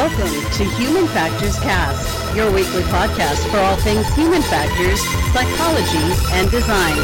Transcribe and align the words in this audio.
Welcome 0.00 0.50
to 0.52 0.64
Human 0.76 1.06
Factors 1.08 1.58
Cast, 1.58 2.34
your 2.34 2.50
weekly 2.50 2.80
podcast 2.84 3.46
for 3.50 3.58
all 3.58 3.76
things 3.76 4.08
human 4.14 4.40
factors, 4.40 4.98
psychology, 5.34 5.98
and 6.32 6.50
design. 6.50 6.96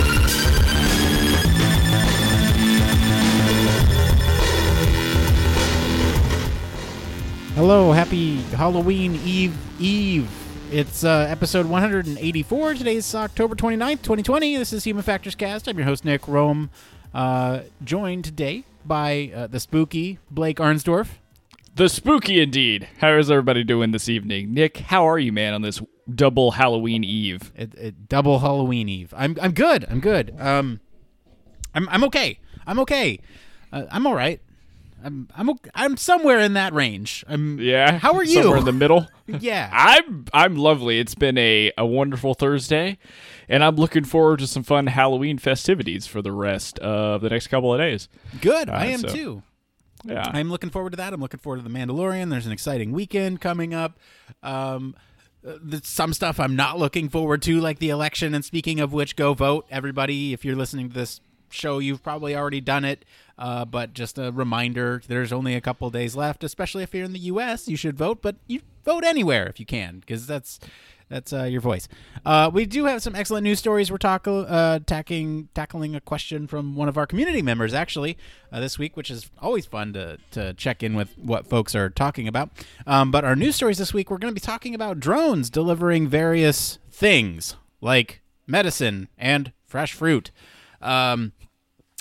Hello, 7.54 7.92
happy 7.92 8.36
Halloween 8.56 9.20
Eve 9.26 9.54
Eve. 9.78 10.30
It's 10.72 11.04
uh, 11.04 11.26
episode 11.28 11.66
184. 11.66 12.74
Today's 12.76 13.14
October 13.14 13.54
29th, 13.54 14.00
2020. 14.00 14.56
This 14.56 14.72
is 14.72 14.84
Human 14.84 15.02
Factors 15.02 15.34
Cast. 15.34 15.68
I'm 15.68 15.76
your 15.76 15.84
host, 15.84 16.06
Nick 16.06 16.22
Roome, 16.22 16.70
uh, 17.12 17.60
joined 17.84 18.24
today 18.24 18.64
by 18.86 19.32
uh, 19.34 19.46
the 19.48 19.60
spooky 19.60 20.18
Blake 20.30 20.56
Arnsdorff. 20.56 21.18
The 21.76 21.88
spooky 21.90 22.40
indeed. 22.40 22.88
How 23.00 23.16
is 23.18 23.30
everybody 23.30 23.62
doing 23.62 23.90
this 23.90 24.08
evening? 24.08 24.54
Nick, 24.54 24.78
how 24.78 25.06
are 25.06 25.18
you, 25.18 25.30
man, 25.30 25.52
on 25.52 25.60
this 25.60 25.82
double 26.12 26.52
Halloween 26.52 27.04
Eve? 27.04 27.52
It, 27.54 27.74
it, 27.74 28.08
double 28.08 28.38
Halloween 28.38 28.88
Eve. 28.88 29.12
I'm 29.16 29.36
I'm 29.42 29.52
good. 29.52 29.84
I'm 29.90 30.00
good. 30.00 30.34
Um, 30.38 30.80
I'm 31.74 31.86
I'm 31.90 32.02
okay. 32.04 32.38
I'm 32.66 32.78
okay. 32.80 33.20
Uh, 33.70 33.84
I'm 33.90 34.06
all 34.06 34.14
right. 34.14 34.40
I'm 35.04 35.28
I'm 35.36 35.50
I'm 35.74 35.96
somewhere 35.98 36.40
in 36.40 36.54
that 36.54 36.72
range. 36.72 37.22
I'm 37.28 37.60
Yeah. 37.60 37.98
How 37.98 38.14
are 38.14 38.24
you? 38.24 38.40
Somewhere 38.42 38.56
in 38.58 38.64
the 38.64 38.72
middle. 38.72 39.06
yeah. 39.26 39.68
I'm 39.70 40.24
I'm 40.32 40.56
lovely. 40.56 40.98
It's 40.98 41.14
been 41.14 41.36
a, 41.36 41.72
a 41.76 41.84
wonderful 41.84 42.32
Thursday, 42.32 42.96
and 43.50 43.62
I'm 43.62 43.76
looking 43.76 44.04
forward 44.04 44.38
to 44.38 44.46
some 44.46 44.62
fun 44.62 44.86
Halloween 44.86 45.36
festivities 45.36 46.06
for 46.06 46.22
the 46.22 46.32
rest 46.32 46.78
of 46.78 47.20
the 47.20 47.28
next 47.28 47.48
couple 47.48 47.74
of 47.74 47.78
days. 47.78 48.08
Good. 48.40 48.70
I 48.70 48.86
Uh, 48.86 48.90
am 48.92 49.00
so- 49.00 49.08
too. 49.08 49.42
Yeah. 50.06 50.30
I'm 50.32 50.50
looking 50.50 50.70
forward 50.70 50.90
to 50.90 50.96
that. 50.96 51.12
I'm 51.12 51.20
looking 51.20 51.40
forward 51.40 51.58
to 51.58 51.62
the 51.62 51.76
Mandalorian. 51.76 52.30
There's 52.30 52.46
an 52.46 52.52
exciting 52.52 52.92
weekend 52.92 53.40
coming 53.40 53.74
up. 53.74 53.98
Um, 54.42 54.94
uh, 55.46 55.58
some 55.82 56.12
stuff 56.12 56.40
I'm 56.40 56.56
not 56.56 56.78
looking 56.78 57.08
forward 57.08 57.42
to, 57.42 57.60
like 57.60 57.78
the 57.78 57.90
election. 57.90 58.34
And 58.34 58.44
speaking 58.44 58.80
of 58.80 58.92
which, 58.92 59.16
go 59.16 59.34
vote, 59.34 59.66
everybody. 59.70 60.32
If 60.32 60.44
you're 60.44 60.56
listening 60.56 60.88
to 60.88 60.94
this 60.94 61.20
show, 61.50 61.78
you've 61.78 62.02
probably 62.02 62.34
already 62.36 62.60
done 62.60 62.84
it. 62.84 63.04
Uh, 63.38 63.64
but 63.64 63.92
just 63.92 64.18
a 64.18 64.32
reminder: 64.32 65.02
there's 65.06 65.32
only 65.32 65.54
a 65.54 65.60
couple 65.60 65.88
days 65.90 66.16
left. 66.16 66.42
Especially 66.42 66.82
if 66.82 66.94
you're 66.94 67.04
in 67.04 67.12
the 67.12 67.18
U.S., 67.20 67.68
you 67.68 67.76
should 67.76 67.96
vote. 67.96 68.22
But 68.22 68.36
you 68.46 68.60
vote 68.84 69.04
anywhere 69.04 69.46
if 69.46 69.60
you 69.60 69.66
can, 69.66 70.00
because 70.00 70.26
that's 70.26 70.58
that's 71.08 71.32
uh, 71.32 71.44
your 71.44 71.60
voice. 71.60 71.86
Uh, 72.24 72.50
we 72.52 72.66
do 72.66 72.86
have 72.86 73.00
some 73.02 73.14
excellent 73.14 73.44
news 73.44 73.58
stories. 73.58 73.90
We're 73.90 73.98
talk- 73.98 74.26
uh, 74.26 74.80
tacking, 74.86 75.48
tackling 75.54 75.94
a 75.94 76.00
question 76.00 76.46
from 76.46 76.74
one 76.74 76.88
of 76.88 76.98
our 76.98 77.06
community 77.06 77.42
members 77.42 77.72
actually 77.72 78.18
uh, 78.50 78.58
this 78.60 78.78
week, 78.78 78.96
which 78.96 79.10
is 79.10 79.30
always 79.40 79.66
fun 79.66 79.92
to, 79.92 80.18
to 80.32 80.52
check 80.54 80.82
in 80.82 80.94
with 80.94 81.16
what 81.16 81.46
folks 81.46 81.74
are 81.74 81.90
talking 81.90 82.26
about. 82.26 82.50
Um, 82.86 83.10
but 83.10 83.24
our 83.24 83.36
news 83.36 83.54
stories 83.54 83.78
this 83.78 83.94
week, 83.94 84.10
we're 84.10 84.18
going 84.18 84.34
to 84.34 84.40
be 84.40 84.44
talking 84.44 84.74
about 84.74 84.98
drones 84.98 85.48
delivering 85.48 86.08
various 86.08 86.78
things 86.90 87.54
like 87.80 88.22
medicine 88.46 89.08
and 89.16 89.52
fresh 89.64 89.92
fruit. 89.92 90.32
Um, 90.82 91.32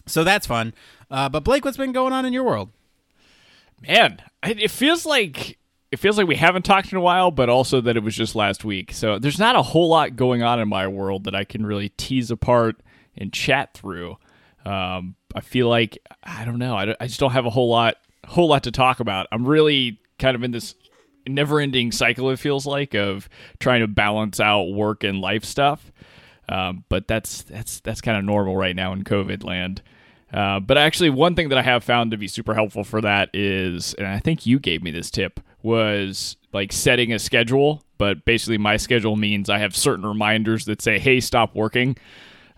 so 0.08 0.24
that's 0.24 0.48
fun. 0.48 0.74
Uh, 1.12 1.30
but 1.30 1.44
Blake, 1.44 1.64
what's 1.64 1.78
been 1.78 1.92
going 1.92 2.14
on 2.14 2.26
in 2.26 2.34
your 2.34 2.44
world? 2.44 2.72
Man, 3.82 4.22
it 4.44 4.60
it 4.60 4.72
feels 4.72 5.06
like 5.06 5.60
it 5.96 6.00
feels 6.00 6.18
like 6.18 6.28
we 6.28 6.36
haven't 6.36 6.64
talked 6.64 6.92
in 6.92 6.98
a 6.98 7.02
while, 7.02 7.32
but 7.32 7.48
also 7.48 7.80
that 7.80 7.96
it 7.96 8.04
was 8.04 8.14
just 8.16 8.36
last 8.36 8.66
week. 8.66 8.92
So 8.92 9.18
there's 9.18 9.40
not 9.40 9.56
a 9.56 9.62
whole 9.62 9.88
lot 9.88 10.18
going 10.18 10.44
on 10.44 10.60
in 10.60 10.68
my 10.68 10.88
world 10.88 11.24
that 11.24 11.34
I 11.34 11.46
can 11.46 11.66
really 11.66 11.88
tease 11.90 12.30
apart 12.30 12.82
and 13.18 13.32
chat 13.32 13.74
through. 13.74 14.18
Um, 14.66 15.16
I 15.34 15.40
feel 15.40 15.70
like 15.70 15.98
I 16.22 16.44
don't 16.44 16.60
know. 16.60 16.76
I, 16.76 16.84
don't- 16.86 16.98
I 17.00 17.08
just 17.08 17.20
don't 17.20 17.32
have 17.32 17.46
a 17.46 17.50
whole 17.50 17.70
lot 17.70 17.96
whole 18.28 18.50
lot 18.50 18.64
to 18.64 18.72
talk 18.72 19.00
about. 19.00 19.28
I'm 19.32 19.46
really 19.48 20.00
kind 20.20 20.36
of 20.36 20.44
in 20.44 20.52
this 20.52 20.76
never-ending 21.28 21.92
cycle. 21.94 22.30
It 22.30 22.40
feels 22.40 22.66
like 22.66 22.94
of 22.94 23.30
trying 23.60 23.80
to 23.82 23.88
balance 23.88 24.40
out 24.42 24.64
work 24.74 25.04
and 25.06 25.22
life 25.22 25.46
stuff. 25.46 25.92
Um, 26.50 26.84
but 26.90 27.08
that's 27.08 27.44
that's 27.44 27.80
that's 27.80 28.02
kind 28.02 28.18
of 28.18 28.26
normal 28.26 28.58
right 28.58 28.76
now 28.76 28.92
in 28.92 29.04
COVID 29.06 29.44
land. 29.46 29.82
Uh, 30.34 30.60
but 30.60 30.78
actually, 30.78 31.10
one 31.10 31.36
thing 31.36 31.50
that 31.50 31.58
I 31.58 31.62
have 31.62 31.84
found 31.84 32.12
to 32.12 32.18
be 32.18 32.28
super 32.28 32.54
helpful 32.54 32.84
for 32.84 33.02
that 33.02 33.30
is, 33.34 33.94
and 33.96 34.08
I 34.08 34.20
think 34.20 34.46
you 34.46 34.60
gave 34.60 34.84
me 34.84 34.92
this 34.92 35.10
tip, 35.12 35.40
was 35.64 36.38
like 36.52 36.72
setting 36.72 37.14
a 37.14 37.20
schedule. 37.20 37.84
But 37.98 38.26
basically, 38.26 38.58
my 38.58 38.78
schedule 38.78 39.16
means 39.16 39.50
I 39.50 39.60
have 39.60 39.76
certain 39.76 40.06
reminders 40.06 40.66
that 40.66 40.82
say, 40.82 41.00
"Hey, 41.00 41.20
stop 41.20 41.56
working," 41.56 41.96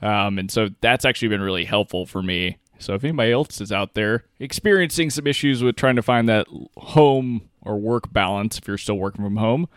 um, 0.01 0.39
and 0.39 0.49
so 0.49 0.69
that's 0.81 1.05
actually 1.05 1.27
been 1.27 1.41
really 1.41 1.65
helpful 1.65 2.05
for 2.05 2.23
me. 2.23 2.57
So 2.79 2.93
if 2.93 3.03
anybody 3.03 3.31
else 3.31 3.59
is 3.59 3.71
out 3.71 3.93
there 3.93 4.23
experiencing 4.39 5.09
some 5.09 5.27
issues 5.27 5.63
with 5.63 5.75
trying 5.75 5.95
to 5.95 6.01
find 6.01 6.29
that 6.29 6.47
home 6.77 7.49
or 7.61 7.77
work 7.79 8.11
balance, 8.13 8.57
if 8.57 8.67
you're 8.67 8.77
still 8.77 8.97
working 8.97 9.23
from 9.23 9.37
home, 9.37 9.67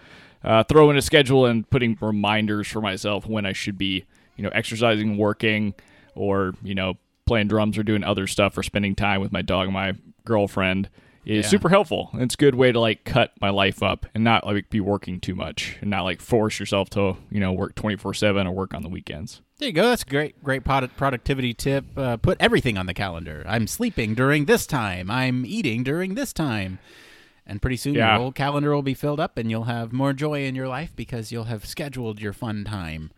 uh, 0.45 0.65
throw 0.65 0.91
in 0.91 0.97
a 0.97 1.03
schedule 1.03 1.47
and 1.47 1.69
putting 1.71 1.97
reminders 2.01 2.69
for 2.69 2.81
myself 2.81 3.27
when 3.27 3.47
I 3.47 3.53
should 3.53 3.77
be, 3.79 4.05
you 4.37 4.45
know, 4.45 4.51
exercising, 4.51 5.17
working, 5.17 5.75
or 6.15 6.55
you 6.63 6.75
know, 6.75 6.97
playing 7.31 7.47
drums 7.47 7.79
or 7.79 7.85
doing 7.85 8.03
other 8.03 8.27
stuff 8.27 8.59
or 8.59 8.63
spending 8.65 8.97
time 8.97 9.21
with 9.21 9.31
my 9.31 9.41
dog 9.43 9.67
and 9.67 9.73
my 9.73 9.93
girlfriend 10.25 10.89
is 11.25 11.45
Yeah. 11.45 11.49
super 11.51 11.69
helpful. 11.69 12.11
It's 12.15 12.35
a 12.35 12.37
good 12.39 12.55
way 12.57 12.73
to 12.73 12.81
like 12.81 13.05
cut 13.05 13.33
my 13.41 13.51
life 13.51 13.83
up 13.85 14.05
and 14.15 14.25
not 14.25 14.45
like 14.45 14.69
be 14.69 14.81
working 14.81 15.21
too 15.21 15.35
much 15.37 15.77
and 15.81 15.89
not 15.91 16.03
like 16.03 16.21
force 16.21 16.59
yourself 16.59 16.91
to 16.91 17.17
you 17.31 17.39
know 17.39 17.53
work 17.53 17.75
twenty 17.77 17.97
four 17.97 18.15
seven 18.15 18.47
or 18.49 18.53
work 18.53 18.75
on 18.75 18.83
the 18.83 18.89
weekends. 18.89 19.43
There 19.59 19.69
you 19.69 19.73
go. 19.75 19.89
That's 19.91 20.03
a 20.03 20.07
great, 20.07 20.43
great 20.43 20.65
product 20.65 20.97
productivity 20.97 21.53
tip. 21.55 21.85
Uh, 21.97 22.17
put 22.17 22.37
everything 22.41 22.77
on 22.79 22.87
the 22.87 22.95
calendar. 22.95 23.45
I'm 23.47 23.67
sleeping 23.69 24.15
during 24.15 24.47
this 24.47 24.67
time. 24.67 25.09
I'm 25.11 25.45
eating 25.47 25.85
during 25.85 26.15
this 26.15 26.33
time. 26.33 26.79
And 27.47 27.61
pretty 27.61 27.77
soon 27.77 27.95
Yeah. 27.95 28.13
your 28.13 28.19
whole 28.21 28.33
calendar 28.33 28.75
will 28.75 28.83
be 28.83 28.95
filled 28.95 29.21
up, 29.21 29.37
and 29.37 29.51
you'll 29.51 29.65
have 29.65 29.93
more 29.93 30.13
joy 30.13 30.45
in 30.45 30.55
your 30.55 30.69
life 30.69 30.95
because 30.97 31.31
you'll 31.33 31.45
have 31.45 31.67
scheduled 31.67 32.21
your 32.21 32.33
fun 32.33 32.65
time. 32.65 33.11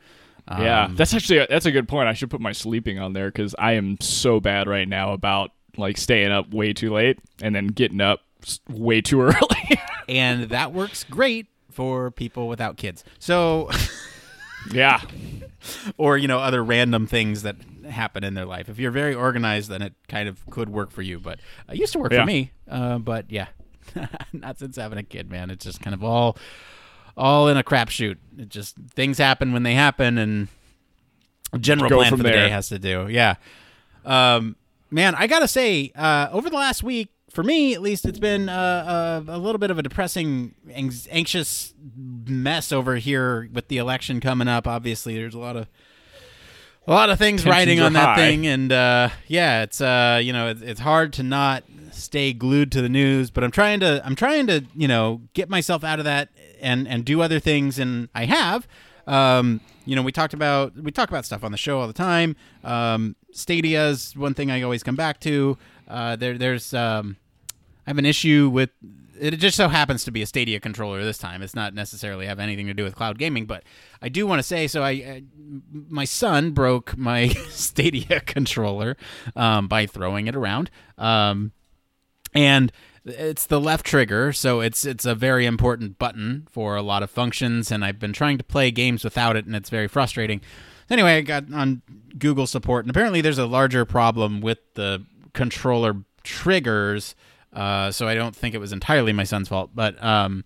Um, 0.48 0.62
yeah, 0.62 0.88
that's 0.90 1.14
actually 1.14 1.38
a, 1.38 1.46
that's 1.48 1.66
a 1.66 1.70
good 1.72 1.88
point. 1.88 2.08
I 2.08 2.14
should 2.14 2.30
put 2.30 2.40
my 2.40 2.52
sleeping 2.52 2.98
on 2.98 3.12
there 3.12 3.28
because 3.30 3.54
I 3.58 3.72
am 3.72 3.96
so 4.00 4.40
bad 4.40 4.66
right 4.68 4.88
now 4.88 5.12
about 5.12 5.52
like 5.76 5.96
staying 5.96 6.32
up 6.32 6.52
way 6.52 6.72
too 6.72 6.92
late 6.92 7.18
and 7.40 7.54
then 7.54 7.68
getting 7.68 8.00
up 8.00 8.20
way 8.68 9.00
too 9.00 9.20
early. 9.22 9.80
and 10.08 10.44
that 10.50 10.72
works 10.72 11.04
great 11.04 11.46
for 11.70 12.10
people 12.10 12.48
without 12.48 12.76
kids. 12.76 13.04
So, 13.18 13.70
yeah, 14.72 15.00
or 15.96 16.18
you 16.18 16.28
know, 16.28 16.38
other 16.38 16.62
random 16.62 17.06
things 17.06 17.42
that 17.42 17.56
happen 17.88 18.24
in 18.24 18.34
their 18.34 18.44
life. 18.46 18.68
If 18.68 18.78
you're 18.78 18.90
very 18.90 19.14
organized, 19.14 19.70
then 19.70 19.80
it 19.82 19.94
kind 20.08 20.28
of 20.28 20.44
could 20.50 20.68
work 20.68 20.90
for 20.90 21.02
you. 21.02 21.18
But 21.18 21.40
it 21.70 21.76
used 21.76 21.92
to 21.94 21.98
work 21.98 22.12
Yeah. 22.12 22.22
for 22.22 22.26
me. 22.26 22.52
Uh, 22.68 22.98
but 22.98 23.30
yeah, 23.30 23.46
not 24.32 24.58
since 24.58 24.76
having 24.76 24.98
a 24.98 25.02
kid, 25.02 25.30
man. 25.30 25.50
It's 25.50 25.64
just 25.64 25.80
kind 25.80 25.94
of 25.94 26.02
all, 26.04 26.36
all 27.16 27.48
in 27.48 27.56
a 27.56 27.62
crapshoot. 27.62 28.16
It 28.38 28.48
just 28.48 28.76
things 28.94 29.18
happen 29.18 29.52
when 29.52 29.62
they 29.62 29.74
happen, 29.74 30.18
and 30.18 30.48
general 31.60 31.88
Go 31.90 31.96
plan 31.98 32.10
for 32.10 32.16
the 32.16 32.22
there. 32.24 32.32
day 32.32 32.48
has 32.48 32.68
to 32.68 32.78
do. 32.78 33.08
Yeah, 33.08 33.34
um, 34.04 34.56
man, 34.90 35.14
I 35.14 35.26
gotta 35.26 35.48
say, 35.48 35.92
uh, 35.94 36.28
over 36.32 36.48
the 36.50 36.56
last 36.56 36.82
week. 36.82 37.08
For 37.30 37.42
me, 37.42 37.72
at 37.72 37.80
least, 37.80 38.04
it's 38.04 38.18
been 38.18 38.50
uh, 38.50 39.22
uh, 39.26 39.32
a 39.32 39.38
little 39.38 39.58
bit 39.58 39.70
of 39.70 39.78
a 39.78 39.82
depressing, 39.82 40.54
anx- 40.70 41.08
anxious 41.10 41.72
mess 42.26 42.72
over 42.72 42.96
here 42.96 43.48
with 43.50 43.68
the 43.68 43.78
election 43.78 44.20
coming 44.20 44.48
up. 44.48 44.66
Obviously, 44.68 45.14
there's 45.14 45.34
a 45.34 45.38
lot 45.38 45.56
of 45.56 45.66
a 46.86 46.90
lot 46.92 47.08
of 47.08 47.18
things 47.18 47.42
Tensions 47.42 47.58
riding 47.58 47.80
on 47.80 47.94
that 47.94 48.04
high. 48.04 48.16
thing, 48.16 48.46
and 48.46 48.70
uh, 48.70 49.08
yeah, 49.28 49.62
it's 49.62 49.80
uh, 49.80 50.20
you 50.22 50.34
know 50.34 50.48
it's, 50.48 50.60
it's 50.60 50.80
hard 50.80 51.14
to 51.14 51.22
not 51.22 51.64
stay 51.90 52.34
glued 52.34 52.70
to 52.72 52.82
the 52.82 52.90
news. 52.90 53.30
But 53.30 53.44
I'm 53.44 53.50
trying 53.50 53.80
to 53.80 54.02
I'm 54.04 54.14
trying 54.14 54.46
to 54.48 54.64
you 54.76 54.86
know 54.88 55.22
get 55.32 55.48
myself 55.48 55.84
out 55.84 56.00
of 56.00 56.04
that 56.04 56.28
and 56.62 56.88
and 56.88 57.04
do 57.04 57.20
other 57.20 57.40
things, 57.40 57.78
and 57.78 58.08
I 58.14 58.24
have. 58.24 58.66
Um, 59.06 59.60
you 59.84 59.96
know, 59.96 60.02
we 60.02 60.12
talked 60.12 60.34
about 60.34 60.76
we 60.76 60.90
talk 60.90 61.08
about 61.08 61.24
stuff 61.24 61.44
on 61.44 61.52
the 61.52 61.58
show 61.58 61.80
all 61.80 61.86
the 61.86 61.92
time. 61.92 62.36
Um, 62.64 63.16
Stadia 63.32 63.88
is 63.88 64.16
one 64.16 64.34
thing 64.34 64.50
I 64.50 64.62
always 64.62 64.82
come 64.82 64.96
back 64.96 65.20
to. 65.20 65.58
Uh, 65.88 66.16
there 66.16 66.38
there's 66.38 66.72
um, 66.72 67.16
I 67.86 67.90
have 67.90 67.98
an 67.98 68.06
issue 68.06 68.48
with 68.52 68.70
it 69.18 69.36
just 69.36 69.56
so 69.56 69.68
happens 69.68 70.04
to 70.04 70.10
be 70.10 70.22
a 70.22 70.26
Stadia 70.26 70.58
controller 70.58 71.04
this 71.04 71.18
time. 71.18 71.42
It's 71.42 71.54
not 71.54 71.74
necessarily 71.74 72.26
have 72.26 72.38
anything 72.40 72.66
to 72.66 72.74
do 72.74 72.82
with 72.82 72.94
cloud 72.94 73.18
gaming, 73.18 73.46
but 73.46 73.62
I 74.00 74.08
do 74.08 74.26
want 74.26 74.40
to 74.40 74.42
say 74.42 74.66
so. 74.66 74.82
I, 74.82 74.90
I 74.90 75.22
my 75.88 76.04
son 76.04 76.52
broke 76.52 76.96
my 76.96 77.28
Stadia 77.48 78.20
controller 78.20 78.96
um, 79.36 79.68
by 79.68 79.86
throwing 79.86 80.26
it 80.26 80.34
around, 80.34 80.70
um, 80.98 81.52
and 82.34 82.72
it's 83.04 83.46
the 83.46 83.60
left 83.60 83.84
trigger, 83.84 84.32
so 84.32 84.60
it's 84.60 84.84
it's 84.84 85.04
a 85.04 85.14
very 85.14 85.46
important 85.46 85.98
button 85.98 86.46
for 86.50 86.76
a 86.76 86.82
lot 86.82 87.02
of 87.02 87.10
functions. 87.10 87.70
And 87.70 87.84
I've 87.84 87.98
been 87.98 88.12
trying 88.12 88.38
to 88.38 88.44
play 88.44 88.70
games 88.70 89.04
without 89.04 89.36
it, 89.36 89.46
and 89.46 89.56
it's 89.56 89.70
very 89.70 89.88
frustrating. 89.88 90.40
Anyway, 90.90 91.16
I 91.16 91.20
got 91.22 91.52
on 91.52 91.82
Google 92.18 92.46
support, 92.46 92.84
and 92.84 92.90
apparently 92.90 93.20
there's 93.20 93.38
a 93.38 93.46
larger 93.46 93.84
problem 93.84 94.40
with 94.40 94.58
the 94.74 95.04
controller 95.32 95.96
triggers. 96.22 97.14
Uh, 97.52 97.90
so 97.90 98.08
I 98.08 98.14
don't 98.14 98.34
think 98.34 98.54
it 98.54 98.58
was 98.58 98.72
entirely 98.72 99.12
my 99.12 99.24
son's 99.24 99.48
fault. 99.48 99.70
But 99.74 100.02
um, 100.02 100.44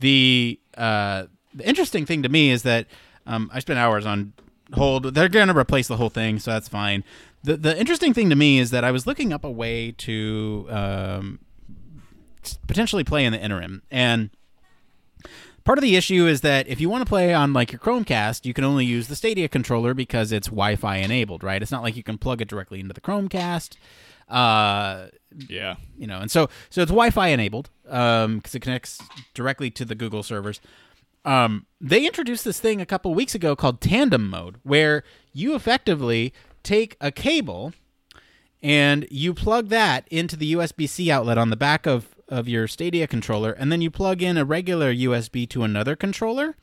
the 0.00 0.58
uh, 0.76 1.24
the 1.54 1.68
interesting 1.68 2.06
thing 2.06 2.22
to 2.22 2.28
me 2.28 2.50
is 2.50 2.62
that 2.62 2.86
um, 3.26 3.50
I 3.52 3.60
spent 3.60 3.78
hours 3.78 4.06
on 4.06 4.32
hold. 4.74 5.14
They're 5.14 5.28
going 5.28 5.48
to 5.48 5.56
replace 5.56 5.88
the 5.88 5.96
whole 5.96 6.10
thing, 6.10 6.38
so 6.38 6.50
that's 6.50 6.68
fine. 6.68 7.04
The 7.44 7.56
the 7.56 7.78
interesting 7.78 8.12
thing 8.14 8.30
to 8.30 8.36
me 8.36 8.58
is 8.58 8.70
that 8.70 8.84
I 8.84 8.90
was 8.90 9.06
looking 9.06 9.32
up 9.32 9.44
a 9.44 9.50
way 9.50 9.92
to 9.98 10.66
um, 10.70 11.38
potentially 12.66 13.04
play 13.04 13.24
in 13.24 13.32
the 13.32 13.40
interim. 13.40 13.82
And 13.90 14.30
part 15.64 15.78
of 15.78 15.82
the 15.82 15.96
issue 15.96 16.26
is 16.26 16.40
that 16.42 16.66
if 16.68 16.80
you 16.80 16.88
want 16.90 17.02
to 17.04 17.08
play 17.08 17.32
on 17.34 17.52
like 17.52 17.72
your 17.72 17.78
Chromecast, 17.78 18.44
you 18.44 18.54
can 18.54 18.64
only 18.64 18.84
use 18.84 19.08
the 19.08 19.16
Stadia 19.16 19.48
controller 19.48 19.94
because 19.94 20.32
it's 20.32 20.48
Wi-Fi 20.48 20.96
enabled, 20.96 21.42
right? 21.44 21.62
It's 21.62 21.70
not 21.72 21.82
like 21.82 21.96
you 21.96 22.02
can 22.02 22.18
plug 22.18 22.40
it 22.40 22.48
directly 22.48 22.80
into 22.80 22.94
the 22.94 23.00
Chromecast. 23.00 23.76
Uh, 24.28 25.08
Yeah. 25.48 25.76
you 25.96 26.06
know, 26.06 26.18
and 26.20 26.30
so 26.30 26.48
so 26.70 26.82
it's 26.82 26.90
Wi-Fi 26.90 27.28
enabled 27.28 27.70
because 27.84 28.54
it 28.54 28.60
connects 28.60 28.98
directly 29.34 29.70
to 29.70 29.84
the 29.84 29.94
Google 29.94 30.22
servers. 30.22 30.60
Um, 31.24 31.66
they 31.80 32.04
introduced 32.06 32.44
this 32.44 32.58
thing 32.58 32.80
a 32.80 32.86
couple 32.86 33.14
weeks 33.14 33.34
ago 33.34 33.54
called 33.54 33.80
tandem 33.80 34.28
mode, 34.28 34.56
where 34.64 35.04
you 35.32 35.54
effectively 35.54 36.32
take 36.64 36.96
a 37.00 37.12
cable 37.12 37.72
and 38.62 39.06
you 39.10 39.32
plug 39.34 39.68
that 39.68 40.06
into 40.10 40.36
the 40.36 40.52
USB-C 40.54 41.10
outlet 41.10 41.38
on 41.38 41.50
the 41.50 41.56
back 41.56 41.86
of 41.86 42.08
of 42.32 42.48
your 42.48 42.66
Stadia 42.66 43.06
controller, 43.06 43.52
and 43.52 43.70
then 43.70 43.80
you 43.80 43.90
plug 43.90 44.22
in 44.22 44.36
a 44.36 44.44
regular 44.44 44.92
USB 44.92 45.48
to 45.50 45.62
another 45.62 45.94
controller, 45.94 46.56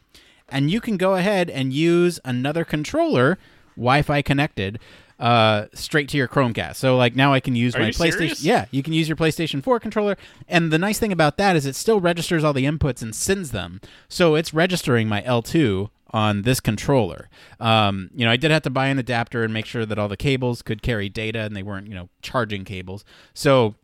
and 0.49 0.71
you 0.71 0.81
can 0.81 0.97
go 0.97 1.15
ahead 1.15 1.49
and 1.49 1.71
use 1.71 2.19
another 2.25 2.65
controller, 2.65 3.37
Wi-Fi 3.75 4.21
connected, 4.23 4.79
uh, 5.19 5.65
straight 5.73 6.09
to 6.09 6.17
your 6.17 6.27
Chromecast. 6.27 6.75
So 6.77 6.97
like 6.97 7.15
now 7.15 7.33
I 7.33 7.39
can 7.39 7.55
use 7.55 7.75
Are 7.75 7.79
my 7.79 7.89
PlayStation. 7.89 8.11
serious? 8.17 8.43
Yeah, 8.43 8.65
you 8.71 8.81
can 8.81 8.93
use 8.93 9.07
your 9.07 9.17
PlayStation 9.17 9.63
4 9.63 9.79
controller, 9.79 10.17
and 10.47 10.71
the 10.71 10.79
nice 10.79 10.97
thing 10.97 11.11
about 11.11 11.37
that 11.37 11.55
is 11.55 11.65
it 11.65 11.75
still 11.75 11.99
registers 11.99 12.43
all 12.43 12.53
the 12.53 12.65
inputs 12.65 13.01
and 13.01 13.13
sends 13.13 13.51
them. 13.51 13.79
So 14.07 14.35
it's 14.35 14.53
registering 14.53 15.07
my 15.07 15.21
L2 15.21 15.89
on 16.11 16.41
this 16.41 16.59
controller. 16.59 17.29
Um, 17.59 18.09
you 18.15 18.25
know, 18.25 18.31
I 18.31 18.37
did 18.37 18.49
have 18.49 18.63
to 18.63 18.69
buy 18.71 18.87
an 18.87 18.97
adapter 18.97 19.43
and 19.43 19.53
make 19.53 19.65
sure 19.67 19.85
that 19.85 19.99
all 19.99 20.07
the 20.07 20.17
cables 20.17 20.61
could 20.63 20.81
carry 20.81 21.09
data 21.09 21.41
and 21.41 21.55
they 21.55 21.61
weren't, 21.61 21.87
you 21.87 21.93
know, 21.93 22.09
charging 22.23 22.65
cables. 22.65 23.05
So 23.33 23.75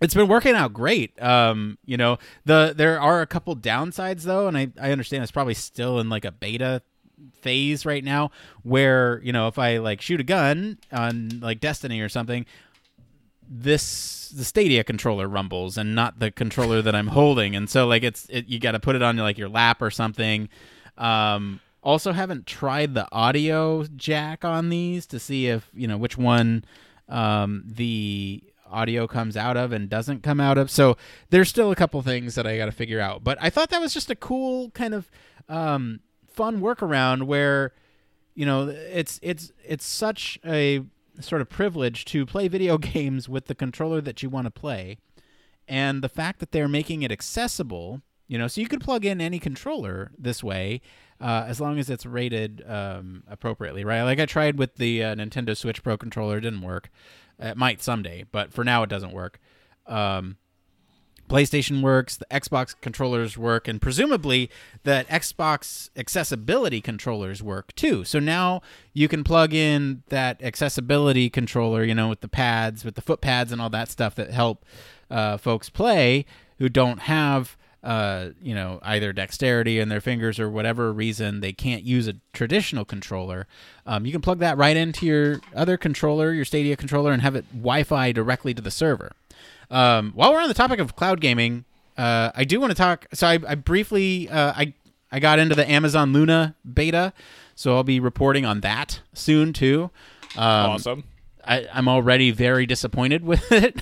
it's 0.00 0.14
been 0.14 0.28
working 0.28 0.54
out 0.54 0.72
great. 0.72 1.20
Um, 1.22 1.78
you 1.84 1.96
know, 1.96 2.18
the 2.44 2.74
there 2.76 3.00
are 3.00 3.22
a 3.22 3.26
couple 3.26 3.56
downsides 3.56 4.22
though, 4.22 4.48
and 4.48 4.56
I, 4.56 4.68
I 4.80 4.92
understand 4.92 5.22
it's 5.22 5.32
probably 5.32 5.54
still 5.54 6.00
in 6.00 6.08
like 6.08 6.24
a 6.24 6.32
beta 6.32 6.82
phase 7.40 7.86
right 7.86 8.04
now 8.04 8.30
where, 8.62 9.20
you 9.22 9.32
know, 9.32 9.48
if 9.48 9.58
I 9.58 9.78
like 9.78 10.00
shoot 10.00 10.20
a 10.20 10.24
gun 10.24 10.78
on 10.92 11.40
like 11.40 11.60
Destiny 11.60 12.00
or 12.00 12.08
something, 12.08 12.44
this 13.48 14.30
the 14.30 14.44
Stadia 14.44 14.84
controller 14.84 15.28
rumbles 15.28 15.78
and 15.78 15.94
not 15.94 16.18
the 16.18 16.30
controller 16.30 16.82
that 16.82 16.94
I'm 16.94 17.08
holding, 17.08 17.54
and 17.54 17.70
so 17.70 17.86
like 17.86 18.02
it's 18.02 18.26
it, 18.28 18.48
you 18.48 18.58
got 18.58 18.72
to 18.72 18.80
put 18.80 18.96
it 18.96 19.02
on 19.02 19.16
like 19.16 19.38
your 19.38 19.48
lap 19.48 19.80
or 19.80 19.90
something. 19.90 20.48
Um, 20.98 21.60
also, 21.82 22.12
haven't 22.12 22.46
tried 22.46 22.94
the 22.94 23.06
audio 23.12 23.84
jack 23.94 24.44
on 24.44 24.68
these 24.68 25.06
to 25.06 25.20
see 25.20 25.46
if 25.46 25.70
you 25.72 25.86
know 25.86 25.96
which 25.96 26.18
one 26.18 26.64
um, 27.08 27.62
the 27.64 28.42
audio 28.70 29.06
comes 29.06 29.36
out 29.36 29.56
of 29.56 29.72
and 29.72 29.88
doesn't 29.88 30.22
come 30.22 30.40
out 30.40 30.58
of. 30.58 30.70
So 30.70 30.96
there's 31.30 31.48
still 31.48 31.70
a 31.70 31.76
couple 31.76 32.00
things 32.02 32.34
that 32.34 32.46
I 32.46 32.56
got 32.56 32.66
to 32.66 32.72
figure 32.72 33.00
out. 33.00 33.24
But 33.24 33.38
I 33.40 33.50
thought 33.50 33.70
that 33.70 33.80
was 33.80 33.94
just 33.94 34.10
a 34.10 34.16
cool 34.16 34.70
kind 34.70 34.94
of 34.94 35.10
um, 35.48 36.00
fun 36.26 36.60
workaround 36.60 37.24
where 37.24 37.72
you 38.34 38.44
know 38.46 38.68
it's 38.68 39.18
it's 39.22 39.50
it's 39.64 39.86
such 39.86 40.38
a 40.44 40.82
sort 41.20 41.40
of 41.40 41.48
privilege 41.48 42.04
to 42.04 42.26
play 42.26 42.46
video 42.46 42.78
games 42.92 43.28
with 43.28 43.46
the 43.46 43.54
controller 43.54 44.00
that 44.00 44.22
you 44.22 44.28
want 44.28 44.44
to 44.46 44.50
play 44.50 44.98
and 45.66 46.02
the 46.02 46.08
fact 46.08 46.38
that 46.38 46.52
they're 46.52 46.68
making 46.68 47.02
it 47.02 47.10
accessible 47.10 48.02
you 48.28 48.38
know 48.38 48.46
so 48.46 48.60
you 48.60 48.68
could 48.68 48.80
plug 48.80 49.04
in 49.04 49.20
any 49.20 49.38
controller 49.38 50.12
this 50.18 50.44
way 50.44 50.80
uh, 51.18 51.44
as 51.48 51.60
long 51.60 51.78
as 51.78 51.88
it's 51.88 52.04
rated 52.04 52.62
um, 52.68 53.22
appropriately 53.28 53.84
right 53.84 54.02
like 54.02 54.20
i 54.20 54.26
tried 54.26 54.58
with 54.58 54.76
the 54.76 55.02
uh, 55.02 55.14
nintendo 55.14 55.56
switch 55.56 55.82
pro 55.82 55.96
controller 55.96 56.36
it 56.36 56.42
didn't 56.42 56.62
work 56.62 56.90
it 57.38 57.56
might 57.56 57.82
someday 57.82 58.24
but 58.30 58.52
for 58.52 58.64
now 58.64 58.82
it 58.82 58.90
doesn't 58.90 59.12
work 59.12 59.38
um, 59.86 60.36
PlayStation 61.28 61.82
works, 61.82 62.16
the 62.16 62.26
Xbox 62.30 62.74
controllers 62.80 63.36
work, 63.36 63.66
and 63.66 63.80
presumably 63.80 64.50
that 64.84 65.08
Xbox 65.08 65.90
accessibility 65.96 66.80
controllers 66.80 67.42
work 67.42 67.74
too. 67.74 68.04
So 68.04 68.18
now 68.18 68.62
you 68.92 69.08
can 69.08 69.24
plug 69.24 69.52
in 69.52 70.02
that 70.08 70.42
accessibility 70.42 71.28
controller, 71.28 71.82
you 71.82 71.94
know, 71.94 72.08
with 72.08 72.20
the 72.20 72.28
pads, 72.28 72.84
with 72.84 72.94
the 72.94 73.02
foot 73.02 73.20
pads, 73.20 73.52
and 73.52 73.60
all 73.60 73.70
that 73.70 73.88
stuff 73.88 74.14
that 74.14 74.30
help 74.30 74.64
uh, 75.10 75.36
folks 75.36 75.68
play 75.68 76.26
who 76.58 76.68
don't 76.68 77.00
have. 77.00 77.56
Uh, 77.86 78.30
you 78.42 78.52
know, 78.52 78.80
either 78.82 79.12
dexterity 79.12 79.78
in 79.78 79.88
their 79.88 80.00
fingers 80.00 80.40
or 80.40 80.50
whatever 80.50 80.92
reason 80.92 81.38
they 81.38 81.52
can't 81.52 81.84
use 81.84 82.08
a 82.08 82.14
traditional 82.32 82.84
controller. 82.84 83.46
Um, 83.86 84.04
you 84.04 84.10
can 84.10 84.20
plug 84.20 84.40
that 84.40 84.58
right 84.58 84.76
into 84.76 85.06
your 85.06 85.40
other 85.54 85.76
controller, 85.76 86.32
your 86.32 86.44
Stadia 86.44 86.76
controller, 86.76 87.12
and 87.12 87.22
have 87.22 87.36
it 87.36 87.44
Wi-Fi 87.52 88.10
directly 88.10 88.52
to 88.54 88.60
the 88.60 88.72
server. 88.72 89.12
Um, 89.70 90.10
while 90.16 90.32
we're 90.32 90.40
on 90.42 90.48
the 90.48 90.54
topic 90.54 90.80
of 90.80 90.96
cloud 90.96 91.20
gaming, 91.20 91.64
uh, 91.96 92.32
I 92.34 92.42
do 92.42 92.58
want 92.58 92.72
to 92.72 92.74
talk. 92.74 93.06
So 93.12 93.28
I, 93.28 93.38
I 93.46 93.54
briefly 93.54 94.28
uh, 94.30 94.52
I 94.56 94.74
I 95.12 95.20
got 95.20 95.38
into 95.38 95.54
the 95.54 95.70
Amazon 95.70 96.12
Luna 96.12 96.56
beta, 96.74 97.12
so 97.54 97.76
I'll 97.76 97.84
be 97.84 98.00
reporting 98.00 98.44
on 98.44 98.62
that 98.62 99.00
soon 99.12 99.52
too. 99.52 99.90
Um, 100.36 100.70
awesome. 100.72 101.04
I, 101.44 101.68
I'm 101.72 101.86
already 101.86 102.32
very 102.32 102.66
disappointed 102.66 103.24
with 103.32 103.52
it. 103.52 103.80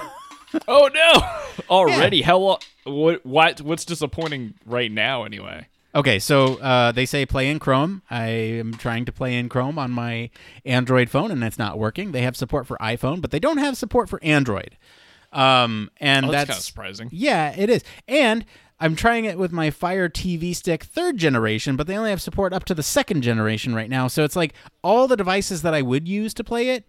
Oh 0.68 0.90
no! 0.92 1.64
Already? 1.70 2.20
How 2.20 2.36
long? 2.36 2.58
What? 2.84 3.24
What? 3.24 3.60
What's 3.60 3.84
disappointing 3.84 4.54
right 4.66 4.90
now? 4.92 5.24
Anyway. 5.24 5.68
okay, 5.94 6.18
so 6.18 6.56
uh, 6.60 6.92
they 6.92 7.06
say 7.06 7.24
play 7.26 7.48
in 7.48 7.58
Chrome. 7.58 8.02
I 8.10 8.26
am 8.26 8.74
trying 8.74 9.04
to 9.06 9.12
play 9.12 9.36
in 9.38 9.48
Chrome 9.48 9.78
on 9.78 9.90
my 9.90 10.30
Android 10.64 11.08
phone, 11.10 11.30
and 11.30 11.42
it's 11.44 11.58
not 11.58 11.78
working. 11.78 12.12
They 12.12 12.22
have 12.22 12.36
support 12.36 12.66
for 12.66 12.76
iPhone, 12.78 13.20
but 13.20 13.30
they 13.30 13.38
don't 13.40 13.58
have 13.58 13.76
support 13.76 14.08
for 14.08 14.18
Android. 14.22 14.76
Um, 15.32 15.90
and 15.98 16.26
Oh, 16.26 16.30
that's, 16.30 16.48
that's 16.48 16.50
kind 16.50 16.58
of 16.58 16.64
surprising. 16.64 17.08
Yeah, 17.12 17.54
it 17.56 17.68
is. 17.68 17.82
And 18.06 18.44
I'm 18.78 18.94
trying 18.96 19.24
it 19.24 19.38
with 19.38 19.50
my 19.52 19.70
Fire 19.70 20.08
TV 20.08 20.54
Stick 20.54 20.84
third 20.84 21.16
generation, 21.16 21.74
but 21.76 21.86
they 21.86 21.96
only 21.96 22.10
have 22.10 22.22
support 22.22 22.52
up 22.52 22.64
to 22.66 22.74
the 22.74 22.82
second 22.82 23.22
generation 23.22 23.74
right 23.74 23.90
now. 23.90 24.06
So 24.08 24.22
it's 24.24 24.36
like 24.36 24.54
all 24.82 25.08
the 25.08 25.16
devices 25.16 25.62
that 25.62 25.74
I 25.74 25.82
would 25.82 26.06
use 26.08 26.34
to 26.34 26.44
play 26.44 26.70
it, 26.70 26.84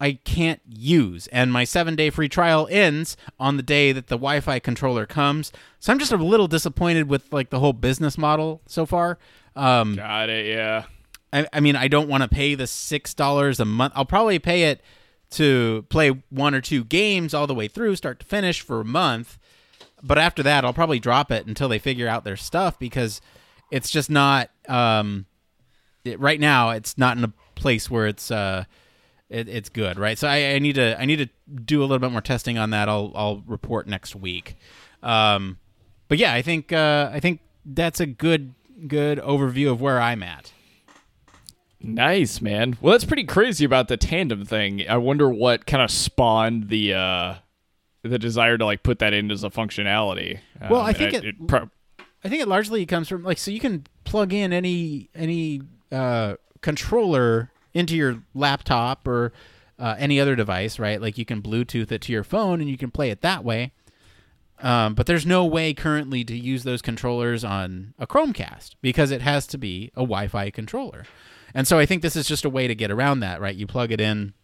I 0.00 0.12
can't 0.24 0.60
use. 0.66 1.26
And 1.28 1.52
my 1.52 1.64
seven 1.64 1.94
day 1.94 2.10
free 2.10 2.28
trial 2.28 2.66
ends 2.70 3.16
on 3.38 3.56
the 3.56 3.62
day 3.62 3.92
that 3.92 4.06
the 4.06 4.16
Wi 4.16 4.40
Fi 4.40 4.58
controller 4.58 5.06
comes. 5.06 5.52
So 5.78 5.92
I'm 5.92 5.98
just 5.98 6.12
a 6.12 6.16
little 6.16 6.48
disappointed 6.48 7.08
with 7.08 7.32
like 7.32 7.50
the 7.50 7.60
whole 7.60 7.74
business 7.74 8.16
model 8.16 8.62
so 8.66 8.86
far. 8.86 9.18
Um, 9.54 9.96
Got 9.96 10.30
it. 10.30 10.46
Yeah. 10.46 10.84
I, 11.32 11.46
I 11.52 11.60
mean, 11.60 11.76
I 11.76 11.88
don't 11.88 12.08
want 12.08 12.22
to 12.22 12.28
pay 12.28 12.54
the 12.54 12.66
six 12.66 13.14
dollars 13.14 13.60
a 13.60 13.64
month. 13.64 13.92
I'll 13.94 14.04
probably 14.04 14.38
pay 14.38 14.64
it 14.64 14.80
to 15.32 15.84
play 15.90 16.22
one 16.30 16.54
or 16.54 16.60
two 16.60 16.82
games 16.84 17.34
all 17.34 17.46
the 17.46 17.54
way 17.54 17.68
through, 17.68 17.94
start 17.96 18.20
to 18.20 18.26
finish, 18.26 18.60
for 18.60 18.80
a 18.80 18.84
month. 18.84 19.38
But 20.02 20.18
after 20.18 20.42
that, 20.42 20.64
I'll 20.64 20.72
probably 20.72 20.98
drop 20.98 21.30
it 21.30 21.46
until 21.46 21.68
they 21.68 21.78
figure 21.78 22.08
out 22.08 22.24
their 22.24 22.36
stuff 22.36 22.78
because 22.78 23.20
it's 23.70 23.90
just 23.90 24.10
not. 24.10 24.50
Um, 24.68 25.26
it, 26.04 26.18
right 26.18 26.40
now, 26.40 26.70
it's 26.70 26.96
not 26.96 27.16
in 27.16 27.24
a 27.24 27.32
place 27.54 27.90
where 27.90 28.06
it's 28.06 28.30
uh, 28.30 28.64
it, 29.30 29.48
it's 29.48 29.68
good, 29.70 29.98
right? 29.98 30.18
So 30.18 30.28
I, 30.28 30.54
I 30.54 30.58
need 30.58 30.74
to 30.74 31.00
I 31.00 31.06
need 31.06 31.16
to 31.16 31.28
do 31.64 31.80
a 31.80 31.84
little 31.84 31.98
bit 32.00 32.10
more 32.12 32.20
testing 32.20 32.58
on 32.58 32.70
that. 32.70 32.88
I'll 32.88 33.12
I'll 33.14 33.42
report 33.46 33.86
next 33.86 34.14
week. 34.14 34.56
Um, 35.02 35.58
but 36.08 36.18
yeah, 36.18 36.34
I 36.34 36.42
think 36.42 36.72
uh, 36.72 37.08
I 37.12 37.20
think 37.20 37.40
that's 37.64 38.00
a 38.00 38.06
good 38.06 38.54
good 38.86 39.18
overview 39.18 39.70
of 39.70 39.80
where 39.80 40.00
I'm 40.00 40.22
at. 40.22 40.52
Nice, 41.82 42.42
man. 42.42 42.76
Well, 42.80 42.92
that's 42.92 43.04
pretty 43.06 43.24
crazy 43.24 43.64
about 43.64 43.88
the 43.88 43.96
tandem 43.96 44.44
thing. 44.44 44.84
I 44.88 44.98
wonder 44.98 45.30
what 45.30 45.64
kind 45.66 45.82
of 45.82 45.90
spawned 45.90 46.68
the 46.68 46.92
uh 46.94 47.34
the 48.02 48.18
desire 48.18 48.58
to 48.58 48.64
like 48.64 48.82
put 48.82 48.98
that 48.98 49.12
in 49.14 49.30
as 49.30 49.44
a 49.44 49.50
functionality. 49.50 50.40
Well, 50.70 50.80
Um, 50.80 50.86
I 50.86 50.92
think 50.92 51.14
and 51.14 51.24
it- 51.24 51.46
pro- 51.48 51.70
I 52.22 52.28
think 52.28 52.42
it 52.42 52.48
largely 52.48 52.84
comes 52.84 53.08
from 53.08 53.22
like 53.24 53.38
so 53.38 53.50
you 53.50 53.60
can 53.60 53.86
plug 54.04 54.32
in 54.34 54.52
any 54.52 55.08
any 55.14 55.62
uh, 55.90 56.34
controller 56.60 57.50
into 57.74 57.96
your 57.96 58.22
laptop 58.34 59.06
or 59.06 59.32
uh, 59.78 59.96
any 59.98 60.20
other 60.20 60.36
device, 60.36 60.78
right? 60.78 61.00
Like 61.00 61.18
you 61.18 61.24
can 61.24 61.42
Bluetooth 61.42 61.90
it 61.90 62.02
to 62.02 62.12
your 62.12 62.24
phone 62.24 62.60
and 62.60 62.68
you 62.68 62.76
can 62.76 62.90
play 62.90 63.10
it 63.10 63.22
that 63.22 63.44
way. 63.44 63.72
Um, 64.62 64.94
but 64.94 65.06
there's 65.06 65.24
no 65.24 65.46
way 65.46 65.72
currently 65.72 66.22
to 66.24 66.36
use 66.36 66.64
those 66.64 66.82
controllers 66.82 67.44
on 67.44 67.94
a 67.98 68.06
Chromecast 68.06 68.74
because 68.82 69.10
it 69.10 69.22
has 69.22 69.46
to 69.48 69.58
be 69.58 69.90
a 69.94 70.00
Wi-Fi 70.00 70.50
controller. 70.50 71.04
And 71.54 71.66
so 71.66 71.78
I 71.78 71.86
think 71.86 72.02
this 72.02 72.14
is 72.14 72.26
just 72.26 72.44
a 72.44 72.50
way 72.50 72.68
to 72.68 72.74
get 72.74 72.90
around 72.90 73.20
that, 73.20 73.40
right? 73.40 73.54
You 73.54 73.66
plug 73.66 73.90
it 73.90 74.00
in 74.00 74.34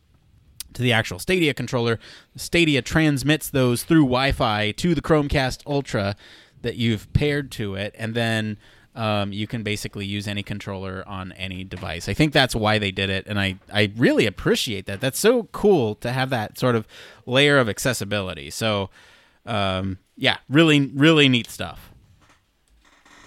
to 0.73 0.83
the 0.83 0.93
actual 0.93 1.19
Stadia 1.19 1.55
controller. 1.55 1.99
Stadia 2.35 2.83
transmits 2.83 3.51
those 3.51 3.83
through 3.83 4.05
Wi-Fi 4.05 4.73
to 4.73 4.95
the 4.95 5.03
Chromecast 5.03 5.63
Ultra 5.67 6.17
that 6.63 6.77
you've 6.77 7.13
paired 7.13 7.51
to 7.53 7.75
it, 7.75 7.95
and 7.99 8.15
then 8.15 8.59
um, 8.97 9.33
you 9.33 9.47
can 9.47 9.63
basically 9.63 10.07
use 10.07 10.27
any 10.27 10.43
controller 10.43 11.05
on 11.07 11.31
any 11.33 11.63
device. 11.65 12.09
I 12.09 12.15
think 12.15 12.33
that's 12.33 12.57
why 12.57 12.79
they 12.79 12.91
did 12.91 13.11
it, 13.11 13.27
and 13.29 13.39
I 13.39 13.57
I 13.73 13.93
really 13.97 14.27
appreciate 14.27 14.87
that. 14.87 15.01
That's 15.01 15.19
so 15.19 15.45
cool 15.53 15.95
to 15.97 16.13
have 16.13 16.31
that 16.31 16.59
sort 16.59 16.75
of 16.75 16.89
layer 17.27 17.59
of 17.59 17.69
accessibility. 17.69 18.51
So, 18.51 18.91
um, 19.45 19.99
yeah, 20.17 20.39
really 20.49 20.91
really 20.95 21.29
neat 21.29 21.49
stuff. 21.51 21.93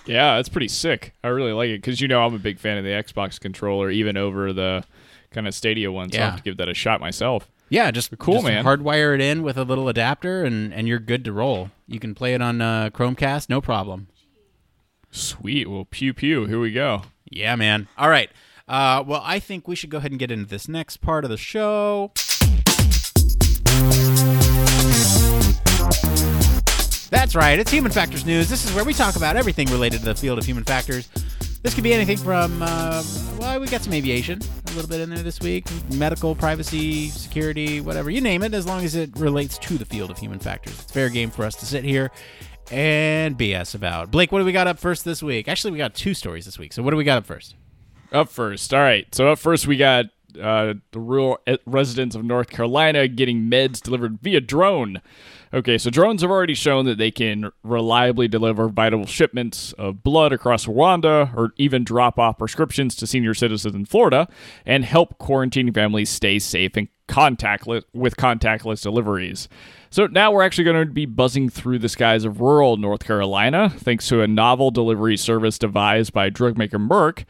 yeah, 0.06 0.38
that's 0.38 0.50
pretty 0.50 0.68
sick. 0.70 1.14
I 1.24 1.28
really 1.28 1.52
like 1.54 1.70
it 1.70 1.78
because 1.82 2.02
you 2.02 2.08
know 2.08 2.22
I'm 2.26 2.34
a 2.34 2.40
big 2.40 2.60
fan 2.60 2.78
of 2.78 2.84
the 2.84 2.90
Xbox 2.92 3.40
controller, 3.40 3.92
even 3.92 4.18
over 4.18 4.52
the 4.54 4.84
kind 5.32 5.48
of 5.48 5.54
Stadia 5.54 5.92
one. 5.92 6.12
So 6.12 6.18
I 6.18 6.22
Yeah. 6.22 6.30
have 6.32 6.38
to 6.38 6.44
give 6.44 6.58
that 6.58 6.68
a 6.70 6.74
shot 6.74 7.00
myself. 7.00 7.48
Yeah, 7.72 7.92
just 7.92 8.18
Cool, 8.18 8.36
just 8.36 8.46
man. 8.48 8.66
Hardwire 8.66 9.14
it 9.14 9.22
in 9.22 9.44
with 9.44 9.56
a 9.56 9.64
little 9.64 9.88
adapter, 9.88 10.44
and 10.44 10.74
and 10.74 10.88
you're 10.88 10.98
good 11.00 11.24
to 11.26 11.32
roll. 11.32 11.70
You 11.88 12.00
can 12.00 12.16
play 12.16 12.34
it 12.34 12.42
on 12.42 12.60
uh, 12.62 12.90
Chromecast, 12.92 13.48
no 13.50 13.62
problem. 13.62 14.08
Sweet. 15.12 15.70
Well, 15.70 15.86
pew 15.90 16.14
pew. 16.14 16.46
Here 16.46 16.60
we 16.60 16.72
go. 16.72 17.04
Yeah, 17.30 17.56
man. 17.56 17.88
All 17.98 18.10
right. 18.10 18.30
Uh, 18.68 19.04
well, 19.06 19.22
I 19.26 19.40
think 19.40 19.68
we 19.68 19.76
should 19.76 19.90
go 19.90 19.98
ahead 19.98 20.12
and 20.12 20.20
get 20.20 20.30
into 20.30 20.48
this 20.48 20.68
next 20.68 20.98
part 20.98 21.24
of 21.24 21.32
the 21.32 21.38
show. 21.38 22.12
That's 27.10 27.34
right. 27.34 27.58
It's 27.58 27.72
Human 27.72 27.92
Factors 27.92 28.26
News. 28.26 28.48
This 28.50 28.66
is 28.66 28.74
where 28.76 28.86
we 28.86 28.94
talk 28.94 29.16
about 29.16 29.36
everything 29.36 29.68
related 29.70 30.00
to 30.02 30.06
the 30.06 30.16
field 30.16 30.38
of 30.38 30.46
human 30.46 30.64
factors. 30.64 31.10
This 31.64 31.74
could 31.74 31.84
be 31.84 31.94
anything 31.94 32.18
from, 32.18 32.62
uh, 32.62 33.04
well, 33.38 33.60
we 33.60 33.68
got 33.68 33.82
some 33.82 33.92
aviation, 33.92 34.40
a 34.42 34.72
little 34.72 34.88
bit 34.88 35.02
in 35.02 35.10
there 35.10 35.24
this 35.24 35.42
week, 35.42 35.66
medical, 35.92 36.34
privacy, 36.34 37.10
security, 37.10 37.82
whatever, 37.82 38.10
you 38.10 38.22
name 38.22 38.44
it, 38.44 38.54
as 38.54 38.66
long 38.66 38.86
as 38.86 38.96
it 38.96 39.10
relates 39.18 39.58
to 39.58 39.78
the 39.78 39.84
field 39.84 40.10
of 40.10 40.18
human 40.18 40.40
factors. 40.40 40.80
It's 40.80 40.92
fair 40.92 41.10
game 41.10 41.30
for 41.32 41.44
us 41.44 41.56
to 41.58 41.66
sit 41.66 41.84
here 41.84 42.12
and 42.72 43.38
BS 43.38 43.76
about. 43.76 44.12
Blake, 44.12 44.32
what 44.32 44.40
do 44.40 44.46
we 44.46 44.52
got 44.52 44.68
up 44.68 44.80
first 44.80 45.06
this 45.06 45.22
week? 45.24 45.48
Actually, 45.48 45.72
we 45.72 45.78
got 45.78 45.94
two 45.94 46.14
stories 46.14 46.46
this 46.46 46.60
week. 46.60 46.74
So, 46.74 46.84
what 46.84 46.92
do 46.92 46.98
we 46.98 47.04
got 47.04 47.18
up 47.18 47.26
first? 47.26 47.56
Up 48.12 48.30
first. 48.30 48.74
All 48.74 48.80
right. 48.80 49.14
So 49.14 49.32
up 49.32 49.40
first, 49.40 49.68
we 49.68 49.78
got 49.78 50.06
uh, 50.42 50.74
the 50.92 51.00
rural 51.00 51.40
e- 51.48 51.58
residents 51.66 52.16
of 52.16 52.24
North 52.24 52.50
Carolina 52.50 53.08
getting 53.08 53.50
meds 53.50 53.82
delivered 53.82 54.20
via 54.22 54.42
drone. 54.42 55.02
Okay, 55.52 55.80
so 55.80 55.90
drones 55.90 56.22
have 56.22 56.30
already 56.30 56.54
shown 56.54 56.86
that 56.86 57.00
they 57.00 57.10
can 57.10 57.52
reliably 57.64 58.28
deliver 58.28 58.70
vital 58.70 59.06
shipments 59.08 59.74
of 59.74 60.04
blood 60.04 60.32
across 60.32 60.68
Rwanda 60.68 61.36
or 61.36 61.54
even 61.58 61.84
drop 61.84 62.20
off 62.20 62.38
prescriptions 62.38 62.96
to 62.98 63.08
senior 63.08 63.34
citizens 63.34 63.74
in 63.74 63.86
Florida 63.86 64.28
and 64.66 64.86
help 64.86 65.18
quarantine 65.18 65.74
families 65.74 66.10
stay 66.10 66.38
safe 66.38 66.78
and 66.78 66.88
contactless 67.08 67.84
with 67.94 68.16
contactless 68.16 68.84
deliveries. 68.84 69.50
So 69.90 70.06
now 70.06 70.32
we're 70.32 70.44
actually 70.44 70.66
going 70.66 70.88
to 70.88 70.94
be 70.94 71.08
buzzing 71.08 71.50
through 71.50 71.80
the 71.80 71.90
skies 71.90 72.26
of 72.26 72.40
rural 72.42 72.78
North 72.78 73.04
Carolina 73.04 73.72
thanks 73.72 74.08
to 74.10 74.22
a 74.22 74.28
novel 74.28 74.70
delivery 74.70 75.18
service 75.18 75.58
devised 75.58 76.14
by 76.14 76.30
drug 76.30 76.60
maker 76.60 76.78
Merck 76.78 77.26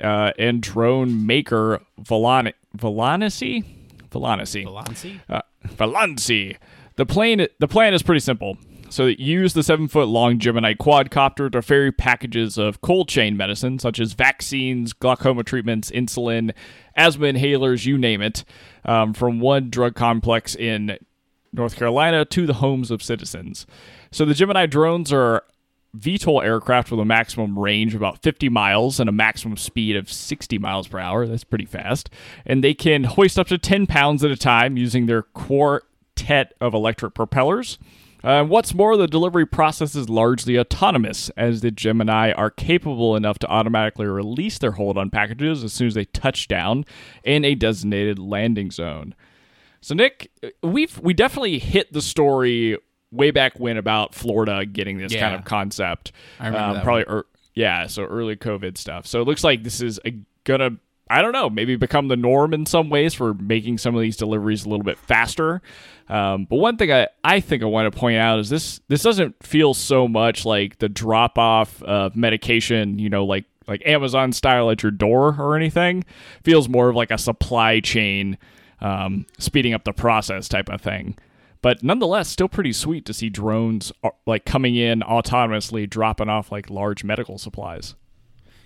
uh, 0.00 0.32
and 0.36 0.60
drone 0.60 1.24
maker 1.24 1.82
Volan- 2.02 2.52
Volanisi? 2.76 3.64
Volanisi. 4.10 4.64
Valancy? 4.64 5.20
Uh, 5.28 5.42
Valancy. 5.68 6.56
The 7.00 7.06
plane. 7.06 7.46
The 7.58 7.66
plan 7.66 7.94
is 7.94 8.02
pretty 8.02 8.20
simple. 8.20 8.58
So 8.90 9.06
use 9.06 9.54
the 9.54 9.62
seven 9.62 9.88
foot 9.88 10.08
long 10.08 10.38
Gemini 10.38 10.74
quadcopter 10.74 11.50
to 11.50 11.62
ferry 11.62 11.90
packages 11.92 12.58
of 12.58 12.82
cold 12.82 13.08
chain 13.08 13.38
medicine 13.38 13.78
such 13.78 13.98
as 13.98 14.12
vaccines, 14.12 14.92
glaucoma 14.92 15.42
treatments, 15.42 15.90
insulin, 15.90 16.52
asthma 16.94 17.28
inhalers, 17.28 17.86
you 17.86 17.96
name 17.96 18.20
it, 18.20 18.44
um, 18.84 19.14
from 19.14 19.40
one 19.40 19.70
drug 19.70 19.94
complex 19.94 20.54
in 20.54 20.98
North 21.54 21.74
Carolina 21.74 22.26
to 22.26 22.46
the 22.46 22.52
homes 22.54 22.90
of 22.90 23.02
citizens. 23.02 23.66
So 24.10 24.26
the 24.26 24.34
Gemini 24.34 24.66
drones 24.66 25.10
are 25.10 25.44
VTOL 25.96 26.44
aircraft 26.44 26.90
with 26.90 27.00
a 27.00 27.06
maximum 27.06 27.58
range 27.58 27.94
of 27.94 28.02
about 28.02 28.22
50 28.22 28.50
miles 28.50 29.00
and 29.00 29.08
a 29.08 29.12
maximum 29.12 29.56
speed 29.56 29.96
of 29.96 30.12
60 30.12 30.58
miles 30.58 30.86
per 30.86 30.98
hour. 30.98 31.26
That's 31.26 31.44
pretty 31.44 31.64
fast. 31.64 32.10
And 32.44 32.62
they 32.62 32.74
can 32.74 33.04
hoist 33.04 33.38
up 33.38 33.46
to 33.46 33.56
10 33.56 33.86
pounds 33.86 34.22
at 34.22 34.30
a 34.30 34.36
time 34.36 34.76
using 34.76 35.06
their 35.06 35.22
quartet 36.20 36.54
of 36.60 36.74
electric 36.74 37.14
propellers. 37.14 37.78
Uh, 38.22 38.44
what's 38.44 38.74
more, 38.74 38.98
the 38.98 39.06
delivery 39.06 39.46
process 39.46 39.94
is 39.94 40.10
largely 40.10 40.58
autonomous, 40.58 41.30
as 41.38 41.62
the 41.62 41.70
Gemini 41.70 42.32
are 42.32 42.50
capable 42.50 43.16
enough 43.16 43.38
to 43.38 43.46
automatically 43.48 44.06
release 44.06 44.58
their 44.58 44.72
hold 44.72 44.98
on 44.98 45.08
packages 45.08 45.64
as 45.64 45.72
soon 45.72 45.86
as 45.86 45.94
they 45.94 46.04
touch 46.04 46.46
down 46.46 46.84
in 47.24 47.46
a 47.46 47.54
designated 47.54 48.18
landing 48.18 48.70
zone. 48.70 49.14
So 49.80 49.94
Nick, 49.94 50.30
we've 50.62 50.98
we 50.98 51.14
definitely 51.14 51.58
hit 51.58 51.94
the 51.94 52.02
story 52.02 52.76
way 53.10 53.30
back 53.30 53.58
when 53.58 53.78
about 53.78 54.14
Florida 54.14 54.66
getting 54.66 54.98
this 54.98 55.14
kind 55.14 55.34
of 55.34 55.46
concept. 55.46 56.12
I 56.38 56.48
remember 56.48 56.78
um, 56.78 56.84
probably 56.84 57.04
ear 57.08 57.24
yeah, 57.54 57.86
so 57.86 58.04
early 58.04 58.36
COVID 58.36 58.76
stuff. 58.76 59.06
So 59.06 59.22
it 59.22 59.26
looks 59.26 59.42
like 59.42 59.62
this 59.62 59.80
is 59.80 59.98
a, 60.04 60.14
gonna 60.44 60.76
I 61.10 61.22
don't 61.22 61.32
know, 61.32 61.50
maybe 61.50 61.74
become 61.74 62.06
the 62.06 62.16
norm 62.16 62.54
in 62.54 62.66
some 62.66 62.88
ways 62.88 63.14
for 63.14 63.34
making 63.34 63.78
some 63.78 63.96
of 63.96 64.00
these 64.00 64.16
deliveries 64.16 64.64
a 64.64 64.68
little 64.68 64.84
bit 64.84 64.96
faster. 64.96 65.60
Um, 66.08 66.44
but 66.44 66.56
one 66.56 66.76
thing 66.76 66.92
I, 66.92 67.08
I 67.24 67.40
think 67.40 67.64
I 67.64 67.66
want 67.66 67.92
to 67.92 67.98
point 67.98 68.18
out 68.18 68.38
is 68.38 68.48
this 68.48 68.80
this 68.86 69.02
doesn't 69.02 69.42
feel 69.44 69.74
so 69.74 70.06
much 70.06 70.46
like 70.46 70.78
the 70.78 70.88
drop 70.88 71.36
off 71.36 71.82
of 71.82 72.14
medication, 72.14 73.00
you 73.00 73.10
know, 73.10 73.24
like 73.24 73.44
like 73.66 73.82
Amazon 73.84 74.32
style 74.32 74.70
at 74.70 74.84
your 74.84 74.92
door 74.92 75.36
or 75.38 75.56
anything. 75.56 76.04
Feels 76.44 76.68
more 76.68 76.88
of 76.88 76.96
like 76.96 77.10
a 77.10 77.18
supply 77.18 77.80
chain 77.80 78.38
um, 78.80 79.26
speeding 79.38 79.74
up 79.74 79.84
the 79.84 79.92
process 79.92 80.48
type 80.48 80.68
of 80.68 80.80
thing. 80.80 81.16
But 81.62 81.82
nonetheless, 81.82 82.28
still 82.28 82.48
pretty 82.48 82.72
sweet 82.72 83.04
to 83.06 83.12
see 83.12 83.28
drones 83.28 83.92
uh, 84.02 84.10
like 84.26 84.44
coming 84.44 84.76
in 84.76 85.00
autonomously, 85.00 85.90
dropping 85.90 86.28
off 86.28 86.50
like 86.52 86.70
large 86.70 87.04
medical 87.04 87.36
supplies. 87.36 87.94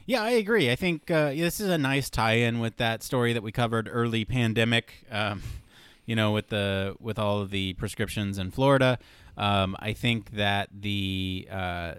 Yeah, 0.07 0.23
I 0.23 0.31
agree. 0.31 0.71
I 0.71 0.77
think 0.77 1.11
uh, 1.11 1.31
this 1.31 1.61
is 1.61 1.69
a 1.71 1.79
nice 1.79 2.11
tie-in 2.11 2.61
with 2.61 2.77
that 2.77 3.03
story 3.03 3.33
that 3.33 3.43
we 3.43 3.53
covered 3.53 3.89
early 3.91 4.25
pandemic. 4.25 5.05
Um, 5.11 5.43
you 6.07 6.15
know, 6.15 6.33
with 6.33 6.49
the 6.49 6.97
with 7.01 7.19
all 7.19 7.41
of 7.41 7.51
the 7.51 7.73
prescriptions 7.75 8.39
in 8.39 8.51
Florida. 8.51 8.99
Um, 9.37 9.77
I 9.81 9.95
think 9.95 10.33
that 10.33 10.69
the 10.73 11.49
uh, 11.51 11.95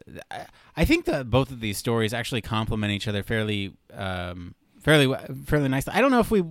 I- 0.78 0.86
think 0.86 1.06
that 1.06 1.30
both 1.30 1.52
of 1.52 1.60
these 1.60 1.78
stories 1.78 2.14
actually 2.14 2.42
complement 2.42 2.94
each 2.94 3.08
other 3.08 3.24
fairly 3.24 3.76
um, 3.94 4.56
fairly 4.80 5.14
fairly 5.46 5.68
nicely. 5.68 5.94
I 5.96 6.02
don't 6.02 6.12
know 6.12 6.20
if 6.20 6.32
we 6.32 6.44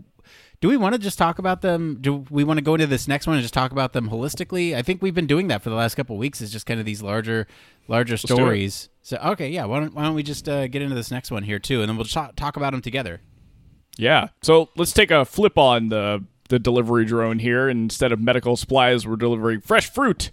do 0.61 0.69
we 0.69 0.77
want 0.77 0.95
to 0.95 0.99
just 0.99 1.17
talk 1.17 1.39
about 1.39 1.63
them. 1.63 1.99
Do 2.01 2.25
we 2.31 2.45
want 2.45 2.59
to 2.59 2.63
go 2.63 2.75
into 2.75 2.87
this 2.87 3.09
next 3.09 3.27
one 3.27 3.37
and 3.37 3.43
just 3.43 3.55
talk 3.55 3.71
about 3.73 3.93
them 3.93 4.11
holistically? 4.11 4.75
I 4.75 4.83
think 4.83 5.01
we've 5.01 5.15
been 5.15 5.27
doing 5.27 5.49
that 5.49 5.63
for 5.63 5.71
the 5.71 5.77
last 5.77 5.95
couple 5.95 6.17
of 6.17 6.21
weeks. 6.21 6.41
Is 6.41 6.51
just 6.51 6.67
kind 6.67 6.81
of 6.81 6.87
these 6.87 7.03
larger 7.03 7.47
larger 7.89 8.15
it. 8.15 8.19
stories. 8.19 8.89
So 9.05 9.19
okay, 9.19 9.51
yeah. 9.51 9.67
Why 9.67 9.81
don't 9.81 9.95
why 9.95 10.03
don't 10.03 10.15
we 10.15 10.23
just 10.23 10.49
uh, 10.49 10.67
get 10.67 10.81
into 10.81 10.95
this 10.95 11.11
next 11.11 11.31
one 11.31 11.43
here 11.43 11.59
too, 11.59 11.83
and 11.83 11.89
then 11.91 11.97
we'll 11.97 12.07
talk 12.07 12.35
talk 12.37 12.57
about 12.57 12.73
them 12.73 12.81
together. 12.81 13.21
Yeah. 13.99 14.29
So 14.43 14.71
let's 14.77 14.93
take 14.93 15.11
a 15.11 15.27
flip 15.27 15.59
on 15.59 15.89
the 15.89 16.25
the 16.49 16.59
delivery 16.59 17.05
drone 17.05 17.39
here. 17.39 17.69
Instead 17.69 18.13
of 18.13 18.21
medical 18.21 18.57
supplies, 18.57 19.07
we're 19.07 19.17
delivering 19.17 19.61
fresh 19.61 19.91
fruit. 19.91 20.31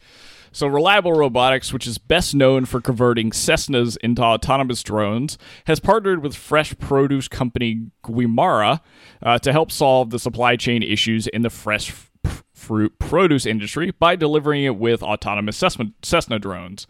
So 0.54 0.68
Reliable 0.68 1.14
Robotics, 1.14 1.72
which 1.72 1.86
is 1.86 1.98
best 1.98 2.34
known 2.34 2.66
for 2.66 2.82
converting 2.82 3.32
Cessnas 3.32 3.98
into 3.98 4.22
autonomous 4.22 4.84
drones, 4.84 5.38
has 5.66 5.80
partnered 5.82 6.22
with 6.22 6.36
fresh 6.36 6.78
produce 6.78 7.28
company 7.28 7.88
Guimarra 8.04 8.80
uh, 9.22 9.38
to 9.40 9.52
help 9.52 9.72
solve 9.72 10.10
the 10.10 10.20
supply 10.20 10.56
chain 10.56 10.82
issues 10.82 11.28
in 11.28 11.42
the 11.42 11.50
fresh 11.50 11.92
f- 12.26 12.44
fruit 12.54 13.00
produce 13.00 13.46
industry 13.46 13.92
by 13.92 14.18
delivering 14.18 14.64
it 14.64 14.76
with 14.76 15.02
autonomous 15.02 15.56
Cessna, 15.58 15.92
Cessna 16.04 16.38
drones. 16.40 16.86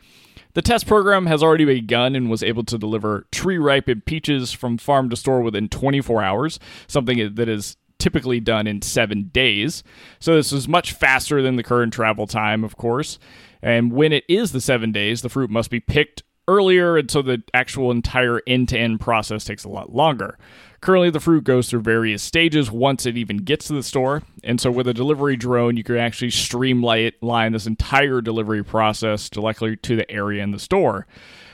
The 0.54 0.62
test 0.62 0.88
program 0.88 1.26
has 1.28 1.42
already 1.42 1.66
begun 1.66 2.16
and 2.16 2.30
was 2.30 2.44
able 2.44 2.64
to 2.66 2.78
deliver 2.78 3.28
tree 3.32 3.58
ripened 3.58 4.06
peaches 4.06 4.52
from 4.52 4.78
farm 4.78 5.10
to 5.10 5.16
store 5.16 5.42
within 5.42 5.70
24 5.70 6.22
hours, 6.24 6.60
something 6.88 7.36
that 7.36 7.50
is 7.50 7.78
typically 8.00 8.40
done 8.40 8.68
in 8.68 8.82
seven 8.82 9.30
days. 9.34 9.84
So, 10.20 10.36
this 10.36 10.52
is 10.52 10.68
much 10.68 10.92
faster 10.94 11.42
than 11.42 11.56
the 11.56 11.64
current 11.64 11.94
travel 11.94 12.28
time, 12.28 12.64
of 12.64 12.76
course. 12.76 13.20
And 13.62 13.94
when 13.94 14.12
it 14.12 14.24
is 14.28 14.52
the 14.52 14.62
seven 14.62 14.92
days, 14.92 15.22
the 15.22 15.30
fruit 15.30 15.50
must 15.50 15.70
be 15.70 15.80
picked 15.80 16.24
earlier, 16.48 16.98
and 16.98 17.10
so 17.10 17.22
the 17.22 17.44
actual 17.54 17.92
entire 17.92 18.42
end 18.48 18.70
to 18.70 18.78
end 18.78 19.00
process 19.00 19.46
takes 19.46 19.64
a 19.64 19.70
lot 19.70 19.94
longer. 19.94 20.38
Currently, 20.82 21.12
the 21.12 21.20
fruit 21.20 21.44
goes 21.44 21.70
through 21.70 21.82
various 21.82 22.24
stages 22.24 22.72
once 22.72 23.06
it 23.06 23.16
even 23.16 23.38
gets 23.38 23.68
to 23.68 23.74
the 23.74 23.84
store, 23.84 24.24
and 24.44 24.60
so 24.60 24.72
with 24.72 24.88
a 24.88 24.94
delivery 24.96 25.36
drone, 25.36 25.78
you 25.78 25.84
can 25.84 25.98
actually 25.98 26.32
streamline 26.32 27.52
this 27.52 27.68
entire 27.68 28.20
delivery 28.20 28.64
process 28.64 29.30
directly 29.30 29.78
to 29.78 29.96
the 29.96 30.10
area 30.10 30.44
in 30.44 30.50
the 30.50 30.58
store. 30.58 31.06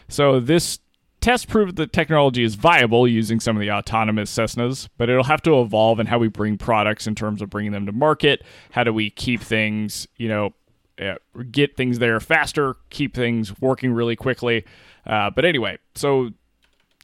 So 0.07 0.39
this 0.39 0.79
test 1.19 1.49
proved 1.49 1.75
that 1.75 1.91
the 1.91 1.93
technology 1.93 2.41
is 2.41 2.55
viable 2.55 3.05
using 3.05 3.41
some 3.41 3.57
of 3.57 3.61
the 3.61 3.69
autonomous 3.69 4.33
Cessnas, 4.33 4.87
but 4.97 5.09
it'll 5.09 5.25
have 5.25 5.41
to 5.41 5.59
evolve 5.59 5.99
in 5.99 6.07
how 6.07 6.19
we 6.19 6.29
bring 6.29 6.57
products 6.57 7.05
in 7.05 7.13
terms 7.13 7.41
of 7.41 7.49
bringing 7.49 7.73
them 7.73 7.85
to 7.85 7.91
market. 7.91 8.45
How 8.71 8.85
do 8.85 8.93
we 8.93 9.09
keep 9.09 9.41
things, 9.41 10.07
you 10.15 10.29
know, 10.29 10.53
uh, 11.01 11.15
get 11.51 11.75
things 11.75 11.99
there 11.99 12.19
faster, 12.21 12.75
keep 12.89 13.13
things 13.13 13.59
working 13.59 13.91
really 13.91 14.15
quickly. 14.15 14.63
Uh, 15.05 15.29
but 15.29 15.43
anyway, 15.43 15.77
so 15.95 16.29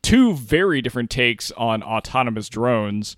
two 0.04 0.34
very 0.36 0.82
different 0.82 1.10
takes 1.10 1.52
on 1.54 1.82
autonomous 1.82 2.50
drones. 2.50 3.16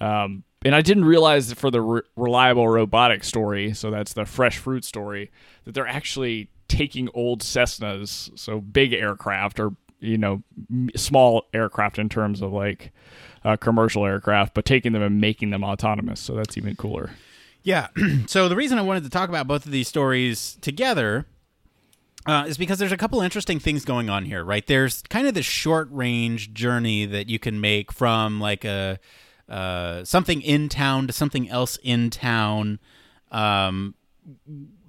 Um, 0.00 0.44
and 0.64 0.74
I 0.74 0.82
didn't 0.82 1.06
realize 1.06 1.48
that 1.48 1.58
for 1.58 1.70
the 1.70 1.80
re- 1.80 2.02
reliable 2.14 2.68
robotic 2.68 3.24
story, 3.24 3.72
so 3.74 3.90
that's 3.90 4.12
the 4.12 4.24
fresh 4.24 4.58
fruit 4.58 4.84
story, 4.84 5.32
that 5.64 5.74
they're 5.74 5.88
actually 5.88 6.50
taking 6.68 7.08
old 7.14 7.40
Cessnas, 7.40 8.36
so 8.38 8.60
big 8.60 8.92
aircraft 8.92 9.58
or 9.58 9.74
you 10.00 10.18
know 10.18 10.42
small 10.94 11.46
aircraft 11.54 11.98
in 11.98 12.08
terms 12.08 12.42
of 12.42 12.52
like 12.52 12.92
uh, 13.44 13.56
commercial 13.56 14.04
aircraft, 14.04 14.54
but 14.54 14.64
taking 14.64 14.92
them 14.92 15.02
and 15.02 15.20
making 15.20 15.50
them 15.50 15.64
autonomous. 15.64 16.20
So 16.20 16.34
that's 16.34 16.58
even 16.58 16.76
cooler. 16.76 17.10
Yeah. 17.62 17.88
so 18.26 18.48
the 18.48 18.56
reason 18.56 18.78
I 18.78 18.82
wanted 18.82 19.04
to 19.04 19.10
talk 19.10 19.28
about 19.28 19.46
both 19.46 19.66
of 19.66 19.72
these 19.72 19.88
stories 19.88 20.58
together 20.60 21.26
uh, 22.26 22.44
is 22.46 22.58
because 22.58 22.78
there's 22.78 22.92
a 22.92 22.96
couple 22.96 23.20
interesting 23.20 23.58
things 23.58 23.84
going 23.84 24.10
on 24.10 24.24
here, 24.24 24.44
right? 24.44 24.66
There's 24.66 25.02
kind 25.02 25.26
of 25.26 25.34
this 25.34 25.46
short 25.46 25.88
range 25.90 26.52
journey 26.52 27.06
that 27.06 27.28
you 27.28 27.38
can 27.38 27.60
make 27.60 27.92
from 27.92 28.40
like 28.40 28.64
a 28.64 28.98
uh, 29.48 30.04
something 30.04 30.42
in 30.42 30.68
town 30.68 31.06
to 31.06 31.12
something 31.12 31.48
else 31.48 31.78
in 31.82 32.10
town. 32.10 32.80
Um, 33.30 33.94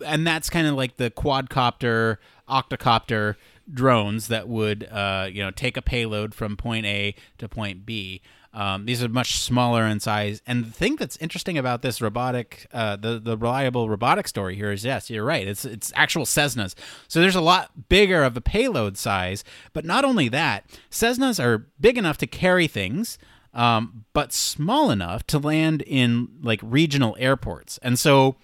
and 0.06 0.26
that's 0.26 0.50
kind 0.50 0.68
of 0.68 0.74
like 0.74 0.98
the 0.98 1.12
quadcopter, 1.12 2.18
octocopter 2.50 3.36
drones 3.72 4.30
that 4.30 4.48
would, 4.48 4.88
uh, 4.92 5.28
you 5.32 5.44
know, 5.44 5.52
take 5.52 5.78
a 5.78 5.82
payload 5.82 6.34
from 6.34 6.58
point 6.58 6.86
A 6.86 7.14
to 7.38 7.48
point 7.48 7.86
B. 7.86 8.22
Um, 8.54 8.86
these 8.86 9.04
are 9.04 9.10
much 9.10 9.40
smaller 9.40 9.86
in 9.86 10.00
size. 10.00 10.42
And 10.48 10.66
the 10.66 10.72
thing 10.72 10.96
that's 10.96 11.18
interesting 11.18 11.58
about 11.58 11.82
this 11.82 12.02
robotic, 12.02 12.68
uh, 12.74 12.96
the 12.96 13.20
the 13.20 13.38
reliable 13.38 13.90
robotic 13.90 14.28
story 14.28 14.56
here 14.56 14.72
is 14.72 14.84
yes, 14.84 15.10
you're 15.10 15.24
right. 15.24 15.48
It's 15.48 15.66
it's 15.66 15.92
actual 15.96 16.26
Cessnas. 16.26 16.76
So 17.08 17.22
there's 17.22 17.36
a 17.36 17.42
lot 17.42 17.90
bigger 17.90 18.24
of 18.24 18.36
a 18.38 18.42
payload 18.42 18.98
size. 18.98 19.44
But 19.74 19.86
not 19.86 20.06
only 20.06 20.30
that, 20.30 20.66
Cessnas 20.90 21.44
are 21.44 21.68
big 21.80 21.98
enough 21.98 22.18
to 22.20 22.28
carry 22.28 22.68
things. 22.68 23.18
Um, 23.54 24.06
but 24.14 24.34
small 24.34 24.92
enough 24.92 25.26
to 25.28 25.40
land 25.40 25.82
in 25.82 26.28
like 26.44 26.60
regional 26.62 27.16
airports. 27.20 27.80
And 27.82 27.98
so 27.98 28.36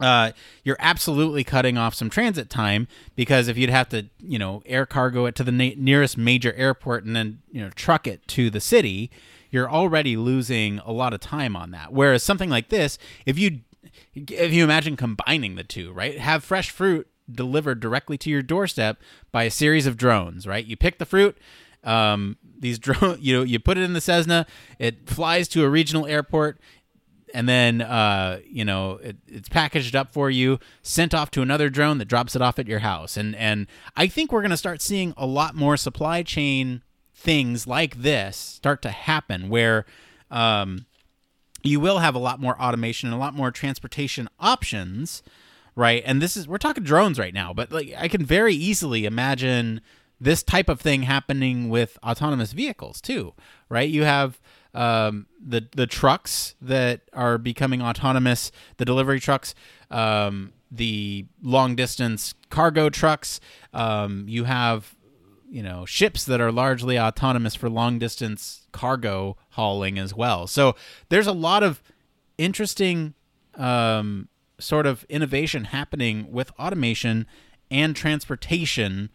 uh, 0.00 0.32
you're 0.62 0.76
absolutely 0.78 1.42
cutting 1.44 1.76
off 1.76 1.94
some 1.94 2.08
transit 2.08 2.48
time 2.48 2.86
because 3.16 3.48
if 3.48 3.56
you'd 3.58 3.70
have 3.70 3.88
to, 3.88 4.06
you 4.20 4.38
know, 4.38 4.62
air 4.66 4.86
cargo 4.86 5.26
it 5.26 5.34
to 5.36 5.44
the 5.44 5.52
na- 5.52 5.74
nearest 5.76 6.16
major 6.16 6.52
airport 6.54 7.04
and 7.04 7.16
then, 7.16 7.40
you 7.50 7.60
know, 7.60 7.70
truck 7.70 8.06
it 8.06 8.26
to 8.28 8.50
the 8.50 8.60
city, 8.60 9.10
you're 9.50 9.70
already 9.70 10.16
losing 10.16 10.78
a 10.80 10.92
lot 10.92 11.12
of 11.12 11.20
time 11.20 11.56
on 11.56 11.70
that. 11.72 11.92
Whereas 11.92 12.22
something 12.22 12.50
like 12.50 12.68
this, 12.68 12.98
if 13.26 13.38
you 13.38 13.60
if 14.14 14.52
you 14.52 14.64
imagine 14.64 14.96
combining 14.96 15.54
the 15.54 15.64
two, 15.64 15.92
right? 15.92 16.18
Have 16.18 16.44
fresh 16.44 16.70
fruit 16.70 17.08
delivered 17.30 17.80
directly 17.80 18.18
to 18.18 18.30
your 18.30 18.42
doorstep 18.42 18.98
by 19.32 19.44
a 19.44 19.50
series 19.50 19.86
of 19.86 19.96
drones, 19.96 20.46
right? 20.46 20.64
You 20.64 20.76
pick 20.76 20.98
the 20.98 21.06
fruit, 21.06 21.36
um, 21.84 22.36
these 22.58 22.78
drone, 22.78 23.18
you 23.20 23.36
know, 23.36 23.42
you 23.42 23.58
put 23.58 23.78
it 23.78 23.84
in 23.84 23.92
the 23.92 24.00
Cessna, 24.00 24.46
it 24.78 25.08
flies 25.08 25.48
to 25.48 25.64
a 25.64 25.68
regional 25.68 26.06
airport, 26.06 26.58
and 27.34 27.48
then 27.48 27.80
uh, 27.80 28.40
you 28.44 28.64
know 28.64 28.98
it, 29.02 29.16
it's 29.26 29.48
packaged 29.48 29.94
up 29.94 30.12
for 30.12 30.30
you, 30.30 30.58
sent 30.82 31.14
off 31.14 31.30
to 31.32 31.42
another 31.42 31.70
drone 31.70 31.98
that 31.98 32.06
drops 32.06 32.36
it 32.36 32.42
off 32.42 32.58
at 32.58 32.66
your 32.66 32.80
house. 32.80 33.16
And 33.16 33.34
and 33.36 33.66
I 33.96 34.06
think 34.06 34.32
we're 34.32 34.42
going 34.42 34.50
to 34.50 34.56
start 34.56 34.80
seeing 34.80 35.14
a 35.16 35.26
lot 35.26 35.54
more 35.54 35.76
supply 35.76 36.22
chain 36.22 36.82
things 37.14 37.66
like 37.66 38.02
this 38.02 38.36
start 38.36 38.82
to 38.82 38.90
happen, 38.90 39.48
where 39.48 39.84
um, 40.30 40.86
you 41.62 41.80
will 41.80 41.98
have 41.98 42.14
a 42.14 42.18
lot 42.18 42.40
more 42.40 42.60
automation 42.60 43.08
and 43.08 43.14
a 43.14 43.18
lot 43.18 43.34
more 43.34 43.50
transportation 43.50 44.28
options, 44.38 45.22
right? 45.74 46.02
And 46.06 46.22
this 46.22 46.36
is 46.36 46.46
we're 46.46 46.58
talking 46.58 46.84
drones 46.84 47.18
right 47.18 47.34
now, 47.34 47.52
but 47.52 47.72
like 47.72 47.94
I 47.98 48.08
can 48.08 48.24
very 48.24 48.54
easily 48.54 49.04
imagine 49.04 49.80
this 50.20 50.42
type 50.42 50.68
of 50.68 50.80
thing 50.80 51.02
happening 51.02 51.68
with 51.68 51.98
autonomous 52.02 52.52
vehicles 52.52 53.00
too, 53.00 53.34
right? 53.68 53.88
You 53.88 54.04
have 54.04 54.40
um, 54.78 55.26
the 55.44 55.66
the 55.74 55.88
trucks 55.88 56.54
that 56.62 57.00
are 57.12 57.36
becoming 57.36 57.82
autonomous, 57.82 58.52
the 58.76 58.84
delivery 58.84 59.18
trucks, 59.18 59.52
um, 59.90 60.52
the 60.70 61.26
long 61.42 61.74
distance 61.74 62.32
cargo 62.48 62.88
trucks. 62.88 63.40
Um, 63.74 64.26
you 64.28 64.44
have 64.44 64.94
you 65.50 65.64
know 65.64 65.84
ships 65.84 66.24
that 66.26 66.40
are 66.40 66.52
largely 66.52 66.96
autonomous 66.96 67.56
for 67.56 67.68
long 67.68 67.98
distance 67.98 68.68
cargo 68.70 69.36
hauling 69.50 69.98
as 69.98 70.14
well. 70.14 70.46
So 70.46 70.76
there's 71.08 71.26
a 71.26 71.32
lot 71.32 71.64
of 71.64 71.82
interesting 72.38 73.14
um, 73.56 74.28
sort 74.60 74.86
of 74.86 75.04
innovation 75.08 75.64
happening 75.64 76.30
with 76.30 76.52
automation 76.56 77.26
and 77.68 77.96
transportation, 77.96 79.10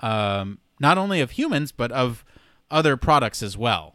um, 0.00 0.58
not 0.80 0.98
only 0.98 1.20
of 1.20 1.32
humans 1.32 1.70
but 1.70 1.92
of 1.92 2.24
other 2.68 2.96
products 2.96 3.44
as 3.44 3.56
well. 3.56 3.94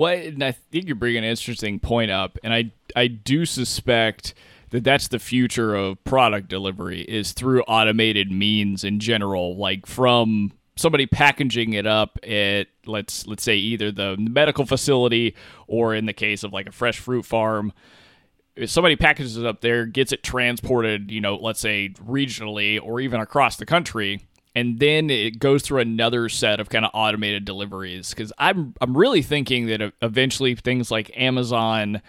Well, 0.00 0.14
and 0.14 0.42
I 0.42 0.52
think 0.52 0.88
you 0.88 0.94
bring 0.94 1.18
an 1.18 1.24
interesting 1.24 1.78
point 1.78 2.10
up, 2.10 2.38
and 2.42 2.54
I 2.54 2.72
I 2.96 3.06
do 3.06 3.44
suspect 3.44 4.32
that 4.70 4.82
that's 4.82 5.08
the 5.08 5.18
future 5.18 5.74
of 5.74 6.02
product 6.04 6.48
delivery 6.48 7.02
is 7.02 7.32
through 7.32 7.60
automated 7.64 8.32
means 8.32 8.82
in 8.82 8.98
general, 8.98 9.58
like 9.58 9.84
from 9.84 10.52
somebody 10.74 11.04
packaging 11.04 11.74
it 11.74 11.86
up 11.86 12.18
at 12.22 12.68
let's 12.86 13.26
let's 13.26 13.42
say 13.42 13.56
either 13.56 13.92
the 13.92 14.16
medical 14.16 14.64
facility 14.64 15.34
or 15.66 15.94
in 15.94 16.06
the 16.06 16.14
case 16.14 16.44
of 16.44 16.50
like 16.54 16.66
a 16.66 16.72
fresh 16.72 16.98
fruit 16.98 17.26
farm 17.26 17.70
if 18.56 18.70
somebody 18.70 18.96
packages 18.96 19.36
it 19.36 19.44
up 19.44 19.60
there 19.60 19.84
gets 19.84 20.12
it 20.12 20.22
transported 20.22 21.10
you 21.10 21.20
know 21.20 21.36
let's 21.36 21.60
say 21.60 21.90
regionally 22.08 22.80
or 22.82 23.00
even 23.00 23.20
across 23.20 23.56
the 23.56 23.66
country 23.66 24.26
and 24.54 24.78
then 24.80 25.10
it 25.10 25.38
goes 25.38 25.62
through 25.62 25.80
another 25.80 26.28
set 26.28 26.60
of 26.60 26.68
kind 26.68 26.84
of 26.84 26.90
automated 26.94 27.44
deliveries 27.44 28.10
because 28.10 28.32
I'm 28.38 28.74
I'm 28.80 28.96
really 28.96 29.22
thinking 29.22 29.66
that 29.66 29.92
eventually 30.02 30.54
things 30.54 30.90
like 30.90 31.10
Amazon 31.16 32.02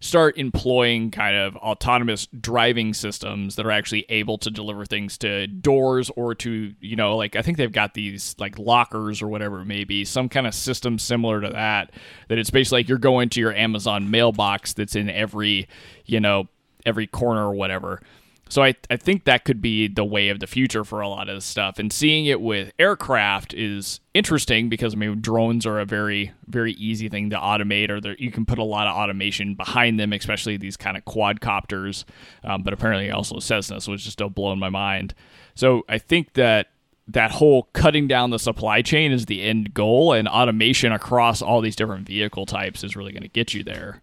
start 0.00 0.36
employing 0.36 1.10
kind 1.10 1.36
of 1.36 1.56
autonomous 1.56 2.26
driving 2.38 2.92
systems 2.92 3.56
that 3.56 3.64
are 3.64 3.70
actually 3.70 4.04
able 4.10 4.36
to 4.38 4.50
deliver 4.50 4.84
things 4.84 5.16
to 5.18 5.46
doors 5.46 6.10
or 6.16 6.34
to 6.34 6.74
you 6.80 6.96
know 6.96 7.16
like 7.16 7.34
I 7.34 7.42
think 7.42 7.56
they've 7.56 7.72
got 7.72 7.94
these 7.94 8.36
like 8.38 8.58
lockers 8.58 9.22
or 9.22 9.28
whatever 9.28 9.60
it 9.60 9.64
may 9.64 9.84
be 9.84 10.04
some 10.04 10.28
kind 10.28 10.46
of 10.46 10.54
system 10.54 10.98
similar 10.98 11.40
to 11.40 11.48
that 11.48 11.92
that 12.28 12.38
it's 12.38 12.50
basically 12.50 12.80
like 12.80 12.88
you're 12.88 12.98
going 12.98 13.30
to 13.30 13.40
your 13.40 13.54
Amazon 13.54 14.10
mailbox 14.10 14.74
that's 14.74 14.96
in 14.96 15.08
every 15.08 15.66
you 16.04 16.20
know 16.20 16.46
every 16.84 17.06
corner 17.06 17.46
or 17.48 17.54
whatever 17.54 18.02
so 18.48 18.62
I, 18.62 18.74
I 18.90 18.96
think 18.96 19.24
that 19.24 19.44
could 19.44 19.60
be 19.60 19.88
the 19.88 20.04
way 20.04 20.28
of 20.28 20.38
the 20.38 20.46
future 20.46 20.84
for 20.84 21.00
a 21.00 21.08
lot 21.08 21.28
of 21.28 21.36
this 21.36 21.44
stuff. 21.44 21.78
And 21.78 21.92
seeing 21.92 22.26
it 22.26 22.40
with 22.40 22.72
aircraft 22.78 23.52
is 23.54 24.00
interesting 24.14 24.68
because 24.68 24.94
I 24.94 24.96
mean 24.96 25.20
drones 25.20 25.66
are 25.66 25.80
a 25.80 25.84
very 25.84 26.32
very 26.46 26.72
easy 26.74 27.08
thing 27.08 27.30
to 27.30 27.36
automate, 27.36 27.90
or 27.90 28.14
you 28.18 28.30
can 28.30 28.46
put 28.46 28.58
a 28.58 28.64
lot 28.64 28.86
of 28.86 28.94
automation 28.94 29.54
behind 29.54 29.98
them, 29.98 30.12
especially 30.12 30.56
these 30.56 30.76
kind 30.76 30.96
of 30.96 31.04
quadcopters. 31.04 32.04
Um, 32.44 32.62
but 32.62 32.72
apparently 32.72 33.10
also 33.10 33.40
Cessna, 33.40 33.80
which 33.90 34.06
is 34.06 34.12
still 34.12 34.30
blowing 34.30 34.60
my 34.60 34.70
mind. 34.70 35.14
So 35.54 35.84
I 35.88 35.98
think 35.98 36.34
that 36.34 36.68
that 37.08 37.32
whole 37.32 37.64
cutting 37.72 38.08
down 38.08 38.30
the 38.30 38.38
supply 38.38 38.82
chain 38.82 39.12
is 39.12 39.26
the 39.26 39.42
end 39.42 39.74
goal, 39.74 40.12
and 40.12 40.28
automation 40.28 40.92
across 40.92 41.42
all 41.42 41.60
these 41.60 41.76
different 41.76 42.06
vehicle 42.06 42.46
types 42.46 42.84
is 42.84 42.96
really 42.96 43.12
going 43.12 43.22
to 43.22 43.28
get 43.28 43.54
you 43.54 43.64
there. 43.64 44.02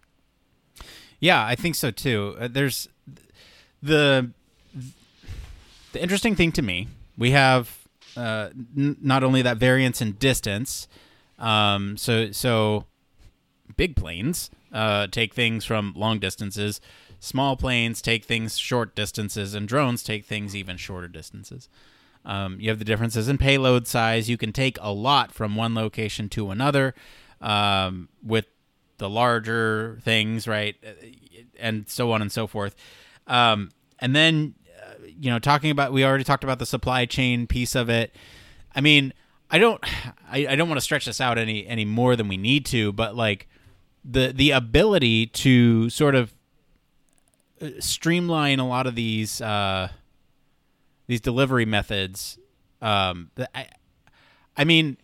Yeah, 1.20 1.44
I 1.44 1.54
think 1.54 1.74
so 1.74 1.90
too. 1.90 2.36
Uh, 2.38 2.48
there's 2.48 2.88
the 3.84 4.30
the 5.92 6.02
interesting 6.02 6.34
thing 6.34 6.52
to 6.52 6.62
me, 6.62 6.88
we 7.16 7.30
have 7.30 7.86
uh, 8.16 8.48
n- 8.76 8.96
not 9.00 9.22
only 9.22 9.42
that 9.42 9.58
variance 9.58 10.00
in 10.00 10.12
distance, 10.12 10.88
um, 11.38 11.96
so 11.96 12.32
so 12.32 12.86
big 13.76 13.94
planes 13.96 14.50
uh, 14.72 15.06
take 15.08 15.34
things 15.34 15.64
from 15.64 15.92
long 15.96 16.18
distances, 16.18 16.80
small 17.20 17.56
planes 17.56 18.02
take 18.02 18.24
things 18.24 18.58
short 18.58 18.94
distances, 18.94 19.54
and 19.54 19.68
drones 19.68 20.02
take 20.02 20.24
things 20.24 20.56
even 20.56 20.76
shorter 20.76 21.08
distances. 21.08 21.68
Um, 22.24 22.58
you 22.58 22.70
have 22.70 22.78
the 22.78 22.86
differences 22.86 23.28
in 23.28 23.36
payload 23.36 23.86
size. 23.86 24.30
You 24.30 24.38
can 24.38 24.52
take 24.52 24.78
a 24.80 24.92
lot 24.92 25.30
from 25.30 25.56
one 25.56 25.74
location 25.74 26.30
to 26.30 26.50
another 26.50 26.94
um, 27.42 28.08
with 28.24 28.46
the 28.96 29.10
larger 29.10 29.98
things, 30.02 30.48
right? 30.48 30.76
And 31.58 31.86
so 31.88 32.12
on 32.12 32.22
and 32.22 32.32
so 32.32 32.46
forth. 32.46 32.74
Um, 33.26 33.70
and 33.98 34.14
then, 34.14 34.54
uh, 34.82 34.94
you 35.18 35.30
know, 35.30 35.38
talking 35.38 35.70
about, 35.70 35.92
we 35.92 36.04
already 36.04 36.24
talked 36.24 36.44
about 36.44 36.58
the 36.58 36.66
supply 36.66 37.06
chain 37.06 37.46
piece 37.46 37.74
of 37.74 37.88
it. 37.88 38.14
I 38.74 38.80
mean, 38.80 39.12
I 39.50 39.58
don't, 39.58 39.82
I, 40.30 40.46
I 40.48 40.56
don't 40.56 40.68
want 40.68 40.78
to 40.78 40.84
stretch 40.84 41.06
this 41.06 41.20
out 41.20 41.38
any, 41.38 41.66
any 41.66 41.84
more 41.84 42.16
than 42.16 42.28
we 42.28 42.36
need 42.36 42.66
to, 42.66 42.92
but 42.92 43.16
like 43.16 43.48
the, 44.04 44.32
the 44.34 44.50
ability 44.50 45.26
to 45.26 45.88
sort 45.90 46.14
of 46.14 46.34
uh, 47.60 47.68
streamline 47.80 48.58
a 48.58 48.68
lot 48.68 48.86
of 48.86 48.94
these, 48.94 49.40
uh, 49.40 49.88
these 51.06 51.20
delivery 51.20 51.64
methods. 51.64 52.38
Um, 52.82 53.30
I, 53.54 53.68
I 54.56 54.64
mean, 54.64 54.98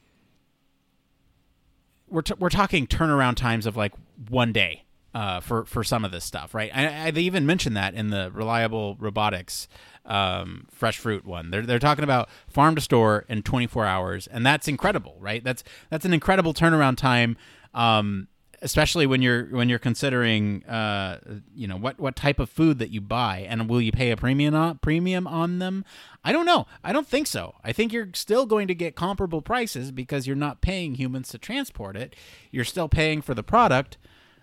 we're, 2.08 2.22
t- 2.22 2.34
we're 2.38 2.50
talking 2.50 2.86
turnaround 2.86 3.36
times 3.36 3.66
of 3.66 3.76
like 3.76 3.92
one 4.28 4.52
day 4.52 4.84
uh, 5.14 5.40
for 5.40 5.64
for 5.64 5.82
some 5.82 6.04
of 6.04 6.12
this 6.12 6.24
stuff, 6.24 6.54
right? 6.54 6.70
I, 6.74 7.06
I, 7.06 7.10
they 7.10 7.22
even 7.22 7.46
mentioned 7.46 7.76
that 7.76 7.94
in 7.94 8.10
the 8.10 8.30
reliable 8.32 8.96
robotics 8.98 9.68
um, 10.04 10.66
fresh 10.70 10.98
fruit 10.98 11.24
one. 11.24 11.50
They're 11.50 11.62
they're 11.62 11.78
talking 11.78 12.04
about 12.04 12.28
farm 12.48 12.74
to 12.74 12.80
store 12.80 13.24
in 13.28 13.42
24 13.42 13.86
hours, 13.86 14.26
and 14.26 14.44
that's 14.44 14.68
incredible, 14.68 15.16
right? 15.20 15.42
That's 15.42 15.64
that's 15.90 16.04
an 16.04 16.12
incredible 16.12 16.54
turnaround 16.54 16.96
time, 16.96 17.36
um, 17.74 18.28
especially 18.62 19.06
when 19.06 19.20
you're 19.20 19.46
when 19.46 19.68
you're 19.68 19.78
considering, 19.78 20.64
uh, 20.64 21.18
you 21.54 21.66
know, 21.66 21.76
what 21.76 21.98
what 21.98 22.16
type 22.16 22.38
of 22.38 22.48
food 22.48 22.78
that 22.78 22.90
you 22.90 23.00
buy, 23.00 23.46
and 23.48 23.68
will 23.68 23.80
you 23.80 23.92
pay 23.92 24.10
a 24.10 24.16
premium 24.16 24.54
on, 24.54 24.78
premium 24.78 25.26
on 25.26 25.58
them? 25.58 25.84
I 26.24 26.32
don't 26.32 26.46
know. 26.46 26.66
I 26.84 26.92
don't 26.92 27.06
think 27.06 27.26
so. 27.26 27.54
I 27.64 27.72
think 27.72 27.92
you're 27.92 28.10
still 28.14 28.46
going 28.46 28.68
to 28.68 28.74
get 28.74 28.94
comparable 28.94 29.42
prices 29.42 29.90
because 29.90 30.26
you're 30.26 30.36
not 30.36 30.60
paying 30.60 30.94
humans 30.94 31.28
to 31.30 31.38
transport 31.38 31.96
it. 31.96 32.14
You're 32.50 32.64
still 32.64 32.88
paying 32.88 33.22
for 33.22 33.34
the 33.34 33.42
product 33.42 33.96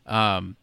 um, 0.08 0.56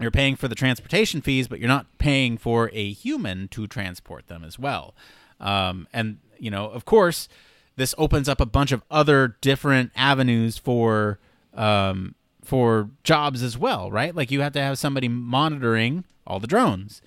you're 0.00 0.10
paying 0.10 0.36
for 0.36 0.48
the 0.48 0.54
transportation 0.54 1.20
fees, 1.20 1.48
but 1.48 1.58
you're 1.58 1.68
not 1.68 1.98
paying 1.98 2.38
for 2.38 2.70
a 2.72 2.92
human 2.92 3.48
to 3.48 3.66
transport 3.66 4.28
them 4.28 4.44
as 4.44 4.58
well. 4.58 4.94
Um, 5.40 5.88
and 5.92 6.18
you 6.38 6.50
know, 6.50 6.66
of 6.70 6.84
course, 6.84 7.28
this 7.76 7.94
opens 7.98 8.28
up 8.28 8.40
a 8.40 8.46
bunch 8.46 8.72
of 8.72 8.82
other 8.90 9.36
different 9.40 9.92
avenues 9.96 10.56
for 10.58 11.18
um, 11.54 12.14
for 12.42 12.90
jobs 13.04 13.42
as 13.42 13.58
well, 13.58 13.90
right? 13.90 14.14
Like 14.14 14.30
you 14.30 14.40
have 14.40 14.52
to 14.54 14.62
have 14.62 14.78
somebody 14.78 15.08
monitoring 15.08 16.04
all 16.26 16.40
the 16.40 16.46
drones. 16.46 17.02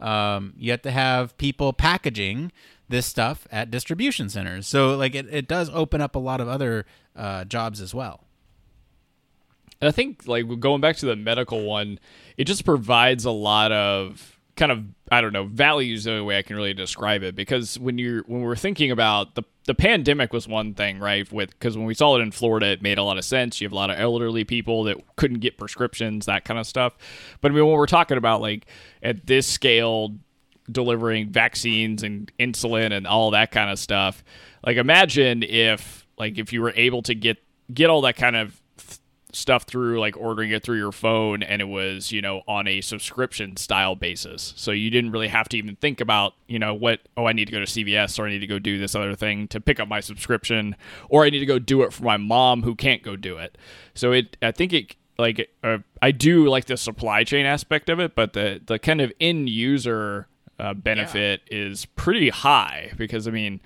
Um, 0.00 0.52
you 0.58 0.70
have 0.70 0.82
to 0.82 0.90
have 0.90 1.36
people 1.38 1.72
packaging 1.72 2.52
this 2.88 3.06
stuff 3.06 3.48
at 3.50 3.70
distribution 3.70 4.28
centers. 4.28 4.66
So 4.66 4.96
like 4.96 5.14
it, 5.14 5.26
it 5.30 5.48
does 5.48 5.70
open 5.70 6.00
up 6.00 6.14
a 6.14 6.18
lot 6.18 6.40
of 6.40 6.48
other 6.48 6.86
uh, 7.16 7.44
jobs 7.44 7.80
as 7.80 7.94
well. 7.94 8.25
And 9.80 9.88
I 9.88 9.92
think 9.92 10.26
like 10.26 10.46
going 10.60 10.80
back 10.80 10.96
to 10.96 11.06
the 11.06 11.16
medical 11.16 11.64
one, 11.64 11.98
it 12.36 12.44
just 12.44 12.64
provides 12.64 13.24
a 13.24 13.30
lot 13.30 13.72
of 13.72 14.38
kind 14.56 14.72
of 14.72 14.84
I 15.12 15.20
don't 15.20 15.32
know 15.32 15.44
values 15.44 16.04
the 16.04 16.12
only 16.12 16.22
way 16.24 16.38
I 16.38 16.42
can 16.42 16.56
really 16.56 16.74
describe 16.74 17.22
it. 17.22 17.34
Because 17.34 17.78
when 17.78 17.98
you're 17.98 18.22
when 18.22 18.40
we're 18.40 18.56
thinking 18.56 18.90
about 18.90 19.34
the 19.34 19.42
the 19.66 19.74
pandemic 19.74 20.32
was 20.32 20.46
one 20.46 20.74
thing 20.74 20.98
right 20.98 21.30
with 21.30 21.50
because 21.50 21.76
when 21.76 21.86
we 21.86 21.94
saw 21.94 22.16
it 22.16 22.20
in 22.20 22.30
Florida 22.30 22.66
it 22.66 22.82
made 22.82 22.98
a 22.98 23.02
lot 23.02 23.18
of 23.18 23.24
sense. 23.24 23.60
You 23.60 23.66
have 23.66 23.72
a 23.72 23.76
lot 23.76 23.90
of 23.90 23.98
elderly 23.98 24.44
people 24.44 24.84
that 24.84 24.96
couldn't 25.16 25.40
get 25.40 25.58
prescriptions 25.58 26.26
that 26.26 26.44
kind 26.44 26.58
of 26.58 26.66
stuff. 26.66 26.96
But 27.40 27.52
I 27.52 27.54
mean 27.54 27.66
when 27.66 27.76
we're 27.76 27.86
talking 27.86 28.16
about 28.16 28.40
like 28.40 28.66
at 29.02 29.26
this 29.26 29.46
scale 29.46 30.14
delivering 30.70 31.30
vaccines 31.30 32.02
and 32.02 32.32
insulin 32.40 32.92
and 32.92 33.06
all 33.06 33.30
that 33.30 33.52
kind 33.52 33.70
of 33.70 33.78
stuff 33.78 34.24
like 34.66 34.76
imagine 34.76 35.44
if 35.44 36.04
like 36.18 36.38
if 36.38 36.52
you 36.52 36.60
were 36.60 36.72
able 36.74 37.02
to 37.02 37.14
get 37.14 37.38
get 37.72 37.88
all 37.88 38.00
that 38.00 38.16
kind 38.16 38.34
of 38.34 38.60
stuff 39.36 39.64
through 39.64 40.00
like 40.00 40.16
ordering 40.16 40.50
it 40.50 40.62
through 40.62 40.78
your 40.78 40.90
phone 40.90 41.42
and 41.42 41.60
it 41.60 41.66
was 41.66 42.10
you 42.10 42.22
know 42.22 42.42
on 42.48 42.66
a 42.66 42.80
subscription 42.80 43.54
style 43.56 43.94
basis 43.94 44.54
so 44.56 44.70
you 44.70 44.88
didn't 44.88 45.10
really 45.10 45.28
have 45.28 45.46
to 45.46 45.58
even 45.58 45.76
think 45.76 46.00
about 46.00 46.32
you 46.46 46.58
know 46.58 46.72
what 46.72 47.00
oh 47.18 47.26
i 47.26 47.32
need 47.32 47.44
to 47.44 47.52
go 47.52 47.58
to 47.58 47.66
cvs 47.66 48.18
or 48.18 48.26
i 48.26 48.30
need 48.30 48.38
to 48.38 48.46
go 48.46 48.58
do 48.58 48.78
this 48.78 48.94
other 48.94 49.14
thing 49.14 49.46
to 49.46 49.60
pick 49.60 49.78
up 49.78 49.86
my 49.88 50.00
subscription 50.00 50.74
or 51.10 51.24
i 51.24 51.30
need 51.30 51.40
to 51.40 51.46
go 51.46 51.58
do 51.58 51.82
it 51.82 51.92
for 51.92 52.02
my 52.02 52.16
mom 52.16 52.62
who 52.62 52.74
can't 52.74 53.02
go 53.02 53.14
do 53.14 53.36
it 53.36 53.58
so 53.94 54.10
it 54.10 54.38
i 54.40 54.50
think 54.50 54.72
it 54.72 54.96
like 55.18 55.50
uh, 55.62 55.78
i 56.00 56.10
do 56.10 56.48
like 56.48 56.64
the 56.64 56.76
supply 56.76 57.22
chain 57.22 57.44
aspect 57.44 57.90
of 57.90 58.00
it 58.00 58.14
but 58.14 58.32
the 58.32 58.60
the 58.64 58.78
kind 58.78 59.02
of 59.02 59.12
end 59.20 59.50
user 59.50 60.26
uh, 60.58 60.72
benefit 60.72 61.42
yeah. 61.50 61.58
is 61.58 61.84
pretty 61.84 62.30
high 62.30 62.90
because 62.96 63.28
i 63.28 63.30
mean 63.30 63.60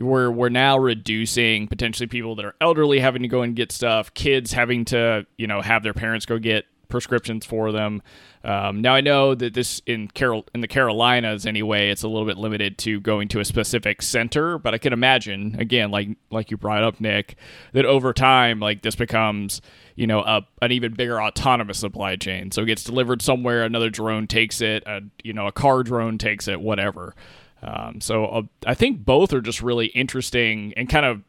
we're 0.00 0.30
we're 0.30 0.48
now 0.48 0.78
reducing 0.78 1.68
potentially 1.68 2.06
people 2.06 2.34
that 2.36 2.44
are 2.44 2.54
elderly 2.60 3.00
having 3.00 3.22
to 3.22 3.28
go 3.28 3.42
and 3.42 3.54
get 3.54 3.70
stuff, 3.70 4.12
kids 4.14 4.52
having 4.52 4.84
to 4.86 5.26
you 5.36 5.46
know 5.46 5.60
have 5.60 5.82
their 5.82 5.94
parents 5.94 6.26
go 6.26 6.38
get 6.38 6.64
prescriptions 6.90 7.46
for 7.46 7.70
them. 7.72 8.02
Um, 8.42 8.80
now 8.80 8.94
I 8.94 9.00
know 9.00 9.34
that 9.34 9.54
this 9.54 9.80
in 9.86 10.08
Carol 10.08 10.46
in 10.54 10.60
the 10.60 10.68
Carolinas 10.68 11.46
anyway, 11.46 11.90
it's 11.90 12.02
a 12.02 12.08
little 12.08 12.26
bit 12.26 12.38
limited 12.38 12.78
to 12.78 13.00
going 13.00 13.28
to 13.28 13.40
a 13.40 13.44
specific 13.44 14.02
center, 14.02 14.58
but 14.58 14.74
I 14.74 14.78
can 14.78 14.92
imagine 14.92 15.56
again, 15.58 15.90
like 15.90 16.08
like 16.30 16.50
you 16.50 16.56
brought 16.56 16.82
up, 16.82 17.00
Nick, 17.00 17.36
that 17.72 17.84
over 17.84 18.12
time, 18.12 18.58
like 18.60 18.82
this 18.82 18.96
becomes 18.96 19.60
you 19.94 20.06
know 20.06 20.20
a, 20.20 20.46
an 20.62 20.72
even 20.72 20.94
bigger 20.94 21.20
autonomous 21.22 21.78
supply 21.78 22.16
chain. 22.16 22.50
So 22.50 22.62
it 22.62 22.66
gets 22.66 22.84
delivered 22.84 23.22
somewhere, 23.22 23.62
another 23.62 23.90
drone 23.90 24.26
takes 24.26 24.60
it, 24.60 24.82
a 24.86 25.02
you 25.22 25.32
know 25.32 25.46
a 25.46 25.52
car 25.52 25.82
drone 25.82 26.18
takes 26.18 26.48
it, 26.48 26.60
whatever. 26.60 27.14
Um, 27.62 28.00
so 28.00 28.24
uh, 28.26 28.42
I 28.66 28.74
think 28.74 29.04
both 29.04 29.32
are 29.32 29.40
just 29.40 29.62
really 29.62 29.86
interesting 29.86 30.72
and 30.76 30.88
kind 30.88 31.04
of 31.04 31.22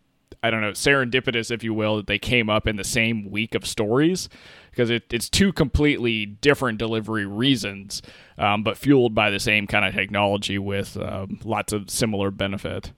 I 0.43 0.49
don't 0.49 0.61
know 0.61 0.71
serendipitous, 0.71 1.51
if 1.51 1.63
you 1.63 1.73
will, 1.73 1.97
that 1.97 2.07
they 2.07 2.17
came 2.17 2.49
up 2.49 2.67
in 2.67 2.75
the 2.75 2.83
same 2.83 3.29
week 3.29 3.53
of 3.53 3.65
stories 3.65 4.27
because 4.71 4.89
it, 4.89 5.03
it's 5.11 5.29
two 5.29 5.53
completely 5.53 6.25
different 6.25 6.79
delivery 6.79 7.25
reasons, 7.25 8.01
um, 8.37 8.63
but 8.63 8.77
fueled 8.77 9.13
by 9.13 9.29
the 9.29 9.39
same 9.39 9.67
kind 9.67 9.85
of 9.85 9.93
technology 9.93 10.57
with 10.57 10.97
um, 10.97 11.39
lots 11.43 11.73
of 11.73 11.89
similar 11.89 12.31
benefit. 12.31 12.91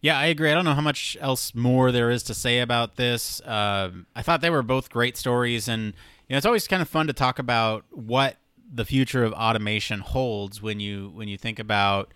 Yeah, 0.00 0.18
I 0.18 0.26
agree. 0.26 0.50
I 0.50 0.54
don't 0.54 0.64
know 0.64 0.74
how 0.74 0.82
much 0.82 1.16
else 1.20 1.54
more 1.54 1.90
there 1.90 2.10
is 2.10 2.22
to 2.24 2.34
say 2.34 2.60
about 2.60 2.96
this. 2.96 3.40
Uh, 3.40 3.90
I 4.14 4.22
thought 4.22 4.40
they 4.40 4.50
were 4.50 4.62
both 4.62 4.90
great 4.90 5.16
stories, 5.16 5.68
and 5.68 5.94
you 6.28 6.34
know, 6.34 6.36
it's 6.36 6.46
always 6.46 6.68
kind 6.68 6.82
of 6.82 6.88
fun 6.88 7.06
to 7.06 7.12
talk 7.12 7.38
about 7.38 7.84
what 7.90 8.36
the 8.72 8.84
future 8.84 9.24
of 9.24 9.32
automation 9.32 10.00
holds 10.00 10.60
when 10.60 10.80
you 10.80 11.10
when 11.14 11.28
you 11.28 11.36
think 11.36 11.58
about 11.58 12.12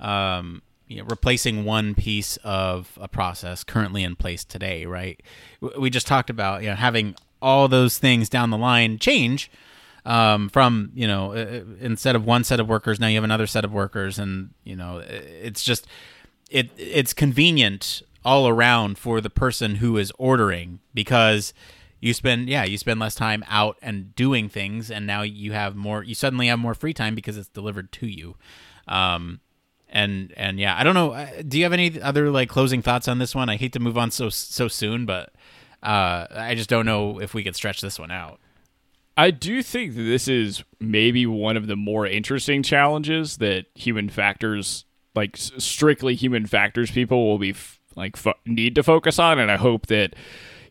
um, 0.00 0.62
you 0.86 0.98
know, 0.98 1.04
replacing 1.04 1.64
one 1.64 1.94
piece 1.94 2.36
of 2.44 2.98
a 3.00 3.08
process 3.08 3.64
currently 3.64 4.02
in 4.02 4.16
place 4.16 4.44
today, 4.44 4.84
right? 4.86 5.20
We 5.78 5.90
just 5.90 6.06
talked 6.06 6.30
about 6.30 6.62
you 6.62 6.70
know 6.70 6.76
having 6.76 7.14
all 7.40 7.68
those 7.68 7.98
things 7.98 8.28
down 8.28 8.50
the 8.50 8.58
line 8.58 8.98
change 8.98 9.50
um, 10.04 10.48
from 10.48 10.90
you 10.94 11.06
know 11.06 11.32
instead 11.80 12.16
of 12.16 12.24
one 12.24 12.44
set 12.44 12.60
of 12.60 12.68
workers 12.68 13.00
now 13.00 13.06
you 13.06 13.16
have 13.16 13.24
another 13.24 13.46
set 13.46 13.64
of 13.64 13.72
workers, 13.72 14.18
and 14.18 14.50
you 14.64 14.76
know 14.76 14.98
it's 14.98 15.64
just 15.64 15.86
it 16.50 16.70
it's 16.76 17.12
convenient 17.12 18.02
all 18.24 18.48
around 18.48 18.98
for 18.98 19.20
the 19.20 19.30
person 19.30 19.76
who 19.76 19.96
is 19.96 20.12
ordering 20.18 20.80
because 20.92 21.52
you 22.04 22.12
spend 22.12 22.50
yeah 22.50 22.64
you 22.64 22.76
spend 22.76 23.00
less 23.00 23.14
time 23.14 23.42
out 23.48 23.78
and 23.80 24.14
doing 24.14 24.48
things 24.48 24.90
and 24.90 25.06
now 25.06 25.22
you 25.22 25.52
have 25.52 25.74
more 25.74 26.02
you 26.02 26.14
suddenly 26.14 26.48
have 26.48 26.58
more 26.58 26.74
free 26.74 26.92
time 26.92 27.14
because 27.14 27.38
it's 27.38 27.48
delivered 27.48 27.90
to 27.92 28.06
you. 28.06 28.36
Um 28.86 29.40
and 29.88 30.34
and 30.36 30.58
yeah 30.58 30.76
i 30.76 30.82
don't 30.82 30.94
know 30.94 31.12
uh, 31.12 31.28
do 31.46 31.56
you 31.56 31.62
have 31.62 31.72
any 31.72 32.00
other 32.00 32.28
like 32.28 32.48
closing 32.48 32.82
thoughts 32.82 33.08
on 33.08 33.18
this 33.18 33.34
one? 33.34 33.48
I 33.48 33.56
hate 33.56 33.72
to 33.72 33.80
move 33.80 33.96
on 33.96 34.10
so 34.10 34.28
so 34.28 34.68
soon 34.68 35.06
but 35.06 35.32
uh 35.82 36.26
i 36.30 36.54
just 36.54 36.68
don't 36.68 36.84
know 36.84 37.20
if 37.20 37.32
we 37.32 37.42
could 37.42 37.56
stretch 37.56 37.80
this 37.80 37.98
one 37.98 38.10
out. 38.10 38.38
I 39.16 39.30
do 39.30 39.62
think 39.62 39.94
that 39.94 40.02
this 40.02 40.28
is 40.28 40.64
maybe 40.80 41.24
one 41.24 41.56
of 41.56 41.68
the 41.68 41.76
more 41.76 42.04
interesting 42.06 42.62
challenges 42.64 43.36
that 43.36 43.66
human 43.76 44.08
factors, 44.08 44.84
like 45.14 45.36
strictly 45.36 46.16
human 46.16 46.46
factors 46.46 46.90
people, 46.90 47.24
will 47.24 47.38
be 47.38 47.50
f- 47.50 47.78
like 47.94 48.16
need 48.44 48.74
to 48.74 48.82
focus 48.82 49.20
on, 49.20 49.38
and 49.38 49.52
I 49.52 49.56
hope 49.56 49.86
that 49.86 50.14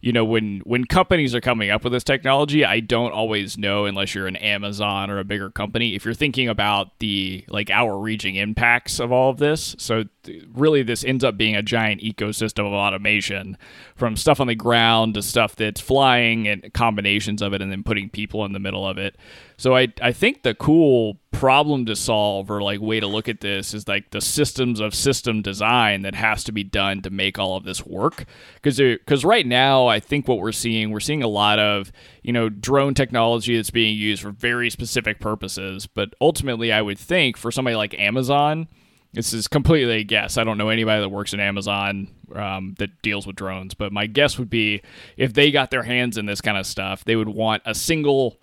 you 0.03 0.11
know 0.11 0.25
when 0.25 0.61
when 0.65 0.85
companies 0.85 1.33
are 1.33 1.41
coming 1.41 1.71
up 1.71 1.83
with 1.83 1.93
this 1.93 2.03
technology 2.03 2.63
i 2.63 2.79
don't 2.79 3.13
always 3.13 3.57
know 3.57 3.85
unless 3.85 4.13
you're 4.13 4.27
an 4.27 4.35
amazon 4.35 5.09
or 5.09 5.17
a 5.17 5.23
bigger 5.23 5.49
company 5.49 5.95
if 5.95 6.05
you're 6.05 6.13
thinking 6.13 6.49
about 6.49 6.99
the 6.99 7.45
like 7.47 7.69
our 7.69 7.97
reaching 7.97 8.35
impacts 8.35 8.99
of 8.99 9.11
all 9.11 9.29
of 9.29 9.37
this. 9.37 9.75
So 9.77 10.05
really 10.53 10.83
this 10.83 11.03
ends 11.03 11.23
up 11.23 11.38
being 11.38 11.55
a 11.55 11.62
giant 11.62 12.01
ecosystem 12.01 12.65
of 12.65 12.73
automation 12.73 13.57
from 13.95 14.15
stuff 14.15 14.39
on 14.39 14.47
the 14.47 14.55
ground 14.55 15.13
to 15.15 15.21
stuff 15.21 15.55
that's 15.55 15.81
flying 15.81 16.47
and 16.47 16.73
combinations 16.73 17.41
of 17.41 17.53
it 17.53 17.62
and 17.62 17.71
then 17.71 17.83
putting 17.83 18.09
people 18.09 18.45
in 18.45 18.53
the 18.53 18.59
middle 18.59 18.88
of 18.88 18.97
it. 18.97 19.15
So 19.57 19.75
I 19.75 19.88
I 20.01 20.12
think 20.12 20.43
the 20.43 20.55
cool 20.55 21.19
problem 21.31 21.86
to 21.86 21.95
solve 21.95 22.49
or 22.49 22.62
like 22.62 22.79
way 22.79 22.99
to 22.99 23.07
look 23.07 23.27
at 23.27 23.41
this 23.41 23.73
is 23.73 23.88
like 23.88 24.12
the 24.12 24.21
systems 24.21 24.79
of 24.79 24.93
system 24.93 25.41
design 25.41 26.03
that 26.03 26.15
has 26.15 26.43
to 26.45 26.51
be 26.51 26.63
done 26.63 27.01
to 27.01 27.09
make 27.09 27.39
all 27.39 27.57
of 27.57 27.63
this 27.63 27.86
work. 27.86 28.25
Because 28.55 28.77
because 28.77 29.25
right 29.25 29.45
now 29.45 29.88
I 29.88 29.99
think 29.99 30.27
what 30.27 30.39
we're 30.39 30.51
seeing 30.51 30.91
we're 30.91 30.99
seeing 30.99 31.23
a 31.23 31.27
lot 31.27 31.59
of 31.59 31.91
you 32.21 32.33
know 32.33 32.49
drone 32.49 32.93
technology 32.93 33.55
that's 33.55 33.71
being 33.71 33.97
used 33.97 34.21
for 34.21 34.31
very 34.31 34.69
specific 34.69 35.19
purposes. 35.19 35.88
But 35.88 36.13
ultimately 36.21 36.71
I 36.71 36.81
would 36.81 36.99
think 36.99 37.38
for 37.38 37.51
somebody 37.51 37.75
like 37.75 37.97
Amazon 37.99 38.67
this 39.13 39.34
is 39.34 39.47
completely 39.47 39.99
a 39.99 40.04
guess. 40.04 40.38
I 40.38 40.43
don't 40.43 40.58
know 40.58 40.69
anybody 40.69 41.02
that 41.02 41.10
works 41.10 41.34
in 41.34 41.39
Amazon 41.39 42.08
um, 42.34 42.76
that 42.80 43.02
deals 43.02 43.28
with 43.28 43.36
drones, 43.36 43.73
but 43.73 43.91
my 43.91 44.08
guess 44.08 44.39
would 44.39 44.49
be 44.49 44.82
if 45.17 45.34
they 45.34 45.52
got 45.52 45.71
their 45.71 45.84
hands 45.84 46.17
in 46.17 46.26
this 46.26 46.41
kind 46.41 46.58
of 46.58 46.65
stuff, 46.65 47.06
they 47.06 47.15
would 47.15 47.30
want 47.30 47.62
a 47.65 47.76
single 47.76 48.39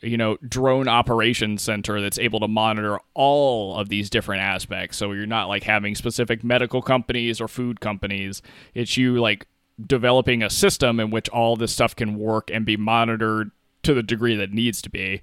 you 0.00 0.16
know 0.16 0.36
drone 0.48 0.86
operations 0.86 1.62
center 1.62 2.00
that's 2.00 2.18
able 2.18 2.40
to 2.40 2.48
monitor 2.48 2.98
all 3.14 3.76
of 3.76 3.88
these 3.88 4.08
different 4.08 4.42
aspects. 4.42 4.96
So 4.96 5.12
you're 5.12 5.26
not 5.26 5.48
like 5.48 5.64
having 5.64 5.94
specific 5.94 6.42
medical 6.42 6.82
companies 6.82 7.40
or 7.40 7.48
food 7.48 7.80
companies. 7.80 8.42
It's 8.74 8.96
you 8.96 9.20
like 9.20 9.46
developing 9.84 10.42
a 10.42 10.50
system 10.50 10.98
in 11.00 11.10
which 11.10 11.28
all 11.28 11.56
this 11.56 11.72
stuff 11.72 11.94
can 11.94 12.16
work 12.16 12.50
and 12.52 12.64
be 12.64 12.76
monitored 12.76 13.50
to 13.82 13.94
the 13.94 14.02
degree 14.02 14.36
that 14.36 14.52
needs 14.52 14.82
to 14.82 14.90
be 14.90 15.22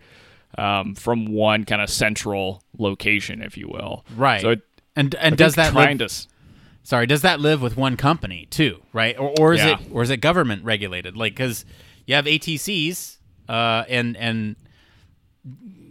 um, 0.57 0.95
from 0.95 1.25
one 1.25 1.65
kind 1.65 1.81
of 1.81 1.89
central 1.89 2.63
location 2.77 3.41
if 3.41 3.57
you 3.57 3.67
will. 3.67 4.05
Right. 4.15 4.41
So 4.41 4.51
it, 4.51 4.61
and 4.95 5.15
and 5.15 5.37
does 5.37 5.55
that 5.55 5.73
live, 5.73 5.97
to, 5.97 6.09
sorry 6.83 7.05
does 7.05 7.21
that 7.21 7.39
live 7.39 7.61
with 7.61 7.75
one 7.75 7.97
company 7.97 8.47
too 8.49 8.81
right 8.93 9.17
or, 9.19 9.33
or 9.39 9.53
is 9.53 9.59
yeah. 9.59 9.79
it 9.79 9.87
or 9.91 10.01
is 10.03 10.09
it 10.09 10.17
government 10.17 10.63
regulated 10.63 11.17
like 11.17 11.33
because 11.33 11.65
you 12.05 12.15
have 12.15 12.25
atcs 12.25 13.17
uh, 13.47 13.83
and 13.87 14.17
and 14.17 14.55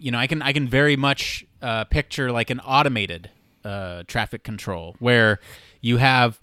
you 0.05 0.11
know, 0.11 0.19
I 0.19 0.27
can 0.27 0.43
I 0.43 0.53
can 0.53 0.69
very 0.69 0.97
much 0.97 1.47
uh, 1.63 1.85
picture 1.85 2.31
like 2.31 2.51
an 2.51 2.61
automated 2.61 3.31
uh, 3.65 4.03
traffic 4.07 4.43
control 4.45 4.97
where 4.99 5.41
you 5.81 5.97
have 5.97 6.41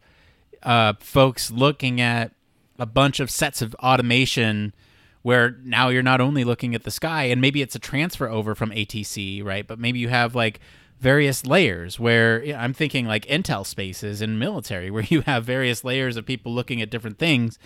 uh, 0.64 0.94
folks 1.00 1.52
looking 1.52 2.02
at 2.02 2.32
a 2.80 2.86
bunch 2.86 3.20
of 3.20 3.30
sets 3.30 3.62
of 3.62 3.76
automation 3.76 4.74
where 5.22 5.58
now 5.64 5.90
you're 5.90 6.02
not 6.02 6.20
only 6.20 6.44
looking 6.44 6.74
at 6.74 6.84
the 6.84 6.90
sky 6.90 7.26
and 7.26 7.40
maybe 7.40 7.62
it's 7.62 7.76
a 7.76 7.80
transfer 7.80 8.28
over 8.28 8.56
from 8.56 8.72
ATC, 8.72 9.44
right? 9.44 9.68
But 9.68 9.78
maybe 9.78 10.00
you 10.00 10.10
have 10.10 10.34
like 10.34 10.60
various 11.02 11.46
layers 11.46 12.00
where 12.00 12.44
I'm 12.56 12.74
thinking 12.74 13.08
like 13.08 13.26
intel 13.26 13.66
spaces 13.66 14.22
in 14.22 14.40
military 14.40 14.90
where 14.92 15.04
you 15.04 15.22
have 15.22 15.44
various 15.44 15.84
layers 15.84 16.16
of 16.16 16.26
people 16.26 16.54
looking 16.54 16.82
at 16.82 16.90
different 16.90 17.18
things 17.18 17.60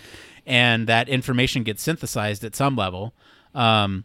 and 0.44 0.86
that 0.86 1.08
information 1.08 1.62
gets 1.62 1.82
synthesized 1.82 2.42
at 2.44 2.56
some 2.56 2.74
level. 2.74 3.14
Um, 3.54 4.04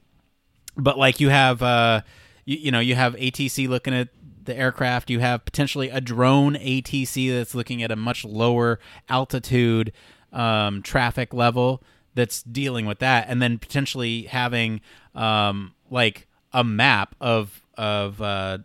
but 0.75 0.97
like 0.97 1.19
you 1.19 1.29
have 1.29 1.61
uh 1.61 2.01
you, 2.45 2.57
you 2.57 2.71
know 2.71 2.79
you 2.79 2.95
have 2.95 3.15
ATC 3.15 3.67
looking 3.67 3.93
at 3.93 4.09
the 4.43 4.55
aircraft 4.55 5.09
you 5.09 5.19
have 5.19 5.45
potentially 5.45 5.89
a 5.89 6.01
drone 6.01 6.55
ATC 6.55 7.31
that's 7.31 7.55
looking 7.55 7.81
at 7.81 7.91
a 7.91 7.95
much 7.95 8.25
lower 8.25 8.79
altitude 9.09 9.93
um, 10.33 10.81
traffic 10.81 11.33
level 11.33 11.83
that's 12.13 12.43
dealing 12.43 12.85
with 12.85 12.99
that, 12.99 13.25
and 13.29 13.41
then 13.41 13.57
potentially 13.57 14.23
having 14.23 14.81
um, 15.15 15.73
like 15.89 16.27
a 16.53 16.63
map 16.63 17.15
of 17.21 17.61
of 17.77 18.21
uh, 18.21 18.59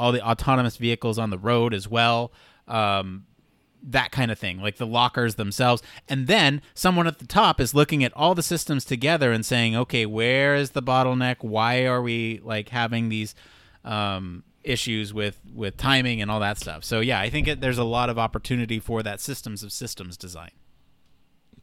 all 0.00 0.12
the 0.12 0.26
autonomous 0.26 0.78
vehicles 0.78 1.18
on 1.18 1.30
the 1.30 1.38
road 1.38 1.74
as 1.74 1.86
well. 1.86 2.32
Um, 2.66 3.26
that 3.82 4.10
kind 4.12 4.30
of 4.30 4.38
thing, 4.38 4.60
like 4.60 4.76
the 4.76 4.86
lockers 4.86 5.36
themselves. 5.36 5.82
And 6.08 6.26
then 6.26 6.62
someone 6.74 7.06
at 7.06 7.18
the 7.18 7.26
top 7.26 7.60
is 7.60 7.74
looking 7.74 8.04
at 8.04 8.12
all 8.14 8.34
the 8.34 8.42
systems 8.42 8.84
together 8.84 9.32
and 9.32 9.44
saying, 9.44 9.76
okay, 9.76 10.06
where 10.06 10.54
is 10.54 10.70
the 10.70 10.82
bottleneck? 10.82 11.36
Why 11.40 11.86
are 11.86 12.02
we 12.02 12.40
like 12.42 12.70
having 12.70 13.08
these 13.08 13.34
um, 13.84 14.44
issues 14.62 15.14
with 15.14 15.40
with 15.54 15.76
timing 15.76 16.20
and 16.20 16.30
all 16.30 16.40
that 16.40 16.58
stuff? 16.58 16.84
So 16.84 17.00
yeah, 17.00 17.20
I 17.20 17.30
think 17.30 17.48
it, 17.48 17.60
there's 17.60 17.78
a 17.78 17.84
lot 17.84 18.10
of 18.10 18.18
opportunity 18.18 18.78
for 18.78 19.02
that 19.02 19.20
systems 19.20 19.62
of 19.62 19.72
systems 19.72 20.16
design. 20.16 20.50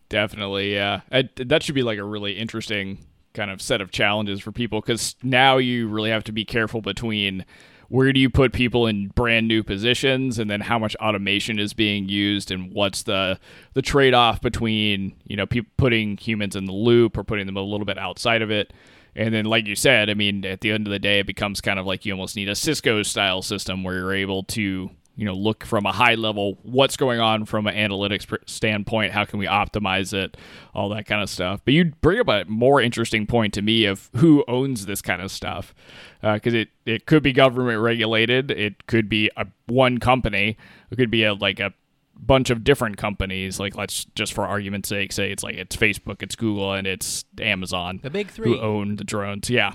Definitely, 0.09 0.73
yeah. 0.73 1.01
I, 1.11 1.29
that 1.35 1.63
should 1.63 1.75
be 1.75 1.83
like 1.83 1.99
a 1.99 2.03
really 2.03 2.33
interesting 2.33 3.05
kind 3.33 3.51
of 3.51 3.61
set 3.61 3.81
of 3.81 3.91
challenges 3.91 4.41
for 4.41 4.51
people 4.51 4.81
because 4.81 5.15
now 5.21 5.57
you 5.57 5.87
really 5.87 6.09
have 6.09 6.23
to 6.23 6.31
be 6.31 6.43
careful 6.43 6.81
between 6.81 7.45
where 7.89 8.11
do 8.11 8.19
you 8.19 8.29
put 8.29 8.53
people 8.53 8.87
in 8.87 9.09
brand 9.09 9.47
new 9.47 9.63
positions? 9.63 10.39
And 10.39 10.49
then 10.49 10.61
how 10.61 10.77
much 10.77 10.95
automation 10.97 11.59
is 11.59 11.73
being 11.73 12.09
used? 12.09 12.51
And 12.51 12.73
what's 12.73 13.03
the 13.03 13.39
the 13.73 13.81
trade-off 13.81 14.41
between 14.41 15.13
you 15.25 15.35
know 15.35 15.45
putting 15.77 16.17
humans 16.17 16.55
in 16.55 16.65
the 16.65 16.73
loop 16.73 17.17
or 17.17 17.23
putting 17.23 17.45
them 17.45 17.57
a 17.57 17.61
little 17.61 17.85
bit 17.85 17.97
outside 17.97 18.41
of 18.41 18.51
it? 18.51 18.73
And 19.15 19.33
then 19.33 19.45
like 19.45 19.65
you 19.65 19.75
said 19.75 20.11
i 20.11 20.13
mean 20.13 20.45
at 20.45 20.61
the 20.61 20.71
end 20.71 20.85
of 20.85 20.91
the 20.91 20.99
day 20.99 21.17
it 21.17 21.25
becomes 21.25 21.59
kind 21.59 21.79
of 21.79 21.87
like 21.87 22.05
you 22.05 22.13
almost 22.13 22.35
need 22.35 22.49
a 22.49 22.55
cisco 22.55 23.01
style 23.01 23.41
system 23.41 23.83
where 23.83 23.95
you're 23.95 24.13
able 24.13 24.43
to 24.43 24.91
you 25.17 25.25
know 25.25 25.33
look 25.33 25.65
from 25.65 25.85
a 25.85 25.91
high 25.91 26.15
level 26.15 26.57
what's 26.61 26.95
going 26.95 27.19
on 27.19 27.43
from 27.43 27.67
an 27.67 27.75
analytics 27.75 28.25
standpoint 28.47 29.11
how 29.11 29.25
can 29.25 29.39
we 29.39 29.47
optimize 29.47 30.13
it 30.13 30.37
all 30.73 30.89
that 30.89 31.07
kind 31.07 31.21
of 31.21 31.29
stuff. 31.29 31.59
But 31.65 31.73
you 31.73 31.85
bring 32.01 32.19
up 32.19 32.27
a 32.29 32.45
more 32.47 32.79
interesting 32.79 33.25
point 33.25 33.53
to 33.55 33.61
me 33.61 33.85
of 33.85 34.09
who 34.15 34.45
owns 34.47 34.85
this 34.85 35.01
kind 35.01 35.21
of 35.21 35.31
stuff 35.31 35.73
because 36.21 36.53
uh, 36.53 36.57
it, 36.57 36.69
it 36.85 37.05
could 37.07 37.23
be 37.23 37.33
government 37.33 37.81
regulated 37.81 38.51
it 38.51 38.85
could 38.87 39.09
be 39.09 39.29
a 39.35 39.47
one 39.65 39.97
company 39.97 40.57
it 40.91 40.95
could 40.95 41.11
be 41.11 41.23
a 41.23 41.33
like 41.33 41.59
a 41.59 41.73
bunch 42.19 42.49
of 42.49 42.63
different 42.63 42.97
companies 42.97 43.59
like 43.59 43.75
let's 43.75 44.05
just 44.15 44.33
for 44.33 44.45
argument's 44.45 44.89
sake 44.89 45.11
say 45.11 45.31
it's 45.31 45.43
like 45.43 45.55
it's 45.55 45.75
facebook 45.75 46.23
it's 46.23 46.35
google 46.35 46.73
and 46.73 46.87
it's 46.87 47.25
amazon 47.39 47.99
the 48.03 48.09
big 48.09 48.29
three. 48.29 48.49
who 48.49 48.59
own 48.59 48.95
the 48.95 49.03
drones 49.03 49.49
yeah 49.49 49.71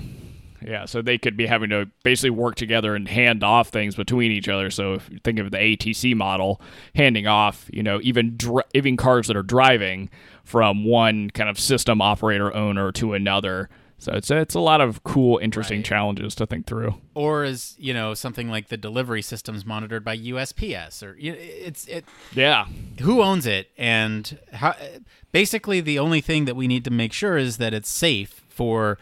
yeah. 0.66 0.84
So 0.84 1.02
they 1.02 1.18
could 1.18 1.36
be 1.36 1.46
having 1.46 1.70
to 1.70 1.88
basically 2.02 2.30
work 2.30 2.54
together 2.54 2.94
and 2.94 3.08
hand 3.08 3.42
off 3.42 3.68
things 3.68 3.94
between 3.94 4.32
each 4.32 4.48
other. 4.48 4.70
So 4.70 4.94
if 4.94 5.10
you 5.10 5.18
think 5.22 5.38
of 5.38 5.50
the 5.50 5.58
ATC 5.58 6.14
model, 6.14 6.60
handing 6.94 7.26
off, 7.26 7.68
you 7.72 7.82
know, 7.82 8.00
even 8.02 8.36
dr- 8.36 8.66
even 8.74 8.96
cars 8.96 9.26
that 9.28 9.36
are 9.36 9.42
driving 9.42 10.10
from 10.44 10.84
one 10.84 11.30
kind 11.30 11.48
of 11.48 11.58
system 11.58 12.00
operator 12.00 12.54
owner 12.54 12.92
to 12.92 13.14
another. 13.14 13.68
So 13.98 14.12
it's 14.14 14.32
it's 14.32 14.54
a 14.54 14.60
lot 14.60 14.80
of 14.80 15.04
cool, 15.04 15.38
interesting 15.38 15.78
right. 15.78 15.84
challenges 15.84 16.34
to 16.34 16.46
think 16.46 16.66
through. 16.66 16.96
Or 17.14 17.44
is 17.44 17.76
you 17.78 17.94
know 17.94 18.14
something 18.14 18.48
like 18.48 18.68
the 18.68 18.76
delivery 18.76 19.22
systems 19.22 19.64
monitored 19.64 20.04
by 20.04 20.18
USPS, 20.18 21.04
or 21.04 21.16
it's 21.20 21.86
it. 21.86 22.04
Yeah. 22.32 22.66
Who 23.00 23.22
owns 23.22 23.46
it, 23.46 23.70
and 23.78 24.38
how? 24.52 24.74
Basically, 25.30 25.80
the 25.80 26.00
only 26.00 26.20
thing 26.20 26.46
that 26.46 26.56
we 26.56 26.66
need 26.66 26.84
to 26.84 26.90
make 26.90 27.12
sure 27.12 27.36
is 27.36 27.58
that 27.58 27.72
it's 27.72 27.88
safe 27.88 28.42
for 28.48 28.98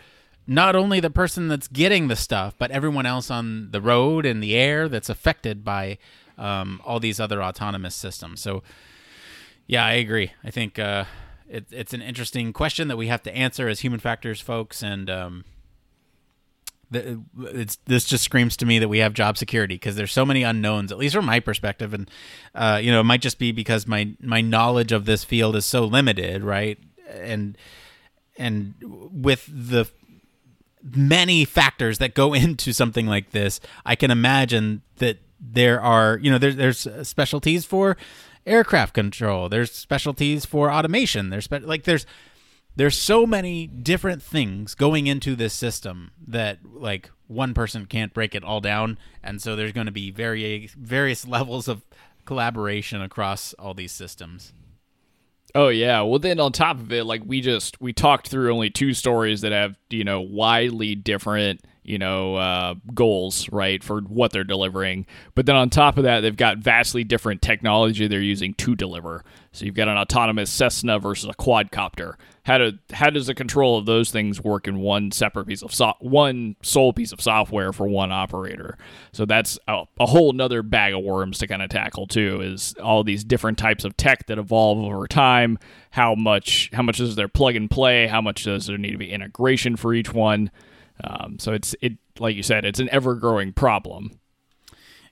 not 0.50 0.74
only 0.74 0.98
the 0.98 1.10
person 1.10 1.46
that's 1.46 1.68
getting 1.68 2.08
the 2.08 2.16
stuff, 2.16 2.56
but 2.58 2.72
everyone 2.72 3.06
else 3.06 3.30
on 3.30 3.70
the 3.70 3.80
road 3.80 4.26
and 4.26 4.42
the 4.42 4.56
air 4.56 4.88
that's 4.88 5.08
affected 5.08 5.64
by 5.64 5.96
um, 6.36 6.82
all 6.84 6.98
these 6.98 7.20
other 7.20 7.40
autonomous 7.40 7.94
systems. 7.94 8.40
So, 8.40 8.64
yeah, 9.68 9.84
I 9.84 9.92
agree. 9.92 10.32
I 10.42 10.50
think 10.50 10.76
uh, 10.76 11.04
it, 11.48 11.66
it's 11.70 11.94
an 11.94 12.02
interesting 12.02 12.52
question 12.52 12.88
that 12.88 12.96
we 12.96 13.06
have 13.06 13.22
to 13.22 13.32
answer 13.32 13.68
as 13.68 13.78
human 13.78 14.00
factors 14.00 14.40
folks, 14.40 14.82
and 14.82 15.08
um, 15.08 15.44
it's 16.92 17.76
this 17.84 18.04
just 18.04 18.24
screams 18.24 18.56
to 18.56 18.66
me 18.66 18.80
that 18.80 18.88
we 18.88 18.98
have 18.98 19.14
job 19.14 19.38
security 19.38 19.76
because 19.76 19.94
there's 19.94 20.10
so 20.10 20.26
many 20.26 20.42
unknowns, 20.42 20.90
at 20.90 20.98
least 20.98 21.14
from 21.14 21.26
my 21.26 21.38
perspective, 21.38 21.94
and 21.94 22.10
uh, 22.56 22.80
you 22.82 22.90
know, 22.90 22.98
it 22.98 23.04
might 23.04 23.22
just 23.22 23.38
be 23.38 23.52
because 23.52 23.86
my 23.86 24.16
my 24.20 24.40
knowledge 24.40 24.90
of 24.90 25.04
this 25.04 25.22
field 25.22 25.54
is 25.54 25.64
so 25.64 25.84
limited, 25.84 26.42
right? 26.42 26.76
And 27.08 27.56
and 28.36 28.74
with 28.82 29.48
the 29.48 29.88
many 30.82 31.44
factors 31.44 31.98
that 31.98 32.14
go 32.14 32.34
into 32.34 32.72
something 32.72 33.06
like 33.06 33.30
this. 33.30 33.60
I 33.84 33.96
can 33.96 34.10
imagine 34.10 34.82
that 34.96 35.18
there 35.40 35.80
are, 35.80 36.18
you 36.18 36.30
know, 36.30 36.38
there, 36.38 36.52
there's 36.52 36.86
specialties 37.02 37.64
for 37.64 37.96
aircraft 38.46 38.94
control. 38.94 39.48
There's 39.48 39.72
specialties 39.72 40.44
for 40.44 40.70
automation. 40.70 41.30
There's 41.30 41.44
spe- 41.44 41.62
like 41.62 41.84
there's 41.84 42.06
there's 42.76 42.96
so 42.96 43.26
many 43.26 43.66
different 43.66 44.22
things 44.22 44.74
going 44.74 45.06
into 45.06 45.34
this 45.34 45.52
system 45.52 46.12
that 46.26 46.58
like 46.64 47.10
one 47.26 47.52
person 47.54 47.86
can't 47.86 48.14
break 48.14 48.34
it 48.34 48.44
all 48.44 48.60
down, 48.60 48.98
and 49.22 49.40
so 49.40 49.56
there's 49.56 49.72
going 49.72 49.86
to 49.86 49.92
be 49.92 50.10
various 50.10 50.72
various 50.72 51.26
levels 51.26 51.68
of 51.68 51.82
collaboration 52.24 53.02
across 53.02 53.54
all 53.54 53.74
these 53.74 53.92
systems. 53.92 54.52
Oh 55.54 55.68
yeah. 55.68 56.02
Well 56.02 56.18
then 56.18 56.38
on 56.40 56.52
top 56.52 56.78
of 56.78 56.92
it, 56.92 57.04
like 57.04 57.22
we 57.24 57.40
just 57.40 57.80
we 57.80 57.92
talked 57.92 58.28
through 58.28 58.52
only 58.52 58.70
two 58.70 58.94
stories 58.94 59.40
that 59.40 59.52
have, 59.52 59.76
you 59.90 60.04
know, 60.04 60.20
widely 60.20 60.94
different, 60.94 61.60
you 61.90 61.98
know, 61.98 62.36
uh, 62.36 62.74
goals, 62.94 63.50
right, 63.50 63.82
for 63.82 64.00
what 64.02 64.30
they're 64.30 64.44
delivering. 64.44 65.06
But 65.34 65.46
then 65.46 65.56
on 65.56 65.70
top 65.70 65.98
of 65.98 66.04
that, 66.04 66.20
they've 66.20 66.36
got 66.36 66.58
vastly 66.58 67.02
different 67.02 67.42
technology 67.42 68.06
they're 68.06 68.20
using 68.20 68.54
to 68.54 68.76
deliver. 68.76 69.24
So 69.50 69.64
you've 69.64 69.74
got 69.74 69.88
an 69.88 69.98
autonomous 69.98 70.50
Cessna 70.50 71.00
versus 71.00 71.28
a 71.28 71.34
quadcopter. 71.34 72.14
How 72.44 72.58
do 72.58 72.78
how 72.92 73.10
does 73.10 73.26
the 73.26 73.34
control 73.34 73.76
of 73.76 73.86
those 73.86 74.12
things 74.12 74.40
work 74.40 74.68
in 74.68 74.78
one 74.78 75.10
separate 75.10 75.46
piece 75.46 75.62
of 75.62 75.74
so, 75.74 75.92
one 75.98 76.54
sole 76.62 76.92
piece 76.92 77.10
of 77.10 77.20
software 77.20 77.72
for 77.72 77.88
one 77.88 78.12
operator? 78.12 78.78
So 79.12 79.26
that's 79.26 79.58
a, 79.66 79.82
a 79.98 80.06
whole 80.06 80.32
nother 80.32 80.62
bag 80.62 80.94
of 80.94 81.02
worms 81.02 81.38
to 81.38 81.48
kind 81.48 81.60
of 81.60 81.70
tackle 81.70 82.06
too. 82.06 82.40
Is 82.40 82.76
all 82.80 83.02
these 83.02 83.24
different 83.24 83.58
types 83.58 83.84
of 83.84 83.96
tech 83.96 84.26
that 84.26 84.38
evolve 84.38 84.78
over 84.78 85.08
time. 85.08 85.58
How 85.90 86.14
much 86.14 86.70
how 86.72 86.82
much 86.82 87.00
is 87.00 87.16
there 87.16 87.28
plug 87.28 87.56
and 87.56 87.68
play? 87.68 88.06
How 88.06 88.20
much 88.20 88.44
does 88.44 88.66
there 88.66 88.78
need 88.78 88.92
to 88.92 88.98
be 88.98 89.10
integration 89.10 89.74
for 89.74 89.92
each 89.92 90.14
one? 90.14 90.52
Um, 91.04 91.38
so 91.38 91.52
it's 91.52 91.74
it 91.80 91.94
like 92.18 92.36
you 92.36 92.42
said, 92.42 92.64
it's 92.64 92.80
an 92.80 92.88
ever 92.90 93.14
growing 93.14 93.52
problem. 93.52 94.18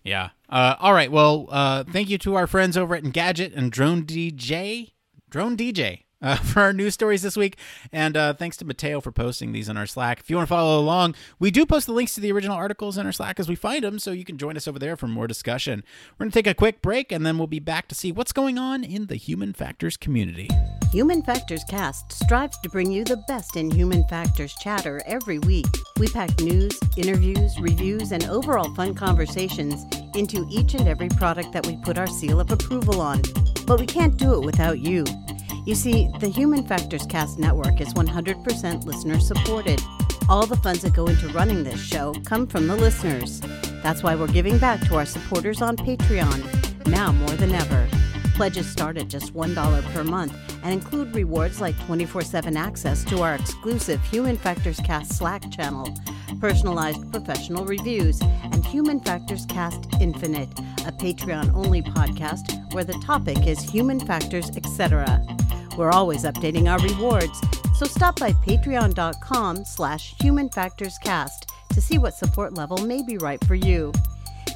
Yeah. 0.04 0.30
Uh, 0.48 0.76
all 0.78 0.94
right. 0.94 1.10
Well, 1.10 1.46
uh, 1.50 1.84
thank 1.84 2.08
you 2.08 2.18
to 2.18 2.34
our 2.34 2.46
friends 2.46 2.76
over 2.76 2.94
at 2.94 3.02
Engadget 3.02 3.56
and 3.56 3.72
DroneDJ. 3.72 4.92
Drone 5.30 5.56
DJ 5.58 6.04
uh, 6.22 6.36
for 6.36 6.60
our 6.60 6.72
news 6.72 6.94
stories 6.94 7.22
this 7.22 7.36
week. 7.36 7.56
And 7.92 8.16
uh, 8.16 8.34
thanks 8.34 8.56
to 8.58 8.64
Mateo 8.64 9.00
for 9.00 9.12
posting 9.12 9.52
these 9.52 9.68
on 9.68 9.76
our 9.76 9.86
Slack. 9.86 10.20
If 10.20 10.30
you 10.30 10.36
want 10.36 10.48
to 10.48 10.54
follow 10.54 10.78
along, 10.80 11.14
we 11.38 11.50
do 11.50 11.66
post 11.66 11.86
the 11.86 11.92
links 11.92 12.14
to 12.14 12.20
the 12.20 12.32
original 12.32 12.56
articles 12.56 12.98
in 12.98 13.06
our 13.06 13.12
Slack 13.12 13.38
as 13.40 13.48
we 13.48 13.54
find 13.54 13.84
them, 13.84 13.98
so 13.98 14.12
you 14.12 14.24
can 14.24 14.38
join 14.38 14.56
us 14.56 14.68
over 14.68 14.78
there 14.78 14.96
for 14.96 15.06
more 15.06 15.26
discussion. 15.26 15.82
We're 16.12 16.24
going 16.24 16.30
to 16.30 16.34
take 16.38 16.46
a 16.46 16.54
quick 16.54 16.82
break, 16.82 17.12
and 17.12 17.24
then 17.24 17.38
we'll 17.38 17.46
be 17.46 17.60
back 17.60 17.88
to 17.88 17.94
see 17.94 18.12
what's 18.12 18.32
going 18.32 18.58
on 18.58 18.84
in 18.84 19.06
the 19.06 19.16
human 19.16 19.52
factors 19.52 19.96
community. 19.96 20.48
Human 20.92 21.22
Factors 21.22 21.64
Cast 21.68 22.12
strives 22.12 22.58
to 22.60 22.70
bring 22.70 22.90
you 22.90 23.04
the 23.04 23.22
best 23.28 23.56
in 23.56 23.70
human 23.70 24.04
factors 24.08 24.54
chatter 24.60 25.02
every 25.04 25.38
week. 25.40 25.66
We 25.98 26.08
pack 26.08 26.40
news, 26.40 26.78
interviews, 26.96 27.60
reviews, 27.60 28.12
and 28.12 28.24
overall 28.24 28.74
fun 28.74 28.94
conversations 28.94 29.84
into 30.18 30.46
each 30.50 30.74
and 30.74 30.88
every 30.88 31.08
product 31.08 31.52
that 31.52 31.66
we 31.66 31.76
put 31.76 31.96
our 31.96 32.06
seal 32.06 32.40
of 32.40 32.50
approval 32.50 33.00
on. 33.00 33.22
But 33.66 33.78
we 33.78 33.86
can't 33.86 34.16
do 34.16 34.34
it 34.34 34.44
without 34.44 34.80
you. 34.80 35.04
You 35.64 35.74
see, 35.74 36.10
the 36.18 36.28
Human 36.28 36.66
Factors 36.66 37.06
Cast 37.06 37.38
network 37.38 37.80
is 37.80 37.94
100% 37.94 38.84
listener 38.84 39.20
supported. 39.20 39.80
All 40.28 40.46
the 40.46 40.56
funds 40.56 40.82
that 40.82 40.94
go 40.94 41.06
into 41.06 41.28
running 41.28 41.62
this 41.64 41.80
show 41.80 42.14
come 42.24 42.46
from 42.46 42.66
the 42.66 42.76
listeners. 42.76 43.40
That's 43.82 44.02
why 44.02 44.14
we're 44.14 44.26
giving 44.26 44.58
back 44.58 44.80
to 44.88 44.96
our 44.96 45.06
supporters 45.06 45.62
on 45.62 45.76
Patreon, 45.76 46.86
now 46.86 47.12
more 47.12 47.36
than 47.36 47.52
ever. 47.54 47.88
Pledges 48.34 48.68
start 48.70 48.98
at 48.98 49.08
just 49.08 49.34
$1 49.34 49.92
per 49.92 50.04
month 50.04 50.34
and 50.62 50.72
include 50.72 51.14
rewards 51.14 51.60
like 51.60 51.78
24 51.86 52.22
7 52.22 52.56
access 52.56 53.04
to 53.04 53.22
our 53.22 53.34
exclusive 53.34 54.02
Human 54.04 54.36
Factors 54.36 54.80
Cast 54.80 55.14
Slack 55.14 55.50
channel, 55.50 55.88
personalized 56.40 57.10
professional 57.12 57.64
reviews, 57.64 58.20
and 58.20 58.64
Human 58.66 59.00
Factors 59.00 59.46
Cast 59.46 59.86
Infinite, 60.00 60.48
a 60.86 60.92
Patreon 60.92 61.54
only 61.54 61.82
podcast 61.82 62.72
where 62.72 62.84
the 62.84 63.00
topic 63.04 63.46
is 63.46 63.60
human 63.60 64.00
factors, 64.00 64.50
etc. 64.56 65.20
We're 65.76 65.92
always 65.92 66.24
updating 66.24 66.70
our 66.70 66.78
rewards, 66.80 67.40
so 67.76 67.86
stop 67.86 68.18
by 68.18 68.32
patreon.com 68.32 69.64
slash 69.64 70.14
humanfactorscast 70.16 71.46
to 71.72 71.80
see 71.80 71.98
what 71.98 72.14
support 72.14 72.54
level 72.54 72.78
may 72.78 73.02
be 73.02 73.18
right 73.18 73.42
for 73.44 73.54
you. 73.54 73.92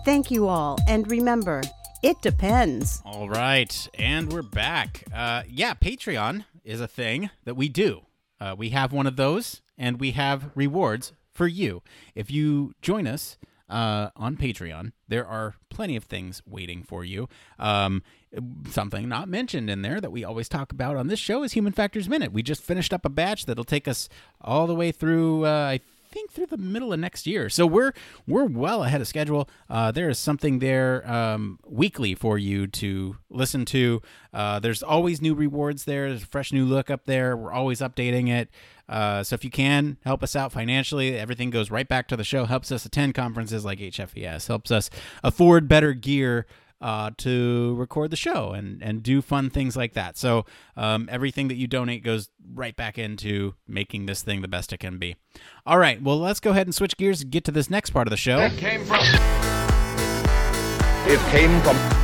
Thank 0.05 0.31
you 0.31 0.49
all, 0.49 0.79
and 0.89 1.09
remember, 1.11 1.63
it 2.03 2.21
depends. 2.21 3.01
All 3.05 3.29
right, 3.29 3.89
and 3.95 4.33
we're 4.33 4.43
back. 4.43 5.05
Uh, 5.15 5.43
yeah, 5.49 5.75
Patreon 5.75 6.45
is 6.65 6.81
a 6.81 6.89
thing 6.89 7.31
that 7.45 7.55
we 7.55 7.69
do. 7.69 8.03
Uh, 8.41 8.55
we 8.59 8.71
have 8.71 8.93
one 8.93 9.07
of 9.07 9.17
those, 9.17 9.63
and 9.79 10.01
we 10.01 10.11
have 10.13 10.51
rewards 10.55 11.13
for 11.33 11.47
you. 11.47 11.83
If 12.15 12.31
you 12.31 12.75
join 12.83 13.07
us, 13.07 13.39
uh, 13.73 14.11
on 14.17 14.37
Patreon, 14.37 14.93
there 15.09 15.27
are 15.27 15.55
plenty 15.71 15.97
of 15.97 16.05
things 16.05 16.43
waiting 16.47 16.83
for 16.83 17.05
you. 17.05 17.29
Um, 17.59 18.03
something 18.69 19.09
not 19.09 19.29
mentioned 19.29 19.71
in 19.71 19.81
there 19.81 19.99
that 20.01 20.13
we 20.13 20.25
always 20.25 20.49
talk 20.49 20.73
about 20.73 20.97
on 20.97 21.07
this 21.07 21.19
show 21.19 21.43
is 21.43 21.53
Human 21.53 21.73
Factors 21.73 22.09
Minute. 22.09 22.33
We 22.33 22.43
just 22.43 22.63
finished 22.63 22.93
up 22.93 23.07
a 23.07 23.09
batch 23.09 23.47
that'll 23.47 23.65
take 23.65 23.89
us 23.89 24.11
all 24.43 24.67
the 24.67 24.75
way 24.75 24.93
through, 24.93 25.47
uh, 25.47 25.51
I 25.51 25.81
think 26.13 26.31
through 26.31 26.47
the 26.47 26.59
middle 26.59 26.93
of 26.93 27.01
next 27.01 27.27
year. 27.27 27.49
So 27.49 27.67
we're 27.67 27.93
we're 28.27 28.45
well 28.45 28.85
ahead 28.85 29.01
of 29.01 29.09
schedule. 29.09 29.49
Uh, 29.69 29.91
there 29.91 30.09
is 30.09 30.19
something 30.19 30.59
there 30.59 31.11
um, 31.11 31.59
weekly 31.67 32.15
for 32.15 32.39
you 32.39 32.67
to 32.69 33.17
listen 33.31 33.65
to. 33.67 34.03
Uh, 34.33 34.61
there's 34.61 34.83
always 34.83 35.21
new 35.21 35.35
rewards 35.35 35.85
there. 35.85 36.09
There's 36.09 36.23
a 36.23 36.27
fresh 36.27 36.53
new 36.53 36.65
look 36.65 36.91
up 36.91 37.07
there. 37.07 37.37
We're 37.37 37.53
always 37.53 37.81
updating 37.81 38.29
it. 38.29 38.51
Uh, 38.89 39.23
so 39.23 39.35
if 39.35 39.45
you 39.45 39.51
can 39.51 39.97
help 40.05 40.23
us 40.23 40.37
out 40.37 40.53
financially, 40.53 41.17
everything 41.17 41.51
goes 41.51 41.71
right 41.71 41.89
back 41.89 42.09
to 42.09 42.17
the 42.17 42.25
show. 42.25 42.45
Helps 42.45 42.71
us 42.71 42.85
attend 42.85 43.15
conferences 43.15 43.65
like 43.65 43.79
HFES. 43.79 44.49
Helps 44.49 44.71
us 44.71 44.91
afford 45.23 45.67
better 45.67 45.95
gear 45.95 46.47
uh, 46.83 47.11
to 47.19 47.75
record 47.77 48.11
the 48.11 48.17
show 48.17 48.51
and, 48.51 48.83
and 48.83 49.03
do 49.03 49.23
fun 49.23 49.49
things 49.49 49.77
like 49.77 49.95
that. 49.95 50.19
So 50.19 50.45
um, 50.77 51.09
everything 51.11 51.49
that 51.49 51.55
you 51.55 51.67
donate 51.67 52.03
goes 52.03 52.29
right 52.53 52.77
back 52.77 52.99
into 52.99 53.55
making 53.67 54.07
this 54.07 54.23
thing 54.23 54.43
the 54.43 54.49
best 54.49 54.73
it 54.73 54.79
can 54.79 54.99
be. 54.99 55.17
All 55.65 55.79
right, 55.79 56.03
well, 56.03 56.19
let's 56.19 56.41
go 56.41 56.51
ahead 56.51 56.67
and 56.67 56.75
switch 56.75 56.97
gears 56.97 57.23
and 57.23 57.31
get 57.31 57.45
to 57.45 57.53
this 57.53 57.71
next 57.71 57.91
part 57.91 58.07
of 58.07 58.11
the 58.11 58.17
show. 58.17 58.41
It 58.41 58.59
came 58.59 58.85
from. 58.85 59.05
It 61.07 61.21
came 61.31 61.61
from. 61.63 62.02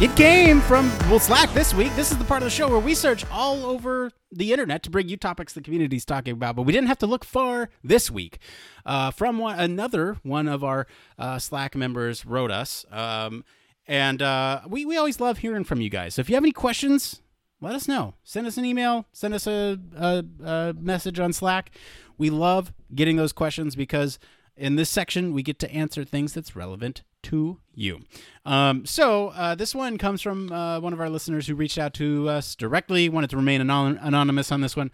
It 0.00 0.14
came 0.14 0.60
from 0.60 0.88
well 1.10 1.18
Slack 1.18 1.52
this 1.54 1.74
week. 1.74 1.92
This 1.96 2.12
is 2.12 2.18
the 2.18 2.24
part 2.24 2.40
of 2.40 2.44
the 2.44 2.50
show 2.50 2.68
where 2.68 2.78
we 2.78 2.94
search 2.94 3.28
all 3.32 3.66
over 3.66 4.12
the 4.30 4.52
internet 4.52 4.84
to 4.84 4.90
bring 4.90 5.08
you 5.08 5.16
topics 5.16 5.54
the 5.54 5.60
community 5.60 5.96
is 5.96 6.04
talking 6.04 6.34
about, 6.34 6.54
but 6.54 6.62
we 6.62 6.72
didn't 6.72 6.86
have 6.86 6.98
to 6.98 7.06
look 7.08 7.24
far 7.24 7.68
this 7.82 8.08
week. 8.08 8.38
Uh, 8.86 9.10
from 9.10 9.38
one, 9.38 9.58
another 9.58 10.18
one 10.22 10.46
of 10.46 10.62
our 10.62 10.86
uh, 11.18 11.40
Slack 11.40 11.74
members 11.74 12.24
wrote 12.24 12.52
us, 12.52 12.86
um, 12.92 13.44
and 13.88 14.22
uh, 14.22 14.60
we 14.68 14.84
we 14.84 14.96
always 14.96 15.18
love 15.18 15.38
hearing 15.38 15.64
from 15.64 15.80
you 15.80 15.90
guys. 15.90 16.14
So 16.14 16.20
if 16.20 16.28
you 16.28 16.36
have 16.36 16.44
any 16.44 16.52
questions, 16.52 17.20
let 17.60 17.74
us 17.74 17.88
know. 17.88 18.14
Send 18.22 18.46
us 18.46 18.56
an 18.56 18.64
email. 18.64 19.06
Send 19.12 19.34
us 19.34 19.48
a, 19.48 19.80
a, 19.96 20.24
a 20.44 20.74
message 20.78 21.18
on 21.18 21.32
Slack. 21.32 21.72
We 22.16 22.30
love 22.30 22.72
getting 22.94 23.16
those 23.16 23.32
questions 23.32 23.74
because 23.74 24.20
in 24.58 24.76
this 24.76 24.90
section 24.90 25.32
we 25.32 25.42
get 25.42 25.58
to 25.60 25.70
answer 25.72 26.04
things 26.04 26.32
that's 26.32 26.54
relevant 26.54 27.02
to 27.22 27.58
you. 27.74 28.00
Um, 28.44 28.86
so 28.86 29.28
uh, 29.28 29.54
this 29.54 29.74
one 29.74 29.98
comes 29.98 30.22
from 30.22 30.52
uh, 30.52 30.80
one 30.80 30.92
of 30.92 31.00
our 31.00 31.10
listeners 31.10 31.46
who 31.46 31.54
reached 31.54 31.78
out 31.78 31.94
to 31.94 32.28
us 32.28 32.54
directly. 32.54 33.08
Wanted 33.08 33.30
to 33.30 33.36
remain 33.36 33.60
anon- 33.60 33.98
anonymous 34.00 34.52
on 34.52 34.60
this 34.60 34.76
one. 34.76 34.90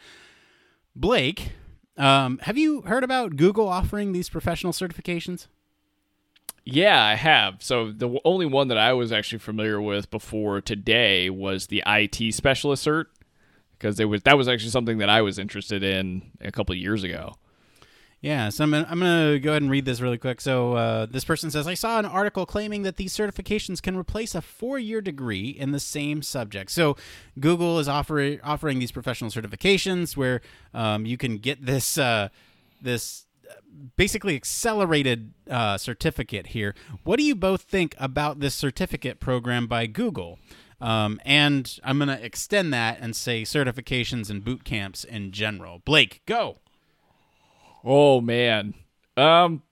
Blake, 0.97 1.53
um, 1.97 2.39
have 2.43 2.57
you 2.57 2.83
heard 2.83 3.05
about 3.05 3.37
Google 3.37 3.69
offering 3.69 4.13
these 4.13 4.29
professional 4.29 4.73
certifications? 4.73 5.47
Yeah, 6.65 7.03
I 7.03 7.15
have. 7.15 7.63
So 7.63 7.93
the 7.93 8.19
only 8.25 8.47
one 8.47 8.69
that 8.69 8.79
I 8.79 8.95
was 8.95 9.13
actually 9.13 9.39
familiar 9.39 9.81
with 9.81 10.11
before 10.11 10.61
today 10.61 11.29
was 11.29 11.67
the 11.67 11.83
IT 11.87 12.33
specialist 12.35 12.87
cert 12.87 13.07
because 13.79 14.01
it 14.01 14.07
was 14.07 14.23
that 14.23 14.39
was 14.39 14.49
actually 14.49 14.71
something 14.71 14.99
that 14.99 15.11
I 15.11 15.21
was 15.21 15.39
interested 15.39 15.83
in 15.83 16.31
a 16.41 16.51
couple 16.51 16.75
years 16.75 17.03
ago. 17.03 17.35
Yeah, 18.25 18.49
so 18.49 18.65
I'm 18.65 18.73
I'm 18.73 19.01
gonna 19.01 19.39
go 19.39 19.51
ahead 19.51 19.61
and 19.61 19.71
read 19.71 19.85
this 19.85 20.01
really 20.01 20.17
quick. 20.17 20.41
So 20.41 20.73
uh, 20.73 21.05
this 21.05 21.27
person 21.27 21.51
says, 21.51 21.67
I 21.67 21.75
saw 21.75 21.99
an 21.99 22.07
article 22.07 22.47
claiming 22.47 22.81
that 22.85 22.97
these 22.97 23.15
certifications 23.15 23.83
can 23.83 23.99
replace 23.99 24.35
a 24.35 24.41
four-year 24.41 25.03
degree 25.03 25.51
in 25.51 25.73
the 25.73 25.79
same 25.79 26.23
subject. 26.23 26.71
So 26.71 26.97
Google 27.39 27.79
is 27.79 27.87
offering 27.87 28.41
offering 28.43 28.79
these 28.79 28.93
professional 28.93 29.31
certifications 29.31 30.17
where 30.17 30.41
um, 30.73 31.05
you 31.05 31.19
can 31.19 31.37
get 31.37 31.67
this 31.67 31.99
uh, 31.99 32.31
this 32.81 33.27
basically 33.97 34.37
accelerated 34.37 35.35
uh, 35.51 35.77
certificate 35.77 36.47
here. 36.47 36.75
What 37.03 37.19
do 37.19 37.25
you 37.25 37.35
both 37.35 37.61
think 37.61 37.95
about 37.99 38.41
this 38.41 38.55
certificate 38.55 39.21
program 39.21 39.67
by 39.67 39.85
Google? 39.85 40.39
Um, 40.81 41.21
and 41.27 41.79
I'm 41.85 41.99
going 41.99 42.09
to 42.09 42.25
extend 42.25 42.73
that 42.73 42.99
and 43.03 43.15
say 43.15 43.43
certifications 43.43 44.31
and 44.31 44.43
boot 44.43 44.65
camps 44.65 45.05
in 45.05 45.31
general. 45.31 45.83
Blake, 45.85 46.23
go. 46.25 46.61
Oh 47.85 48.21
man. 48.21 48.75
Um 49.17 49.63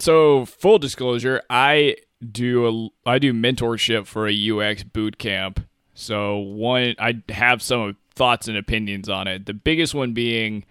so 0.00 0.44
full 0.46 0.78
disclosure, 0.78 1.42
I 1.50 1.96
do 2.32 2.90
a 3.04 3.08
I 3.08 3.18
do 3.18 3.32
mentorship 3.32 4.06
for 4.06 4.28
a 4.28 4.50
UX 4.50 4.82
boot 4.82 5.18
camp. 5.18 5.66
So 5.94 6.38
one 6.38 6.94
I 6.98 7.22
have 7.28 7.62
some 7.62 7.96
thoughts 8.14 8.48
and 8.48 8.56
opinions 8.56 9.08
on 9.08 9.28
it. 9.28 9.46
The 9.46 9.54
biggest 9.54 9.94
one 9.94 10.12
being 10.12 10.64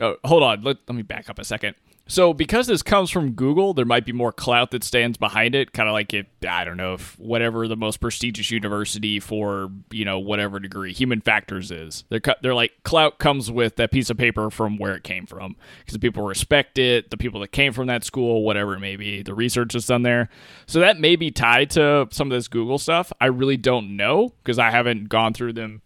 uh, 0.00 0.14
hold 0.24 0.42
on, 0.42 0.62
let, 0.62 0.78
let 0.88 0.96
me 0.96 1.02
back 1.02 1.28
up 1.28 1.38
a 1.38 1.44
second. 1.44 1.74
So 2.08 2.34
because 2.34 2.66
this 2.66 2.82
comes 2.82 3.10
from 3.10 3.32
Google, 3.32 3.74
there 3.74 3.84
might 3.84 4.04
be 4.04 4.12
more 4.12 4.32
clout 4.32 4.72
that 4.72 4.82
stands 4.82 5.16
behind 5.16 5.54
it, 5.54 5.72
kind 5.72 5.88
of 5.88 5.92
like 5.92 6.12
if, 6.12 6.26
I 6.46 6.64
don't 6.64 6.76
know 6.76 6.94
if 6.94 7.18
whatever 7.18 7.68
the 7.68 7.76
most 7.76 8.00
prestigious 8.00 8.50
university 8.50 9.20
for 9.20 9.70
you 9.90 10.04
know 10.04 10.18
whatever 10.18 10.58
degree 10.58 10.92
human 10.92 11.20
factors 11.20 11.70
is. 11.70 12.04
They're 12.08 12.20
they're 12.42 12.54
like 12.54 12.72
clout 12.82 13.18
comes 13.18 13.50
with 13.50 13.76
that 13.76 13.92
piece 13.92 14.10
of 14.10 14.16
paper 14.16 14.50
from 14.50 14.78
where 14.78 14.94
it 14.94 15.04
came 15.04 15.26
from 15.26 15.56
because 15.80 15.94
the 15.94 16.00
people 16.00 16.24
respect 16.24 16.76
it, 16.78 17.10
the 17.10 17.16
people 17.16 17.40
that 17.40 17.52
came 17.52 17.72
from 17.72 17.86
that 17.86 18.04
school, 18.04 18.42
whatever 18.42 18.74
it 18.74 18.80
may 18.80 18.96
be, 18.96 19.22
the 19.22 19.34
research 19.34 19.72
that's 19.72 19.86
done 19.86 20.02
there. 20.02 20.28
So 20.66 20.80
that 20.80 20.98
may 20.98 21.16
be 21.16 21.30
tied 21.30 21.70
to 21.70 22.08
some 22.10 22.32
of 22.32 22.36
this 22.36 22.48
Google 22.48 22.78
stuff. 22.78 23.12
I 23.20 23.26
really 23.26 23.56
don't 23.56 23.96
know 23.96 24.32
because 24.42 24.58
I 24.58 24.70
haven't 24.70 25.08
gone 25.08 25.34
through 25.34 25.52
them 25.52 25.82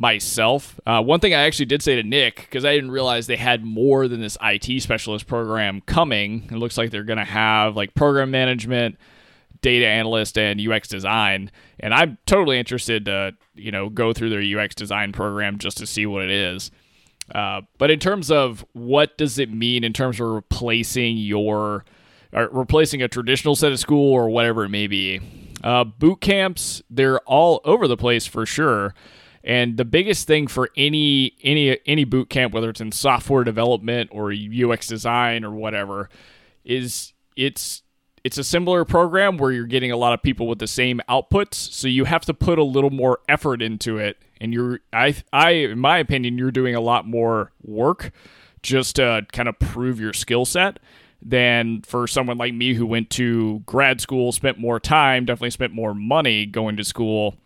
myself. 0.00 0.80
Uh, 0.86 1.02
one 1.02 1.20
thing 1.20 1.34
I 1.34 1.42
actually 1.42 1.66
did 1.66 1.82
say 1.82 1.94
to 1.94 2.02
Nick, 2.02 2.36
because 2.36 2.64
I 2.64 2.74
didn't 2.74 2.90
realize 2.90 3.26
they 3.26 3.36
had 3.36 3.62
more 3.62 4.08
than 4.08 4.22
this 4.22 4.38
IT 4.42 4.82
specialist 4.82 5.26
program 5.26 5.82
coming. 5.82 6.48
It 6.50 6.56
looks 6.56 6.78
like 6.78 6.90
they're 6.90 7.04
going 7.04 7.18
to 7.18 7.24
have 7.24 7.76
like 7.76 7.94
program 7.94 8.30
management, 8.30 8.96
data 9.60 9.86
analyst, 9.86 10.38
and 10.38 10.58
UX 10.58 10.88
design. 10.88 11.50
And 11.78 11.92
I'm 11.92 12.16
totally 12.24 12.58
interested 12.58 13.04
to, 13.04 13.36
you 13.54 13.70
know, 13.70 13.90
go 13.90 14.14
through 14.14 14.30
their 14.30 14.60
UX 14.60 14.74
design 14.74 15.12
program 15.12 15.58
just 15.58 15.76
to 15.76 15.86
see 15.86 16.06
what 16.06 16.24
it 16.24 16.30
is. 16.30 16.70
Uh, 17.34 17.60
but 17.76 17.90
in 17.90 17.98
terms 17.98 18.30
of 18.30 18.64
what 18.72 19.18
does 19.18 19.38
it 19.38 19.52
mean 19.52 19.84
in 19.84 19.92
terms 19.92 20.18
of 20.18 20.28
replacing 20.28 21.18
your, 21.18 21.84
or 22.32 22.48
replacing 22.52 23.02
a 23.02 23.08
traditional 23.08 23.54
set 23.54 23.70
of 23.70 23.78
school 23.78 24.14
or 24.14 24.30
whatever 24.30 24.64
it 24.64 24.70
may 24.70 24.86
be, 24.86 25.20
uh, 25.62 25.84
boot 25.84 26.22
camps, 26.22 26.82
they're 26.88 27.20
all 27.20 27.60
over 27.64 27.86
the 27.86 27.98
place 27.98 28.26
for 28.26 28.46
sure. 28.46 28.94
And 29.42 29.76
the 29.76 29.84
biggest 29.84 30.26
thing 30.26 30.46
for 30.46 30.70
any 30.76 31.34
any 31.42 31.78
any 31.86 32.04
boot 32.04 32.28
camp, 32.28 32.52
whether 32.52 32.68
it's 32.68 32.80
in 32.80 32.92
software 32.92 33.44
development 33.44 34.10
or 34.12 34.32
UX 34.32 34.86
design 34.86 35.44
or 35.44 35.50
whatever, 35.50 36.10
is 36.64 37.14
it's 37.36 37.82
it's 38.22 38.36
a 38.36 38.44
similar 38.44 38.84
program 38.84 39.38
where 39.38 39.50
you're 39.50 39.64
getting 39.66 39.90
a 39.90 39.96
lot 39.96 40.12
of 40.12 40.22
people 40.22 40.46
with 40.46 40.58
the 40.58 40.66
same 40.66 41.00
outputs, 41.08 41.54
so 41.54 41.88
you 41.88 42.04
have 42.04 42.24
to 42.26 42.34
put 42.34 42.58
a 42.58 42.64
little 42.64 42.90
more 42.90 43.20
effort 43.28 43.62
into 43.62 43.96
it. 43.96 44.18
And 44.40 44.52
you're 44.52 44.80
I 44.92 45.14
I 45.32 45.50
in 45.50 45.78
my 45.78 45.98
opinion, 45.98 46.36
you're 46.36 46.50
doing 46.50 46.74
a 46.74 46.80
lot 46.80 47.06
more 47.06 47.52
work 47.62 48.12
just 48.62 48.96
to 48.96 49.26
kind 49.32 49.48
of 49.48 49.58
prove 49.58 49.98
your 49.98 50.12
skill 50.12 50.44
set 50.44 50.78
than 51.22 51.80
for 51.82 52.06
someone 52.06 52.36
like 52.36 52.52
me 52.52 52.74
who 52.74 52.86
went 52.86 53.08
to 53.10 53.60
grad 53.60 54.02
school, 54.02 54.32
spent 54.32 54.58
more 54.58 54.78
time, 54.80 55.24
definitely 55.24 55.50
spent 55.50 55.72
more 55.72 55.94
money 55.94 56.44
going 56.44 56.76
to 56.76 56.84
school 56.84 57.36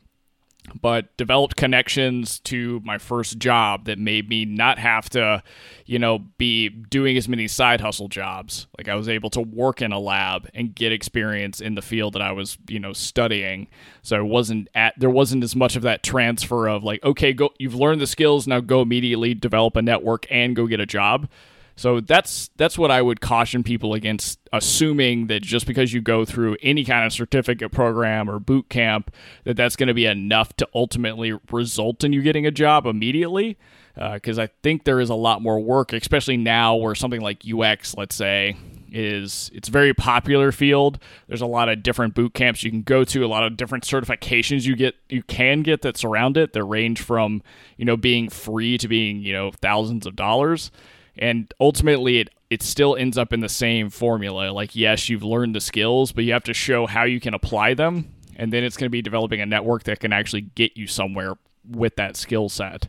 but 0.80 1.14
developed 1.16 1.56
connections 1.56 2.38
to 2.40 2.80
my 2.84 2.98
first 2.98 3.38
job 3.38 3.84
that 3.84 3.98
made 3.98 4.28
me 4.28 4.44
not 4.44 4.78
have 4.78 5.08
to, 5.10 5.42
you 5.84 5.98
know, 5.98 6.20
be 6.38 6.68
doing 6.68 7.16
as 7.16 7.28
many 7.28 7.46
side 7.46 7.80
hustle 7.80 8.08
jobs. 8.08 8.66
Like 8.78 8.88
I 8.88 8.94
was 8.94 9.08
able 9.08 9.30
to 9.30 9.40
work 9.40 9.82
in 9.82 9.92
a 9.92 9.98
lab 9.98 10.48
and 10.54 10.74
get 10.74 10.92
experience 10.92 11.60
in 11.60 11.74
the 11.74 11.82
field 11.82 12.14
that 12.14 12.22
I 12.22 12.32
was, 12.32 12.56
you 12.68 12.80
know, 12.80 12.92
studying. 12.92 13.68
So 14.02 14.16
it 14.16 14.24
wasn't 14.24 14.68
at 14.74 14.94
there 14.98 15.10
wasn't 15.10 15.44
as 15.44 15.54
much 15.54 15.76
of 15.76 15.82
that 15.82 16.02
transfer 16.02 16.66
of 16.66 16.82
like, 16.82 17.04
okay, 17.04 17.32
go 17.32 17.50
you've 17.58 17.74
learned 17.74 18.00
the 18.00 18.06
skills, 18.06 18.46
now 18.46 18.60
go 18.60 18.80
immediately 18.80 19.34
develop 19.34 19.76
a 19.76 19.82
network 19.82 20.26
and 20.30 20.56
go 20.56 20.66
get 20.66 20.80
a 20.80 20.86
job. 20.86 21.28
So 21.76 22.00
that's 22.00 22.50
that's 22.56 22.78
what 22.78 22.90
I 22.90 23.02
would 23.02 23.20
caution 23.20 23.62
people 23.64 23.94
against 23.94 24.38
assuming 24.52 25.26
that 25.26 25.42
just 25.42 25.66
because 25.66 25.92
you 25.92 26.00
go 26.00 26.24
through 26.24 26.56
any 26.62 26.84
kind 26.84 27.04
of 27.04 27.12
certificate 27.12 27.72
program 27.72 28.30
or 28.30 28.38
boot 28.38 28.68
camp 28.68 29.12
that 29.44 29.56
that's 29.56 29.74
going 29.74 29.88
to 29.88 29.94
be 29.94 30.06
enough 30.06 30.54
to 30.56 30.68
ultimately 30.74 31.36
result 31.50 32.04
in 32.04 32.12
you 32.12 32.22
getting 32.22 32.46
a 32.46 32.50
job 32.50 32.86
immediately. 32.86 33.58
Because 33.94 34.38
uh, 34.40 34.42
I 34.42 34.48
think 34.62 34.84
there 34.84 35.00
is 35.00 35.08
a 35.10 35.14
lot 35.14 35.40
more 35.40 35.60
work, 35.60 35.92
especially 35.92 36.36
now 36.36 36.74
where 36.74 36.96
something 36.96 37.20
like 37.20 37.44
UX, 37.48 37.96
let's 37.96 38.16
say, 38.16 38.56
is 38.90 39.52
it's 39.54 39.68
a 39.68 39.72
very 39.72 39.94
popular 39.94 40.50
field. 40.50 40.98
There's 41.28 41.40
a 41.40 41.46
lot 41.46 41.68
of 41.68 41.82
different 41.82 42.14
boot 42.14 42.34
camps 42.34 42.64
you 42.64 42.72
can 42.72 42.82
go 42.82 43.04
to, 43.04 43.24
a 43.24 43.26
lot 43.26 43.44
of 43.44 43.56
different 43.56 43.84
certifications 43.84 44.64
you 44.64 44.74
get 44.74 44.94
you 45.08 45.22
can 45.22 45.62
get 45.62 45.82
that 45.82 45.96
surround 45.96 46.36
it 46.36 46.52
that 46.54 46.64
range 46.64 47.02
from, 47.02 47.42
you 47.76 47.84
know, 47.84 47.96
being 47.96 48.28
free 48.28 48.78
to 48.78 48.88
being, 48.88 49.22
you 49.22 49.32
know, 49.32 49.52
thousands 49.60 50.06
of 50.06 50.16
dollars 50.16 50.70
and 51.18 51.52
ultimately 51.60 52.18
it 52.20 52.30
it 52.50 52.62
still 52.62 52.96
ends 52.96 53.16
up 53.18 53.32
in 53.32 53.40
the 53.40 53.48
same 53.48 53.90
formula 53.90 54.50
like 54.50 54.74
yes 54.76 55.08
you've 55.08 55.24
learned 55.24 55.54
the 55.54 55.60
skills 55.60 56.12
but 56.12 56.24
you 56.24 56.32
have 56.32 56.44
to 56.44 56.54
show 56.54 56.86
how 56.86 57.04
you 57.04 57.20
can 57.20 57.34
apply 57.34 57.74
them 57.74 58.08
and 58.36 58.52
then 58.52 58.64
it's 58.64 58.76
going 58.76 58.86
to 58.86 58.90
be 58.90 59.02
developing 59.02 59.40
a 59.40 59.46
network 59.46 59.84
that 59.84 60.00
can 60.00 60.12
actually 60.12 60.40
get 60.40 60.76
you 60.76 60.86
somewhere 60.86 61.34
with 61.68 61.96
that 61.96 62.16
skill 62.16 62.48
set 62.48 62.88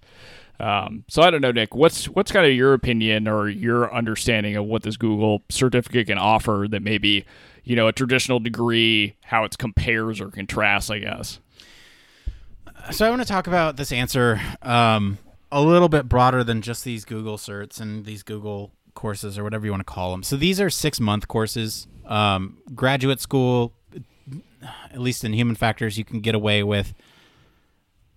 Um, 0.59 1.03
so 1.09 1.21
I 1.21 1.31
don't 1.31 1.41
know, 1.41 1.51
Nick. 1.51 1.75
What's 1.75 2.05
what's 2.07 2.31
kind 2.31 2.45
of 2.45 2.53
your 2.53 2.73
opinion 2.73 3.27
or 3.27 3.49
your 3.49 3.93
understanding 3.93 4.55
of 4.55 4.65
what 4.65 4.83
this 4.83 4.95
Google 4.95 5.43
certificate 5.49 6.07
can 6.07 6.17
offer 6.17 6.67
that 6.69 6.81
maybe 6.81 7.25
you 7.65 7.75
know 7.75 7.87
a 7.87 7.91
traditional 7.91 8.39
degree, 8.39 9.15
how 9.23 9.43
it 9.43 9.57
compares 9.57 10.21
or 10.21 10.29
contrasts, 10.29 10.89
I 10.89 10.99
guess. 10.99 11.39
So 12.91 13.05
I 13.05 13.09
want 13.09 13.21
to 13.21 13.27
talk 13.27 13.47
about 13.47 13.75
this 13.75 13.91
answer 13.91 14.39
um, 14.61 15.17
a 15.55 15.61
little 15.61 15.87
bit 15.87 16.09
broader 16.09 16.43
than 16.43 16.61
just 16.61 16.83
these 16.83 17.05
Google 17.05 17.37
certs 17.37 17.79
and 17.79 18.05
these 18.05 18.23
Google 18.23 18.73
courses 18.93 19.37
or 19.37 19.43
whatever 19.45 19.65
you 19.65 19.71
want 19.71 19.79
to 19.79 19.85
call 19.85 20.11
them. 20.11 20.21
So 20.21 20.35
these 20.35 20.59
are 20.59 20.69
six 20.69 20.99
month 20.99 21.29
courses. 21.29 21.87
Um, 22.05 22.57
graduate 22.75 23.21
school, 23.21 23.71
at 24.91 24.99
least 24.99 25.23
in 25.23 25.31
human 25.31 25.55
factors, 25.55 25.97
you 25.97 26.03
can 26.03 26.19
get 26.19 26.35
away 26.35 26.61
with 26.61 26.93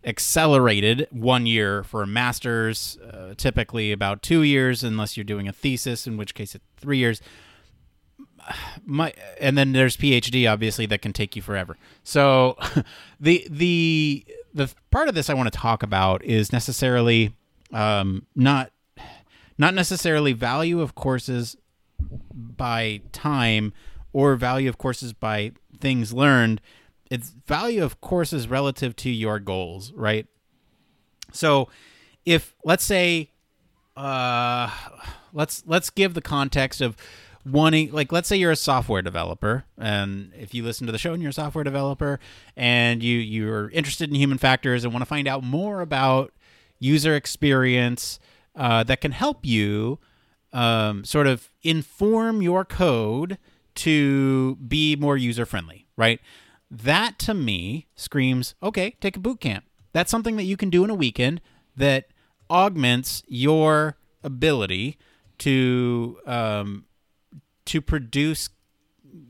accelerated 0.05 1.07
one 1.13 1.47
year 1.47 1.85
for 1.85 2.03
a 2.03 2.09
master's, 2.09 2.99
uh, 2.99 3.35
typically 3.37 3.93
about 3.93 4.21
two 4.21 4.43
years, 4.43 4.83
unless 4.83 5.17
you're 5.17 5.23
doing 5.23 5.47
a 5.47 5.53
thesis, 5.53 6.09
in 6.09 6.17
which 6.17 6.35
case 6.35 6.57
it's 6.57 6.65
three 6.77 6.99
years. 6.99 7.21
My 8.85 9.15
and 9.41 9.57
then 9.57 9.71
there's 9.73 9.97
PhD, 9.97 10.51
obviously, 10.51 10.87
that 10.87 11.03
can 11.03 11.13
take 11.13 11.37
you 11.37 11.43
forever. 11.43 11.77
So 12.03 12.57
the 13.21 13.47
the 13.49 14.27
the 14.59 14.75
part 14.91 15.09
of 15.09 15.15
this 15.15 15.31
I 15.31 15.35
want 15.35 15.51
to 15.53 15.59
talk 15.59 15.83
about 15.83 16.25
is 16.25 16.53
necessarily 16.53 17.35
um, 17.73 18.27
not 18.35 18.73
not 19.57 19.75
necessarily 19.75 20.33
value 20.33 20.81
of 20.81 20.95
courses 20.95 21.57
by 22.33 23.01
time 23.13 23.73
or 24.13 24.37
value 24.37 24.69
of 24.69 24.79
courses 24.79 25.13
by 25.13 25.53
things 25.81 26.13
learned. 26.13 26.61
It's 27.11 27.31
value 27.47 27.83
of 27.83 28.01
courses 28.01 28.49
relative 28.49 28.95
to 28.97 29.11
your 29.11 29.39
goals 29.39 29.93
right? 29.93 30.27
So 31.33 31.69
if 32.27 32.55
let's 32.65 32.85
say 32.85 33.31
uh 33.97 34.71
let's 35.33 35.63
let's 35.67 35.91
give 35.91 36.15
the 36.15 36.21
context 36.21 36.81
of 36.81 36.97
wanting 37.45 37.91
like 37.93 38.13
let's 38.13 38.29
say 38.29 38.37
you're 38.37 38.51
a 38.51 38.57
software 38.57 39.03
developer 39.03 39.65
and 39.79 40.33
if 40.39 40.55
you 40.55 40.63
listen 40.63 40.87
to 40.87 40.93
the 40.93 40.99
show 40.99 41.13
and 41.13 41.23
you're 41.23 41.31
a 41.31 41.33
software 41.33 41.65
developer 41.65 42.21
and 42.57 43.03
you 43.03 43.17
you're 43.19 43.71
interested 43.71 44.09
in 44.09 44.15
human 44.15 44.39
factors 44.39 44.85
and 44.85 44.93
want 44.93 45.01
to 45.01 45.07
find 45.07 45.27
out 45.27 45.43
more 45.43 45.81
about 45.81 46.33
user 46.79 47.15
experience 47.15 48.19
uh, 48.57 48.83
that 48.83 49.01
can 49.01 49.13
help 49.13 49.45
you 49.47 49.99
um, 50.53 51.05
sort 51.05 51.27
of 51.27 51.51
inform 51.63 52.43
your 52.43 52.65
code 52.65 53.39
to 53.77 54.57
be 54.57 54.97
more 54.97 55.17
user 55.17 55.47
friendly, 55.47 55.87
right? 55.97 56.21
That 56.71 57.19
to 57.21 57.35
me 57.35 57.87
screams, 57.95 58.55
okay, 58.63 58.97
take 59.01 59.17
a 59.17 59.21
boot 59.21 59.41
camp. 59.41 59.65
That's 59.93 60.11
something 60.11 60.37
that 60.37 60.45
you 60.45 60.57
can 60.57 60.71
do 60.71 60.85
in 60.85 60.91
a 60.91 60.95
weekend 60.95 61.41
that 61.77 62.09
augments 62.51 63.23
your 63.29 63.97
ability 64.25 64.99
to 65.39 66.19
um, 66.27 66.85
to 67.69 67.81
produce 67.81 68.51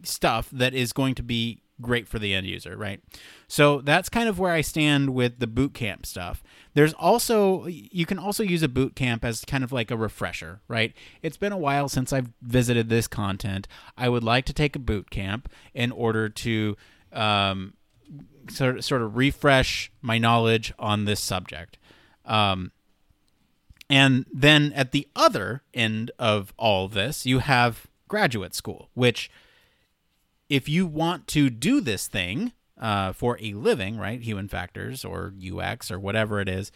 stuff 0.03 0.49
that 0.51 0.74
is 0.74 0.93
going 0.93 1.14
to 1.14 1.22
be 1.22 1.62
great 1.80 2.09
for 2.09 2.18
the 2.18 2.34
end 2.34 2.47
user, 2.47 2.76
right? 2.76 3.01
So 3.47 3.80
that's 3.80 4.09
kind 4.09 4.28
of 4.28 4.39
where 4.39 4.53
I 4.53 4.62
stand 4.62 5.14
with 5.14 5.39
the 5.39 5.47
boot 5.47 5.74
camp 5.74 6.07
stuff. 6.07 6.43
There's 6.74 6.93
also 6.95 7.66
you 7.66 8.07
can 8.07 8.18
also 8.18 8.43
use 8.43 8.62
a 8.62 8.68
boot 8.68 8.97
camp 8.97 9.24
as 9.24 9.45
kind 9.45 9.62
of 9.62 9.72
like 9.72 9.91
a 9.91 9.97
refresher, 9.97 10.61
right? 10.68 10.93
It's 11.22 11.36
been 11.36 11.53
a 11.53 11.59
while 11.59 11.89
since 11.89 12.12
I've 12.12 12.30
visited 12.43 12.89
this 12.89 13.07
content. 13.07 13.68
I 13.97 14.09
would 14.09 14.24
like 14.24 14.45
to 14.47 14.53
take 14.53 14.74
a 14.74 14.80
boot 14.80 15.11
camp 15.11 15.49
in 15.74 15.93
order 15.93 16.28
to 16.28 16.76
um, 17.12 17.74
sort 18.51 18.78
of, 18.78 18.84
sort 18.84 19.03
of 19.03 19.16
refresh 19.16 19.93
my 20.03 20.18
knowledge 20.18 20.72
on 20.78 21.05
this 21.05 21.20
subject. 21.20 21.78
Um, 22.24 22.72
and 23.91 24.26
then 24.32 24.72
at 24.74 24.93
the 24.93 25.09
other 25.16 25.62
end 25.72 26.11
of 26.18 26.53
all 26.59 26.89
this, 26.89 27.24
you 27.24 27.39
have 27.39 27.86
graduate 28.09 28.55
school, 28.55 28.91
which 28.95 29.31
if 30.49 30.69
you 30.69 30.87
want 30.87 31.27
to 31.29 31.51
do 31.51 31.81
this 31.81 32.09
thing 32.09 32.53
uh, 32.81 33.13
for 33.13 33.39
a 33.41 33.53
living, 33.55 33.99
right, 33.99 34.21
human 34.21 34.49
factors 34.49 35.05
or 35.05 35.35
UX 35.41 35.91
or 35.91 35.99
whatever 35.99 36.41
it 36.41 36.49
is, 36.49 36.73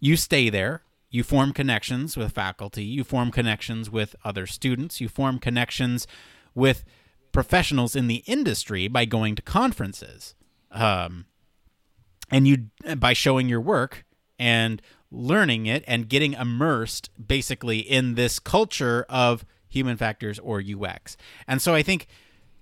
you 0.00 0.16
stay 0.16 0.50
there. 0.50 0.82
You 1.10 1.22
form 1.22 1.52
connections 1.52 2.16
with 2.16 2.32
faculty. 2.32 2.84
You 2.84 3.04
form 3.04 3.30
connections 3.30 3.88
with 3.88 4.16
other 4.24 4.46
students. 4.46 5.00
You 5.00 5.08
form 5.08 5.38
connections 5.38 6.08
with 6.54 6.84
professionals 7.30 7.94
in 7.94 8.08
the 8.08 8.22
industry 8.26 8.88
by 8.88 9.04
going 9.04 9.34
to 9.36 9.42
conferences, 9.42 10.34
um, 10.70 11.26
and 12.30 12.48
you 12.48 12.70
by 12.96 13.12
showing 13.12 13.48
your 13.48 13.60
work 13.60 14.04
and 14.38 14.82
learning 15.10 15.66
it 15.66 15.84
and 15.86 16.08
getting 16.08 16.32
immersed 16.32 17.10
basically 17.24 17.78
in 17.78 18.14
this 18.14 18.38
culture 18.38 19.06
of 19.08 19.44
human 19.74 19.96
factors 19.96 20.38
or 20.38 20.62
UX. 20.62 21.16
And 21.46 21.60
so 21.60 21.74
I 21.74 21.82
think 21.82 22.06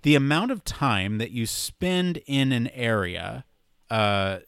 the 0.03 0.15
amount 0.15 0.51
of 0.51 0.65
time 0.65 1.19
that 1.19 1.31
you 1.31 1.47
spend 1.47 2.21
in 2.27 2.53
an 2.53 2.69
area 2.69 3.45
uh, 3.91 4.39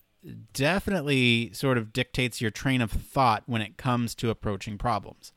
definitely 0.52 1.50
sort 1.52 1.78
of 1.78 1.92
dictates 1.92 2.40
your 2.40 2.50
train 2.50 2.80
of 2.80 2.90
thought 2.90 3.44
when 3.46 3.62
it 3.62 3.76
comes 3.76 4.14
to 4.16 4.30
approaching 4.30 4.78
problems. 4.78 5.32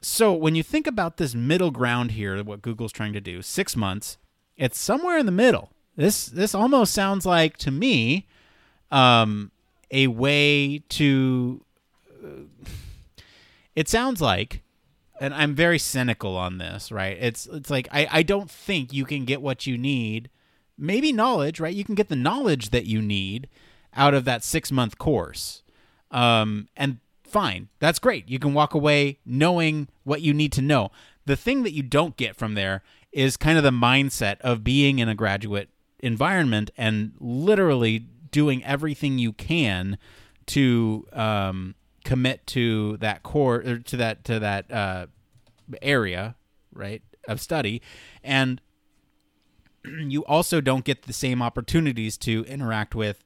So 0.00 0.32
when 0.32 0.54
you 0.54 0.62
think 0.62 0.86
about 0.86 1.16
this 1.16 1.34
middle 1.34 1.70
ground 1.70 2.12
here, 2.12 2.42
what 2.44 2.62
Google's 2.62 2.92
trying 2.92 3.12
to 3.14 3.20
do, 3.20 3.42
six 3.42 3.74
months, 3.76 4.16
it's 4.56 4.78
somewhere 4.78 5.18
in 5.18 5.26
the 5.26 5.32
middle. 5.32 5.72
This 5.96 6.26
this 6.26 6.54
almost 6.54 6.94
sounds 6.94 7.26
like 7.26 7.56
to 7.58 7.72
me 7.72 8.28
um, 8.90 9.50
a 9.90 10.06
way 10.06 10.82
to. 10.90 11.64
Uh, 12.24 12.68
it 13.74 13.88
sounds 13.88 14.20
like 14.20 14.62
and 15.20 15.34
I'm 15.34 15.54
very 15.54 15.78
cynical 15.78 16.36
on 16.36 16.58
this, 16.58 16.92
right? 16.92 17.16
It's 17.20 17.46
it's 17.46 17.70
like 17.70 17.88
I, 17.90 18.08
I 18.10 18.22
don't 18.22 18.50
think 18.50 18.92
you 18.92 19.04
can 19.04 19.24
get 19.24 19.42
what 19.42 19.66
you 19.66 19.76
need. 19.78 20.30
Maybe 20.76 21.12
knowledge, 21.12 21.58
right? 21.60 21.74
You 21.74 21.84
can 21.84 21.94
get 21.94 22.08
the 22.08 22.16
knowledge 22.16 22.70
that 22.70 22.86
you 22.86 23.02
need 23.02 23.48
out 23.94 24.14
of 24.14 24.24
that 24.24 24.44
six 24.44 24.70
month 24.70 24.98
course. 24.98 25.62
Um, 26.10 26.68
and 26.76 26.98
fine, 27.24 27.68
that's 27.80 27.98
great. 27.98 28.28
You 28.28 28.38
can 28.38 28.54
walk 28.54 28.74
away 28.74 29.18
knowing 29.26 29.88
what 30.04 30.22
you 30.22 30.32
need 30.32 30.52
to 30.52 30.62
know. 30.62 30.90
The 31.26 31.36
thing 31.36 31.62
that 31.64 31.72
you 31.72 31.82
don't 31.82 32.16
get 32.16 32.36
from 32.36 32.54
there 32.54 32.82
is 33.12 33.36
kind 33.36 33.58
of 33.58 33.64
the 33.64 33.70
mindset 33.70 34.40
of 34.40 34.64
being 34.64 34.98
in 34.98 35.08
a 35.08 35.14
graduate 35.14 35.68
environment 36.00 36.70
and 36.76 37.12
literally 37.18 37.98
doing 38.30 38.64
everything 38.64 39.18
you 39.18 39.32
can 39.32 39.98
to 40.46 41.06
um, 41.12 41.74
commit 42.08 42.46
to 42.46 42.96
that 42.96 43.22
core 43.22 43.56
or 43.56 43.76
to 43.76 43.96
that 43.98 44.24
to 44.24 44.38
that 44.38 44.72
uh, 44.72 45.06
area, 45.82 46.36
right, 46.72 47.02
of 47.28 47.38
study, 47.38 47.82
and 48.24 48.62
you 49.84 50.24
also 50.24 50.62
don't 50.62 50.86
get 50.86 51.02
the 51.02 51.12
same 51.12 51.42
opportunities 51.42 52.16
to 52.16 52.46
interact 52.48 52.94
with 52.94 53.22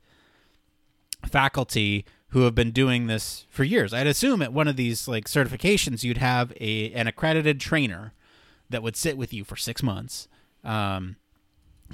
faculty 1.25 2.05
who 2.31 2.41
have 2.41 2.57
been 2.57 2.73
doing 2.73 3.07
this 3.07 3.47
for 3.51 3.63
years. 3.63 3.95
I'd 3.95 4.09
assume 4.09 4.43
at 4.43 4.53
one 4.53 4.67
of 4.67 4.75
these 4.75 5.07
like 5.07 5.27
certifications, 5.27 6.03
you'd 6.03 6.19
have 6.19 6.53
a 6.61 6.93
an 6.93 7.07
accredited 7.07 7.61
trainer 7.61 8.15
that 8.69 8.83
would 8.83 8.97
sit 8.97 9.17
with 9.17 9.33
you 9.33 9.45
for 9.45 9.55
six 9.55 9.81
months, 9.81 10.27
um, 10.65 11.15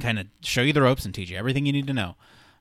kind 0.00 0.18
of 0.18 0.28
show 0.40 0.62
you 0.62 0.72
the 0.72 0.80
ropes 0.80 1.04
and 1.04 1.14
teach 1.14 1.28
you 1.28 1.36
everything 1.36 1.66
you 1.66 1.72
need 1.72 1.86
to 1.86 1.92
know. 1.92 2.16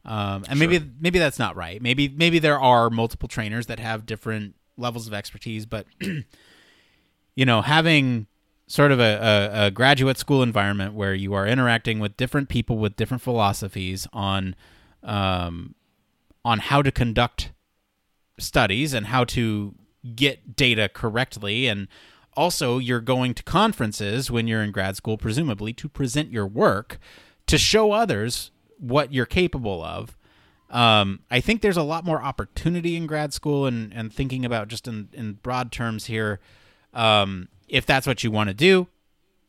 Um, 0.08 0.46
and 0.48 0.58
sure. 0.58 0.68
maybe 0.68 0.92
maybe 1.00 1.20
that's 1.20 1.38
not 1.38 1.56
right. 1.56 1.82
Maybe 1.82 2.08
maybe 2.08 2.40
there 2.40 2.60
are 2.60 2.90
multiple 2.90 3.28
trainers 3.28 3.66
that 3.68 3.80
have 3.80 4.06
different 4.06 4.56
levels 4.78 5.06
of 5.06 5.14
expertise, 5.14 5.66
but 5.66 5.86
you 7.36 7.46
know 7.46 7.62
having 7.62 8.28
sort 8.68 8.92
of 8.92 9.00
a, 9.00 9.52
a, 9.54 9.66
a, 9.68 9.72
graduate 9.72 10.18
school 10.18 10.44
environment 10.44 10.94
where 10.94 11.14
you 11.14 11.34
are 11.34 11.48
interacting 11.48 12.00
with 12.00 12.18
different 12.18 12.50
people 12.50 12.78
with 12.78 12.98
different 12.98 13.24
philosophies 13.24 14.08
on 14.12 14.56
um, 15.04 15.74
on 16.44 16.60
how 16.60 16.82
to 16.82 16.92
conduct 16.92 17.52
studies 18.38 18.94
and 18.94 19.08
how 19.08 19.24
to 19.24 19.74
get 20.16 20.56
data 20.56 20.90
correctly 20.90 21.68
and 21.68 21.88
also 22.36 22.78
you're 22.78 23.02
going 23.02 23.34
to 23.34 23.42
conferences 23.44 24.30
when 24.30 24.48
you're 24.48 24.62
in 24.62 24.72
grad 24.72 24.96
school 24.96 25.18
presumably 25.18 25.74
to 25.74 25.90
present 25.90 26.30
your 26.30 26.46
work 26.46 27.00
to 27.48 27.58
show 27.58 27.92
others 27.92 28.52
what 28.80 29.14
you're 29.14 29.26
capable 29.26 29.84
of. 29.84 30.18
Um, 30.70 31.22
I 31.32 31.40
think 31.40 31.62
there's 31.62 31.78
a 31.78 31.84
lot 31.84 32.04
more 32.04 32.22
opportunity 32.22 32.96
in 32.96 33.08
grad 33.08 33.34
school, 33.34 33.66
and, 33.66 33.94
and 33.94 34.12
thinking 34.12 34.44
about 34.46 34.68
just 34.68 34.88
in, 34.88 35.10
in 35.14 35.34
broad 35.34 35.72
terms 35.72 36.06
here, 36.06 36.40
um, 36.94 37.48
if 37.68 37.86
that's 37.86 38.08
what 38.08 38.24
you 38.24 38.32
want 38.32 38.50
to 38.50 38.54
do, 38.54 38.88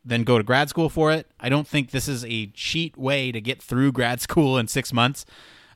then 0.04 0.22
go 0.22 0.38
to 0.38 0.44
grad 0.44 0.68
school 0.68 0.88
for 0.88 1.12
it. 1.12 1.26
I 1.40 1.48
don't 1.48 1.66
think 1.66 1.90
this 1.90 2.08
is 2.08 2.24
a 2.24 2.46
cheat 2.48 2.96
way 2.96 3.32
to 3.32 3.40
get 3.40 3.60
through 3.62 3.92
grad 3.92 4.20
school 4.20 4.58
in 4.58 4.68
six 4.68 4.92
months. 4.92 5.24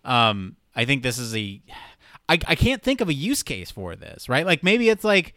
Um, 0.04 0.56
I 0.74 0.84
think 0.84 1.02
this 1.02 1.18
is 1.18 1.34
a. 1.36 1.60
I, 2.28 2.38
I 2.46 2.54
can't 2.54 2.82
think 2.82 3.00
of 3.00 3.08
a 3.08 3.14
use 3.14 3.42
case 3.42 3.70
for 3.70 3.96
this, 3.96 4.28
right? 4.28 4.46
Like 4.46 4.62
maybe 4.62 4.88
it's 4.88 5.04
like, 5.04 5.34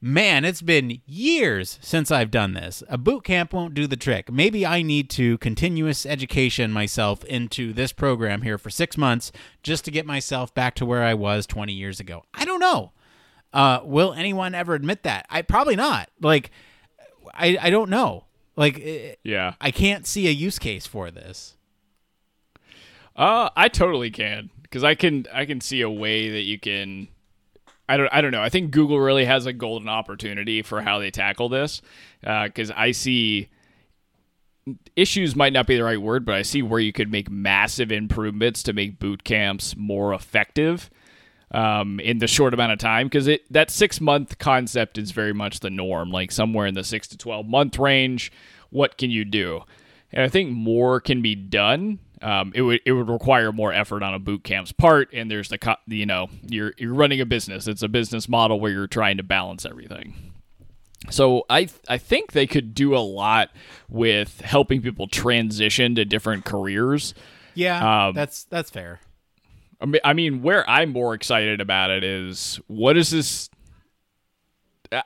man, 0.00 0.44
it's 0.44 0.62
been 0.62 1.00
years 1.06 1.78
since 1.80 2.10
I've 2.10 2.30
done 2.30 2.54
this. 2.54 2.82
A 2.88 2.98
boot 2.98 3.24
camp 3.24 3.52
won't 3.52 3.74
do 3.74 3.86
the 3.86 3.96
trick. 3.96 4.30
Maybe 4.30 4.64
I 4.66 4.82
need 4.82 5.10
to 5.10 5.38
continuous 5.38 6.04
education 6.06 6.72
myself 6.72 7.24
into 7.24 7.72
this 7.72 7.92
program 7.92 8.42
here 8.42 8.58
for 8.58 8.70
six 8.70 8.96
months 8.96 9.32
just 9.62 9.84
to 9.86 9.90
get 9.90 10.06
myself 10.06 10.54
back 10.54 10.74
to 10.76 10.86
where 10.86 11.02
I 11.02 11.14
was 11.14 11.46
20 11.46 11.72
years 11.72 12.00
ago. 12.00 12.24
I 12.34 12.44
don't 12.44 12.60
know. 12.60 12.92
Uh, 13.52 13.80
will 13.84 14.12
anyone 14.12 14.54
ever 14.54 14.74
admit 14.74 15.02
that? 15.04 15.26
I 15.30 15.42
probably 15.42 15.76
not. 15.76 16.10
Like, 16.20 16.50
I 17.32 17.56
I 17.60 17.70
don't 17.70 17.90
know. 17.90 18.24
Like, 18.54 19.18
Yeah. 19.24 19.54
I 19.60 19.70
can't 19.70 20.06
see 20.06 20.26
a 20.26 20.30
use 20.30 20.58
case 20.58 20.86
for 20.86 21.10
this. 21.10 21.56
Uh, 23.14 23.48
I 23.56 23.68
totally 23.68 24.10
can 24.10 24.50
because 24.62 24.84
I 24.84 24.94
can 24.94 25.26
I 25.32 25.46
can 25.46 25.60
see 25.60 25.80
a 25.80 25.90
way 25.90 26.28
that 26.28 26.42
you 26.42 26.58
can. 26.58 27.08
I 27.88 27.96
don't 27.96 28.08
I 28.12 28.20
don't 28.20 28.32
know. 28.32 28.42
I 28.42 28.48
think 28.48 28.70
Google 28.70 28.98
really 28.98 29.24
has 29.24 29.46
a 29.46 29.52
golden 29.52 29.88
opportunity 29.88 30.62
for 30.62 30.80
how 30.80 30.98
they 30.98 31.10
tackle 31.10 31.48
this 31.48 31.82
because 32.20 32.70
I 32.70 32.90
see 32.92 33.48
issues 34.96 35.36
might 35.36 35.52
not 35.52 35.66
be 35.66 35.76
the 35.76 35.84
right 35.84 36.00
word, 36.00 36.24
but 36.24 36.34
I 36.34 36.42
see 36.42 36.62
where 36.62 36.80
you 36.80 36.92
could 36.92 37.10
make 37.10 37.30
massive 37.30 37.92
improvements 37.92 38.62
to 38.64 38.72
make 38.72 38.98
boot 38.98 39.22
camps 39.22 39.76
more 39.76 40.12
effective 40.12 40.90
um, 41.52 42.00
in 42.00 42.18
the 42.18 42.26
short 42.26 42.52
amount 42.54 42.72
of 42.72 42.78
time 42.78 43.06
because 43.06 43.28
it 43.28 43.50
that 43.52 43.70
six 43.70 44.00
month 44.00 44.38
concept 44.38 44.98
is 44.98 45.12
very 45.12 45.32
much 45.32 45.60
the 45.60 45.70
norm. 45.70 46.10
Like 46.10 46.32
somewhere 46.32 46.66
in 46.66 46.74
the 46.74 46.84
six 46.84 47.06
to 47.08 47.16
twelve 47.16 47.46
month 47.46 47.78
range, 47.78 48.32
what 48.70 48.98
can 48.98 49.10
you 49.10 49.24
do? 49.24 49.62
And 50.12 50.22
I 50.22 50.28
think 50.28 50.50
more 50.50 51.00
can 51.00 51.22
be 51.22 51.34
done. 51.34 52.00
Um, 52.22 52.52
it 52.54 52.62
would 52.62 52.80
it 52.86 52.92
would 52.92 53.08
require 53.10 53.52
more 53.52 53.72
effort 53.72 54.02
on 54.02 54.14
a 54.14 54.18
boot 54.18 54.42
camp's 54.42 54.72
part, 54.72 55.10
and 55.12 55.30
there's 55.30 55.48
the 55.48 55.58
co- 55.58 55.76
you 55.86 56.06
know 56.06 56.28
you're 56.48 56.72
you're 56.78 56.94
running 56.94 57.20
a 57.20 57.26
business. 57.26 57.66
It's 57.66 57.82
a 57.82 57.88
business 57.88 58.28
model 58.28 58.58
where 58.58 58.72
you're 58.72 58.86
trying 58.86 59.18
to 59.18 59.22
balance 59.22 59.66
everything. 59.66 60.32
So 61.10 61.44
I 61.50 61.68
I 61.88 61.98
think 61.98 62.32
they 62.32 62.46
could 62.46 62.74
do 62.74 62.96
a 62.96 63.00
lot 63.04 63.50
with 63.88 64.40
helping 64.40 64.80
people 64.82 65.06
transition 65.08 65.94
to 65.96 66.04
different 66.04 66.44
careers. 66.44 67.14
Yeah, 67.54 68.06
Um, 68.08 68.14
that's 68.14 68.44
that's 68.44 68.70
fair. 68.70 69.00
I 69.80 69.84
mean, 69.84 70.00
I 70.02 70.14
mean, 70.14 70.42
where 70.42 70.68
I'm 70.68 70.90
more 70.90 71.12
excited 71.14 71.60
about 71.60 71.90
it 71.90 72.02
is 72.02 72.58
what 72.66 72.96
is 72.96 73.10
this? 73.10 73.50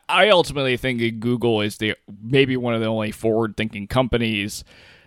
I 0.08 0.28
ultimately 0.28 0.76
think 0.76 1.20
Google 1.20 1.60
is 1.62 1.78
the 1.78 1.96
maybe 2.22 2.56
one 2.56 2.74
of 2.74 2.80
the 2.80 2.86
only 2.86 3.10
forward-thinking 3.12 3.86
companies 3.88 4.62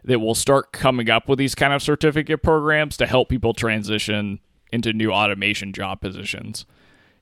that 0.06 0.20
will 0.20 0.36
start 0.36 0.72
coming 0.72 1.10
up 1.10 1.28
with 1.28 1.40
these 1.40 1.56
kind 1.56 1.74
of 1.74 1.82
certificate 1.82 2.44
programs 2.44 2.98
to 2.98 3.06
help 3.06 3.30
people 3.30 3.54
transition 3.54 4.40
into 4.72 4.92
new 4.92 5.12
automation 5.12 5.72
job 5.72 6.02
positions 6.02 6.66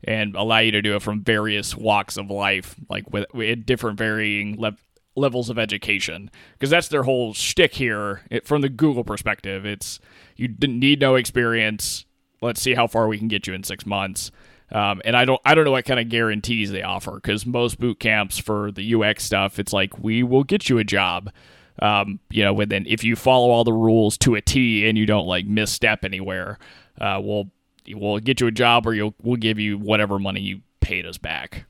and 0.04 0.36
allow 0.36 0.60
you 0.60 0.72
to 0.72 0.82
do 0.82 0.96
it 0.96 1.02
from 1.02 1.24
various 1.24 1.76
walks 1.76 2.18
of 2.18 2.32
life, 2.32 2.76
like 2.90 3.12
with, 3.12 3.26
with 3.34 3.66
different 3.66 3.98
varying 3.98 4.56
lev- 4.56 4.84
levels 5.16 5.50
of 5.50 5.60
education. 5.60 6.32
Because 6.54 6.70
that's 6.70 6.88
their 6.88 7.04
whole 7.04 7.34
shtick 7.34 7.76
here 7.76 8.22
it, 8.32 8.48
from 8.48 8.62
the 8.62 8.70
Google 8.70 9.04
perspective. 9.04 9.66
It's 9.66 10.00
you 10.36 10.48
didn't 10.48 10.80
need 10.80 11.00
no 11.00 11.16
experience. 11.16 12.06
Let's 12.42 12.62
see 12.62 12.74
how 12.74 12.88
far 12.88 13.08
we 13.08 13.20
can 13.20 13.28
get 13.28 13.46
you 13.46 13.54
in 13.54 13.64
six 13.64 13.86
months. 13.86 14.32
Um, 14.72 15.02
and 15.04 15.18
I 15.18 15.26
don't, 15.26 15.42
I 15.44 15.54
don't 15.54 15.66
know 15.66 15.72
what 15.72 15.86
kind 15.86 16.00
of 16.00 16.10
guarantees 16.10 16.72
they 16.72 16.82
offer 16.82 17.12
because 17.12 17.46
most 17.46 17.80
boot 17.80 18.00
camps 18.00 18.38
for 18.38 18.72
the 18.72 18.96
UX 18.96 19.24
stuff, 19.26 19.60
it's 19.60 19.74
like 19.74 20.00
we 20.00 20.24
will 20.24 20.46
get 20.46 20.70
you 20.70 20.78
a 20.78 20.84
job. 20.84 21.32
Um, 21.82 22.20
you 22.30 22.44
know, 22.44 22.64
then 22.66 22.86
if 22.88 23.04
you 23.04 23.16
follow 23.16 23.50
all 23.50 23.64
the 23.64 23.74
rules 23.74 24.18
to 24.20 24.36
a 24.36 24.42
T 24.42 24.88
and 24.88 24.98
you 24.98 25.06
don't 25.06 25.26
like 25.26 25.46
misstep 25.46 26.06
anywhere, 26.06 26.60
uh, 27.00 27.20
we'll 27.22 27.50
we'll 27.90 28.20
get 28.20 28.40
you 28.40 28.48
a 28.48 28.52
job 28.52 28.86
or 28.86 28.94
you'll 28.94 29.16
we'll 29.22 29.38
give 29.38 29.58
you 29.60 29.78
whatever 29.78 30.20
money 30.20 30.42
you 30.42 30.62
paid 30.80 31.06
us 31.06 31.18
back. 31.18 31.66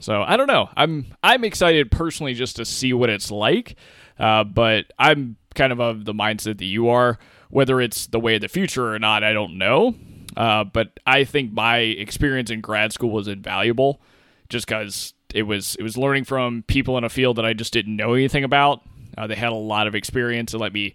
So 0.00 0.22
I 0.22 0.36
don't 0.36 0.48
know. 0.48 0.68
I'm 0.76 1.06
I'm 1.22 1.44
excited 1.44 1.90
personally 1.90 2.34
just 2.34 2.56
to 2.56 2.64
see 2.64 2.92
what 2.92 3.08
it's 3.08 3.30
like, 3.30 3.76
uh, 4.18 4.44
but 4.44 4.86
I'm 4.98 5.36
kind 5.54 5.72
of 5.72 5.80
of 5.80 6.04
the 6.04 6.12
mindset 6.14 6.58
that 6.58 6.64
you 6.64 6.88
are. 6.88 7.18
Whether 7.48 7.80
it's 7.80 8.06
the 8.08 8.18
way 8.18 8.34
of 8.34 8.40
the 8.40 8.48
future 8.48 8.92
or 8.92 8.98
not, 8.98 9.22
I 9.22 9.32
don't 9.32 9.56
know. 9.56 9.94
Uh, 10.36 10.64
but 10.64 10.98
I 11.06 11.24
think 11.24 11.52
my 11.52 11.78
experience 11.78 12.50
in 12.50 12.60
grad 12.60 12.92
school 12.92 13.10
was 13.10 13.28
invaluable, 13.28 14.00
just 14.48 14.66
because 14.66 15.14
it 15.32 15.44
was 15.44 15.76
it 15.76 15.82
was 15.82 15.96
learning 15.96 16.24
from 16.24 16.64
people 16.66 16.98
in 16.98 17.04
a 17.04 17.08
field 17.08 17.36
that 17.36 17.46
I 17.46 17.52
just 17.52 17.72
didn't 17.72 17.96
know 17.96 18.14
anything 18.14 18.44
about. 18.44 18.82
Uh, 19.16 19.26
they 19.26 19.34
had 19.34 19.52
a 19.52 19.56
lot 19.56 19.86
of 19.86 19.94
experience 19.94 20.52
to 20.52 20.58
let 20.58 20.72
me 20.72 20.94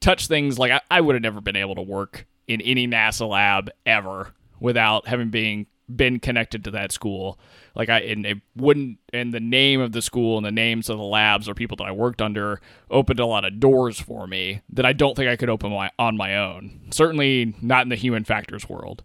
touch 0.00 0.26
things 0.26 0.58
like 0.58 0.72
I, 0.72 0.80
I 0.90 1.00
would 1.00 1.14
have 1.14 1.22
never 1.22 1.40
been 1.40 1.56
able 1.56 1.74
to 1.76 1.82
work 1.82 2.26
in 2.46 2.60
any 2.62 2.86
NASA 2.86 3.28
lab 3.28 3.70
ever 3.84 4.32
without 4.60 5.06
having 5.06 5.30
being 5.30 5.66
been 5.94 6.20
connected 6.20 6.64
to 6.64 6.70
that 6.72 6.92
school. 6.92 7.38
Like 7.74 7.88
I 7.88 8.00
and 8.00 8.26
it 8.26 8.38
wouldn't 8.56 8.98
and 9.12 9.32
the 9.32 9.40
name 9.40 9.80
of 9.80 9.92
the 9.92 10.02
school 10.02 10.36
and 10.36 10.44
the 10.44 10.52
names 10.52 10.88
of 10.88 10.98
the 10.98 11.04
labs 11.04 11.48
or 11.48 11.54
people 11.54 11.76
that 11.76 11.84
I 11.84 11.92
worked 11.92 12.20
under 12.20 12.60
opened 12.90 13.20
a 13.20 13.26
lot 13.26 13.44
of 13.44 13.60
doors 13.60 13.98
for 13.98 14.26
me 14.26 14.60
that 14.70 14.84
I 14.84 14.92
don't 14.92 15.14
think 15.16 15.28
I 15.28 15.36
could 15.36 15.48
open 15.48 15.70
my 15.70 15.90
on 15.98 16.16
my 16.16 16.36
own. 16.36 16.88
Certainly 16.90 17.54
not 17.62 17.82
in 17.82 17.88
the 17.88 17.96
human 17.96 18.24
factors 18.24 18.68
world. 18.68 19.02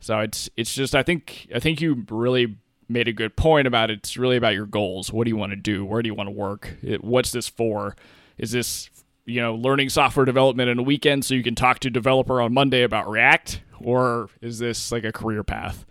So 0.00 0.20
it's 0.20 0.50
it's 0.56 0.74
just 0.74 0.94
I 0.94 1.02
think 1.02 1.48
I 1.54 1.60
think 1.60 1.80
you 1.80 2.04
really 2.10 2.56
made 2.88 3.08
a 3.08 3.12
good 3.12 3.36
point 3.36 3.66
about 3.66 3.90
it. 3.90 3.98
It's 3.98 4.16
really 4.16 4.36
about 4.36 4.54
your 4.54 4.66
goals. 4.66 5.12
What 5.12 5.24
do 5.24 5.30
you 5.30 5.36
want 5.36 5.50
to 5.50 5.56
do? 5.56 5.84
Where 5.84 6.02
do 6.02 6.08
you 6.08 6.14
want 6.14 6.28
to 6.28 6.32
work? 6.32 6.74
It, 6.82 7.02
what's 7.02 7.32
this 7.32 7.48
for? 7.48 7.96
Is 8.38 8.52
this 8.52 8.90
you 9.24 9.40
know 9.40 9.54
learning 9.54 9.88
software 9.88 10.26
development 10.26 10.68
in 10.68 10.78
a 10.78 10.82
weekend 10.82 11.24
so 11.24 11.34
you 11.34 11.42
can 11.42 11.54
talk 11.54 11.80
to 11.80 11.90
developer 11.90 12.40
on 12.40 12.54
Monday 12.54 12.82
about 12.82 13.08
React, 13.08 13.60
or 13.80 14.28
is 14.40 14.58
this 14.58 14.92
like 14.92 15.04
a 15.04 15.12
career 15.12 15.42
path? 15.42 15.84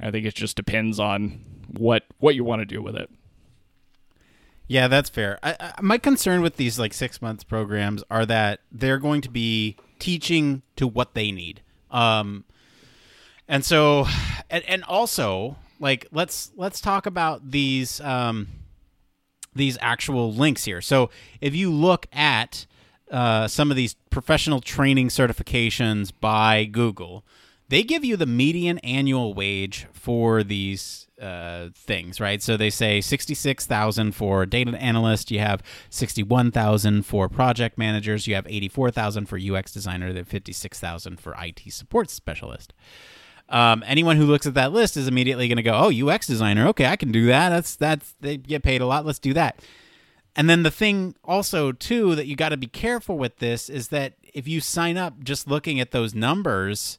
I 0.00 0.10
think 0.10 0.26
it 0.26 0.34
just 0.34 0.56
depends 0.56 0.98
on 0.98 1.44
what 1.68 2.04
what 2.18 2.34
you 2.34 2.44
want 2.44 2.60
to 2.60 2.66
do 2.66 2.82
with 2.82 2.96
it. 2.96 3.10
Yeah, 4.68 4.88
that's 4.88 5.10
fair. 5.10 5.38
I, 5.42 5.56
I, 5.58 5.82
my 5.82 5.98
concern 5.98 6.40
with 6.40 6.56
these 6.56 6.78
like 6.78 6.94
six 6.94 7.20
months 7.20 7.44
programs 7.44 8.02
are 8.10 8.24
that 8.26 8.60
they're 8.70 8.98
going 8.98 9.20
to 9.22 9.30
be 9.30 9.76
teaching 9.98 10.62
to 10.76 10.86
what 10.86 11.14
they 11.14 11.30
need. 11.30 11.60
Um, 11.90 12.44
and 13.46 13.64
so, 13.64 14.06
and, 14.48 14.64
and 14.66 14.82
also 14.84 15.56
like 15.82 16.06
let's 16.12 16.52
let's 16.56 16.80
talk 16.80 17.06
about 17.06 17.50
these 17.50 18.00
um, 18.00 18.48
these 19.54 19.76
actual 19.80 20.32
links 20.32 20.64
here. 20.64 20.80
So 20.80 21.10
if 21.40 21.54
you 21.54 21.70
look 21.70 22.06
at 22.12 22.66
uh, 23.10 23.48
some 23.48 23.70
of 23.70 23.76
these 23.76 23.94
professional 24.08 24.60
training 24.60 25.08
certifications 25.08 26.12
by 26.18 26.64
Google, 26.64 27.24
they 27.68 27.82
give 27.82 28.04
you 28.04 28.16
the 28.16 28.26
median 28.26 28.78
annual 28.78 29.34
wage 29.34 29.86
for 29.92 30.44
these 30.44 31.08
uh, 31.20 31.70
things, 31.74 32.20
right? 32.20 32.40
So 32.40 32.56
they 32.56 32.70
say 32.70 33.00
sixty-six 33.00 33.66
thousand 33.66 34.12
for 34.12 34.46
data 34.46 34.80
analyst. 34.80 35.32
You 35.32 35.40
have 35.40 35.62
sixty-one 35.90 36.52
thousand 36.52 37.02
for 37.02 37.28
project 37.28 37.76
managers. 37.76 38.28
You 38.28 38.36
have 38.36 38.46
eighty-four 38.48 38.92
thousand 38.92 39.26
for 39.26 39.36
UX 39.36 39.72
designer. 39.72 40.12
Then 40.12 40.26
fifty-six 40.26 40.78
thousand 40.78 41.18
for 41.18 41.34
IT 41.38 41.60
support 41.70 42.08
specialist. 42.08 42.72
Um, 43.52 43.84
anyone 43.86 44.16
who 44.16 44.24
looks 44.24 44.46
at 44.46 44.54
that 44.54 44.72
list 44.72 44.96
is 44.96 45.06
immediately 45.06 45.46
going 45.46 45.58
to 45.58 45.62
go, 45.62 45.74
"Oh, 45.74 46.08
UX 46.08 46.26
designer. 46.26 46.66
Okay, 46.68 46.86
I 46.86 46.96
can 46.96 47.12
do 47.12 47.26
that. 47.26 47.50
That's 47.50 47.76
that's 47.76 48.14
they 48.20 48.38
get 48.38 48.62
paid 48.62 48.80
a 48.80 48.86
lot. 48.86 49.06
Let's 49.06 49.18
do 49.18 49.34
that." 49.34 49.60
And 50.34 50.48
then 50.48 50.62
the 50.62 50.70
thing 50.70 51.14
also 51.22 51.72
too 51.72 52.14
that 52.14 52.26
you 52.26 52.34
got 52.34 52.48
to 52.48 52.56
be 52.56 52.66
careful 52.66 53.18
with 53.18 53.36
this 53.36 53.68
is 53.68 53.88
that 53.88 54.14
if 54.32 54.48
you 54.48 54.60
sign 54.60 54.96
up 54.96 55.22
just 55.22 55.46
looking 55.46 55.78
at 55.78 55.90
those 55.90 56.14
numbers, 56.14 56.98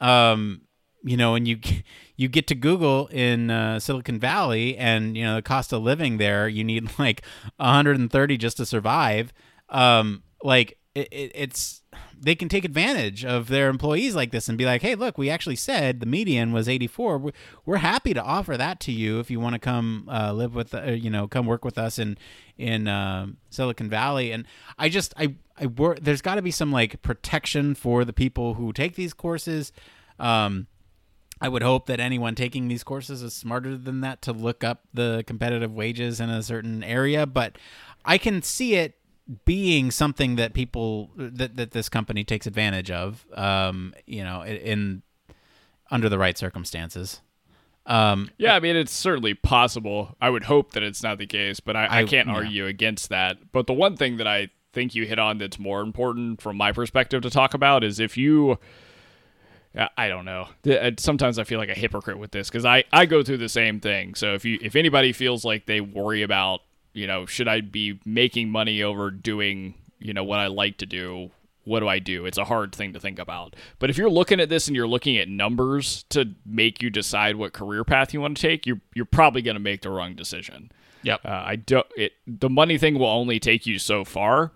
um, 0.00 0.62
you 1.02 1.18
know, 1.18 1.34
and 1.34 1.46
you 1.46 1.58
you 2.16 2.28
get 2.28 2.46
to 2.46 2.54
Google 2.54 3.08
in 3.08 3.50
uh, 3.50 3.78
Silicon 3.78 4.18
Valley, 4.18 4.78
and 4.78 5.16
you 5.16 5.24
know 5.24 5.36
the 5.36 5.42
cost 5.42 5.72
of 5.72 5.82
living 5.82 6.16
there, 6.16 6.48
you 6.48 6.64
need 6.64 6.98
like 6.98 7.22
130 7.56 8.36
just 8.38 8.56
to 8.56 8.64
survive. 8.64 9.34
Um, 9.68 10.22
like 10.42 10.78
it, 10.94 11.08
it, 11.12 11.32
it's 11.34 11.82
they 12.24 12.34
can 12.34 12.48
take 12.48 12.64
advantage 12.64 13.22
of 13.24 13.48
their 13.48 13.68
employees 13.68 14.14
like 14.14 14.30
this 14.30 14.48
and 14.48 14.56
be 14.56 14.64
like, 14.64 14.80
hey, 14.80 14.94
look, 14.94 15.18
we 15.18 15.28
actually 15.28 15.56
said 15.56 16.00
the 16.00 16.06
median 16.06 16.52
was 16.52 16.68
84. 16.68 17.32
We're, 17.66 17.76
happy 17.76 18.14
to 18.14 18.22
offer 18.22 18.56
that 18.56 18.80
to 18.80 18.92
you 18.92 19.20
if 19.20 19.30
you 19.30 19.38
want 19.38 19.52
to 19.54 19.58
come 19.58 20.08
uh, 20.10 20.32
live 20.32 20.54
with, 20.54 20.74
uh, 20.74 20.92
you 20.92 21.10
know, 21.10 21.28
come 21.28 21.44
work 21.44 21.64
with 21.64 21.76
us 21.76 21.98
in 21.98 22.16
in 22.56 22.88
uh, 22.88 23.26
Silicon 23.50 23.90
Valley. 23.90 24.32
And 24.32 24.46
I 24.78 24.88
just 24.88 25.12
I 25.18 25.34
I 25.58 25.66
wor- 25.66 25.98
there's 26.00 26.22
got 26.22 26.36
to 26.36 26.42
be 26.42 26.50
some 26.50 26.72
like 26.72 27.02
protection 27.02 27.74
for 27.74 28.04
the 28.04 28.12
people 28.12 28.54
who 28.54 28.72
take 28.72 28.94
these 28.94 29.12
courses. 29.12 29.72
Um, 30.18 30.68
I 31.40 31.48
would 31.48 31.62
hope 31.62 31.86
that 31.86 32.00
anyone 32.00 32.34
taking 32.34 32.68
these 32.68 32.84
courses 32.84 33.22
is 33.22 33.34
smarter 33.34 33.76
than 33.76 34.00
that 34.00 34.22
to 34.22 34.32
look 34.32 34.64
up 34.64 34.84
the 34.94 35.24
competitive 35.26 35.74
wages 35.74 36.20
in 36.20 36.30
a 36.30 36.42
certain 36.42 36.82
area, 36.82 37.26
but 37.26 37.58
I 38.04 38.16
can 38.16 38.40
see 38.40 38.76
it 38.76 38.96
being 39.44 39.90
something 39.90 40.36
that 40.36 40.52
people 40.52 41.10
that, 41.16 41.56
that 41.56 41.70
this 41.70 41.88
company 41.88 42.24
takes 42.24 42.46
advantage 42.46 42.90
of 42.90 43.26
um 43.34 43.94
you 44.06 44.22
know 44.22 44.42
in, 44.42 44.56
in 44.56 45.02
under 45.90 46.08
the 46.10 46.18
right 46.18 46.36
circumstances 46.36 47.22
um 47.86 48.30
Yeah, 48.38 48.54
I 48.54 48.60
mean 48.60 48.76
it's 48.76 48.92
certainly 48.92 49.34
possible. 49.34 50.16
I 50.20 50.30
would 50.30 50.44
hope 50.44 50.72
that 50.72 50.82
it's 50.82 51.02
not 51.02 51.18
the 51.18 51.26
case, 51.26 51.60
but 51.60 51.74
I, 51.76 51.86
I, 51.86 51.98
I- 52.00 52.04
can't 52.04 52.28
yeah. 52.28 52.34
argue 52.34 52.66
against 52.66 53.08
that. 53.10 53.52
But 53.52 53.66
the 53.66 53.72
one 53.74 53.96
thing 53.96 54.16
that 54.18 54.26
I 54.26 54.48
think 54.72 54.94
you 54.94 55.06
hit 55.06 55.18
on 55.18 55.38
that's 55.38 55.58
more 55.58 55.80
important 55.82 56.40
from 56.42 56.56
my 56.56 56.72
perspective 56.72 57.22
to 57.22 57.30
talk 57.30 57.54
about 57.54 57.84
is 57.84 58.00
if 58.00 58.16
you 58.16 58.58
I- 59.96 60.08
don't 60.08 60.24
know. 60.24 60.48
Sometimes 60.98 61.38
I 61.38 61.44
feel 61.44 61.58
like 61.58 61.68
a 61.68 61.74
hypocrite 61.74 62.18
with 62.18 62.30
this 62.30 62.48
because 62.48 62.64
I, 62.64 62.84
I 62.92 63.06
go 63.06 63.22
through 63.22 63.38
the 63.38 63.48
same 63.48 63.80
thing. 63.80 64.14
So 64.14 64.34
if 64.34 64.44
you 64.44 64.58
if 64.62 64.76
anybody 64.76 65.12
feels 65.12 65.44
like 65.44 65.66
they 65.66 65.80
worry 65.80 66.22
about 66.22 66.60
you 66.94 67.06
know 67.06 67.26
should 67.26 67.48
I 67.48 67.60
be 67.60 68.00
making 68.06 68.48
money 68.48 68.82
over 68.82 69.10
doing 69.10 69.74
you 69.98 70.14
know 70.14 70.24
what 70.24 70.38
I 70.38 70.46
like 70.46 70.78
to 70.78 70.86
do, 70.86 71.30
what 71.64 71.80
do 71.80 71.88
I 71.88 71.98
do? 71.98 72.26
It's 72.26 72.38
a 72.38 72.44
hard 72.44 72.74
thing 72.74 72.92
to 72.92 73.00
think 73.00 73.18
about. 73.18 73.56
But 73.78 73.90
if 73.90 73.98
you're 73.98 74.10
looking 74.10 74.38
at 74.40 74.48
this 74.48 74.68
and 74.68 74.76
you're 74.76 74.86
looking 74.86 75.16
at 75.16 75.28
numbers 75.28 76.04
to 76.10 76.34
make 76.44 76.82
you 76.82 76.90
decide 76.90 77.36
what 77.36 77.52
career 77.52 77.84
path 77.84 78.12
you 78.12 78.20
want 78.20 78.36
to 78.36 78.42
take, 78.42 78.66
you're 78.66 78.80
you're 78.94 79.04
probably 79.06 79.42
going 79.42 79.56
to 79.56 79.60
make 79.60 79.82
the 79.82 79.90
wrong 79.90 80.14
decision. 80.14 80.70
Yep. 81.02 81.20
Uh, 81.24 81.42
I 81.44 81.56
don't. 81.56 81.86
It 81.96 82.12
the 82.26 82.50
money 82.50 82.78
thing 82.78 82.98
will 82.98 83.06
only 83.06 83.40
take 83.40 83.66
you 83.66 83.78
so 83.78 84.04
far. 84.04 84.52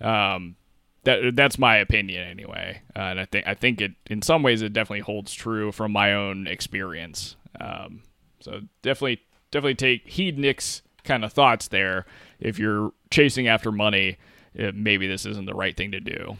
Um, 0.00 0.56
that 1.04 1.34
that's 1.34 1.58
my 1.58 1.76
opinion 1.76 2.28
anyway, 2.28 2.82
uh, 2.94 3.00
and 3.00 3.20
I 3.20 3.24
think 3.24 3.46
I 3.46 3.54
think 3.54 3.80
it 3.80 3.92
in 4.08 4.20
some 4.20 4.42
ways 4.42 4.60
it 4.60 4.72
definitely 4.72 5.00
holds 5.00 5.32
true 5.32 5.72
from 5.72 5.92
my 5.92 6.12
own 6.12 6.46
experience. 6.46 7.36
Um, 7.58 8.02
so 8.40 8.60
definitely 8.82 9.22
definitely 9.50 9.74
take 9.76 10.06
heed 10.06 10.38
Nick's 10.38 10.82
kind 11.10 11.24
of 11.24 11.32
thoughts 11.32 11.68
there. 11.68 12.06
If 12.38 12.58
you're 12.58 12.92
chasing 13.10 13.48
after 13.48 13.72
money, 13.72 14.16
uh, 14.58 14.70
maybe 14.72 15.08
this 15.08 15.26
isn't 15.26 15.46
the 15.46 15.54
right 15.54 15.76
thing 15.76 15.90
to 15.90 16.00
do. 16.00 16.36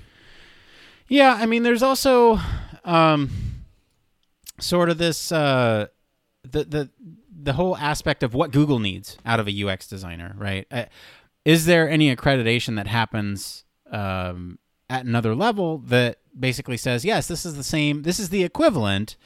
Yeah, 1.09 1.37
I 1.41 1.47
mean, 1.47 1.65
there's 1.65 1.83
also 1.83 2.39
um, 2.85 3.31
sort 4.61 4.89
of 4.89 4.99
this 4.99 5.33
uh, 5.33 5.89
the 6.43 6.65
the 6.65 6.91
the 7.43 7.55
whole 7.55 7.77
aspect 7.77 8.23
of 8.23 8.33
what 8.33 8.53
Google 8.53 8.79
needs 8.79 9.19
out 9.27 9.41
of 9.41 9.49
a 9.49 9.65
UX 9.65 9.89
designer, 9.89 10.35
right? 10.39 10.67
Uh, 10.71 10.85
is 11.45 11.67
there 11.67 11.89
any 11.89 12.15
accreditation 12.15 12.77
that 12.77 12.87
happens 12.87 13.65
um, 13.91 14.59
at 14.89 15.05
another 15.05 15.35
level 15.35 15.79
that 15.79 16.19
basically 16.39 16.77
says, 16.77 17.05
yes, 17.05 17.27
this 17.27 17.47
is 17.47 17.57
the 17.57 17.65
same, 17.65 18.03
this 18.03 18.21
is 18.21 18.29
the 18.29 18.45
equivalent 18.45 19.17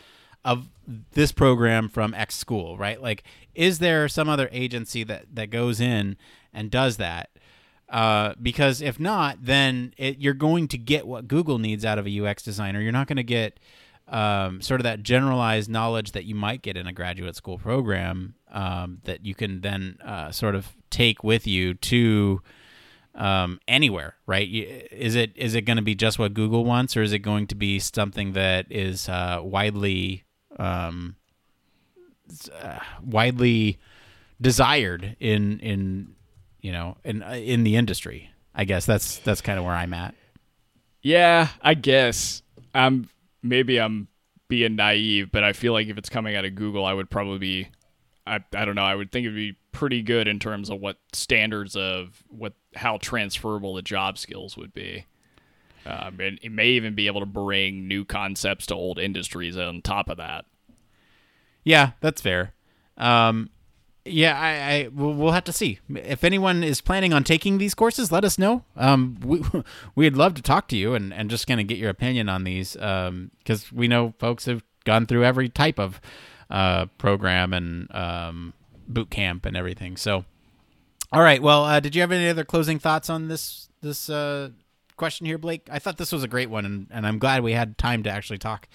of 0.44 0.68
this 1.12 1.32
program 1.32 1.88
from 1.88 2.14
X 2.14 2.36
school, 2.36 2.76
right? 2.76 3.00
Like, 3.00 3.24
is 3.54 3.78
there 3.78 4.08
some 4.08 4.28
other 4.28 4.48
agency 4.52 5.04
that 5.04 5.26
that 5.34 5.50
goes 5.50 5.80
in 5.80 6.16
and 6.52 6.70
does 6.70 6.96
that? 6.98 7.30
Uh, 7.88 8.34
because 8.40 8.80
if 8.80 8.98
not, 8.98 9.38
then 9.42 9.94
it, 9.96 10.18
you're 10.18 10.34
going 10.34 10.68
to 10.68 10.78
get 10.78 11.06
what 11.06 11.28
Google 11.28 11.58
needs 11.58 11.84
out 11.84 11.98
of 11.98 12.06
a 12.06 12.20
UX 12.20 12.42
designer. 12.42 12.80
You're 12.80 12.92
not 12.92 13.06
going 13.06 13.16
to 13.16 13.22
get 13.22 13.60
um, 14.08 14.60
sort 14.60 14.80
of 14.80 14.84
that 14.84 15.02
generalized 15.02 15.70
knowledge 15.70 16.12
that 16.12 16.24
you 16.24 16.34
might 16.34 16.62
get 16.62 16.76
in 16.76 16.86
a 16.86 16.92
graduate 16.92 17.36
school 17.36 17.58
program 17.58 18.34
um, 18.52 18.98
that 19.04 19.24
you 19.24 19.34
can 19.34 19.60
then 19.60 19.98
uh, 20.04 20.30
sort 20.30 20.54
of 20.54 20.72
take 20.90 21.22
with 21.22 21.46
you 21.46 21.74
to 21.74 22.42
um, 23.14 23.60
anywhere, 23.68 24.16
right? 24.26 24.48
Is 24.90 25.14
it 25.14 25.32
is 25.36 25.54
it 25.54 25.62
going 25.62 25.76
to 25.76 25.82
be 25.82 25.94
just 25.94 26.18
what 26.18 26.34
Google 26.34 26.64
wants, 26.64 26.96
or 26.96 27.02
is 27.02 27.12
it 27.12 27.20
going 27.20 27.46
to 27.48 27.54
be 27.54 27.78
something 27.78 28.32
that 28.32 28.66
is 28.70 29.08
uh, 29.08 29.40
widely 29.42 30.24
um, 30.58 31.16
uh, 32.60 32.78
widely 33.02 33.78
desired 34.40 35.16
in 35.20 35.60
in 35.60 36.14
you 36.60 36.72
know 36.72 36.96
in 37.04 37.22
uh, 37.22 37.32
in 37.32 37.64
the 37.64 37.76
industry? 37.76 38.30
I 38.54 38.64
guess 38.64 38.86
that's 38.86 39.18
that's 39.18 39.40
kind 39.40 39.58
of 39.58 39.64
where 39.64 39.74
I'm 39.74 39.94
at. 39.94 40.14
Yeah, 41.02 41.48
I 41.60 41.74
guess. 41.74 42.42
I'm 42.74 43.08
maybe 43.42 43.80
I'm 43.80 44.08
being 44.48 44.76
naive, 44.76 45.30
but 45.30 45.44
I 45.44 45.52
feel 45.52 45.72
like 45.72 45.88
if 45.88 45.98
it's 45.98 46.08
coming 46.08 46.34
out 46.36 46.44
of 46.44 46.54
Google, 46.54 46.84
I 46.84 46.94
would 46.94 47.10
probably 47.10 47.38
be 47.38 47.68
I, 48.26 48.40
I 48.54 48.64
don't 48.64 48.74
know, 48.74 48.84
I 48.84 48.94
would 48.94 49.12
think 49.12 49.26
it'd 49.26 49.36
be 49.36 49.56
pretty 49.72 50.02
good 50.02 50.28
in 50.28 50.38
terms 50.38 50.70
of 50.70 50.80
what 50.80 50.98
standards 51.12 51.76
of 51.76 52.22
what 52.28 52.54
how 52.74 52.98
transferable 52.98 53.74
the 53.74 53.82
job 53.82 54.18
skills 54.18 54.56
would 54.56 54.72
be. 54.72 55.06
Um, 55.86 56.18
and 56.20 56.38
it 56.42 56.50
may 56.50 56.68
even 56.68 56.94
be 56.94 57.06
able 57.06 57.20
to 57.20 57.26
bring 57.26 57.86
new 57.86 58.04
concepts 58.04 58.66
to 58.66 58.74
old 58.74 58.98
industries 58.98 59.56
on 59.56 59.82
top 59.82 60.08
of 60.08 60.16
that. 60.16 60.46
Yeah, 61.62 61.92
that's 62.00 62.20
fair. 62.20 62.54
Um, 62.96 63.50
yeah, 64.04 64.38
I, 64.38 64.50
I 64.50 64.88
we'll, 64.88 65.32
have 65.32 65.44
to 65.44 65.52
see. 65.52 65.78
If 65.88 66.24
anyone 66.24 66.62
is 66.62 66.80
planning 66.80 67.12
on 67.12 67.24
taking 67.24 67.56
these 67.58 67.74
courses, 67.74 68.12
let 68.12 68.24
us 68.24 68.38
know. 68.38 68.64
Um, 68.76 69.18
we 69.24 69.42
we'd 69.94 70.16
love 70.16 70.34
to 70.34 70.42
talk 70.42 70.68
to 70.68 70.76
you 70.76 70.94
and, 70.94 71.12
and 71.12 71.30
just 71.30 71.46
kind 71.46 71.60
of 71.60 71.66
get 71.66 71.78
your 71.78 71.90
opinion 71.90 72.28
on 72.28 72.44
these 72.44 72.74
because 72.74 73.72
we 73.72 73.88
know 73.88 74.14
folks 74.18 74.44
have 74.44 74.62
gone 74.84 75.06
through 75.06 75.24
every 75.24 75.48
type 75.48 75.78
of 75.78 76.00
uh, 76.50 76.86
program 76.98 77.52
and 77.52 77.94
um, 77.94 78.52
boot 78.86 79.10
camp 79.10 79.46
and 79.46 79.56
everything. 79.56 79.96
So, 79.96 80.24
all 81.10 81.22
right. 81.22 81.42
Well, 81.42 81.64
uh, 81.64 81.80
did 81.80 81.94
you 81.94 82.02
have 82.02 82.12
any 82.12 82.28
other 82.28 82.44
closing 82.44 82.78
thoughts 82.78 83.08
on 83.08 83.28
this 83.28 83.68
this 83.80 84.10
uh, 84.10 84.50
question 84.96 85.26
here, 85.26 85.38
Blake? 85.38 85.68
I 85.70 85.78
thought 85.78 85.98
this 85.98 86.12
was 86.12 86.22
a 86.22 86.28
great 86.28 86.50
one, 86.50 86.64
and, 86.64 86.86
and 86.90 87.06
I'm 87.06 87.18
glad 87.18 87.42
we 87.42 87.52
had 87.52 87.78
time 87.78 88.02
to 88.04 88.10
actually 88.10 88.38
talk 88.38 88.68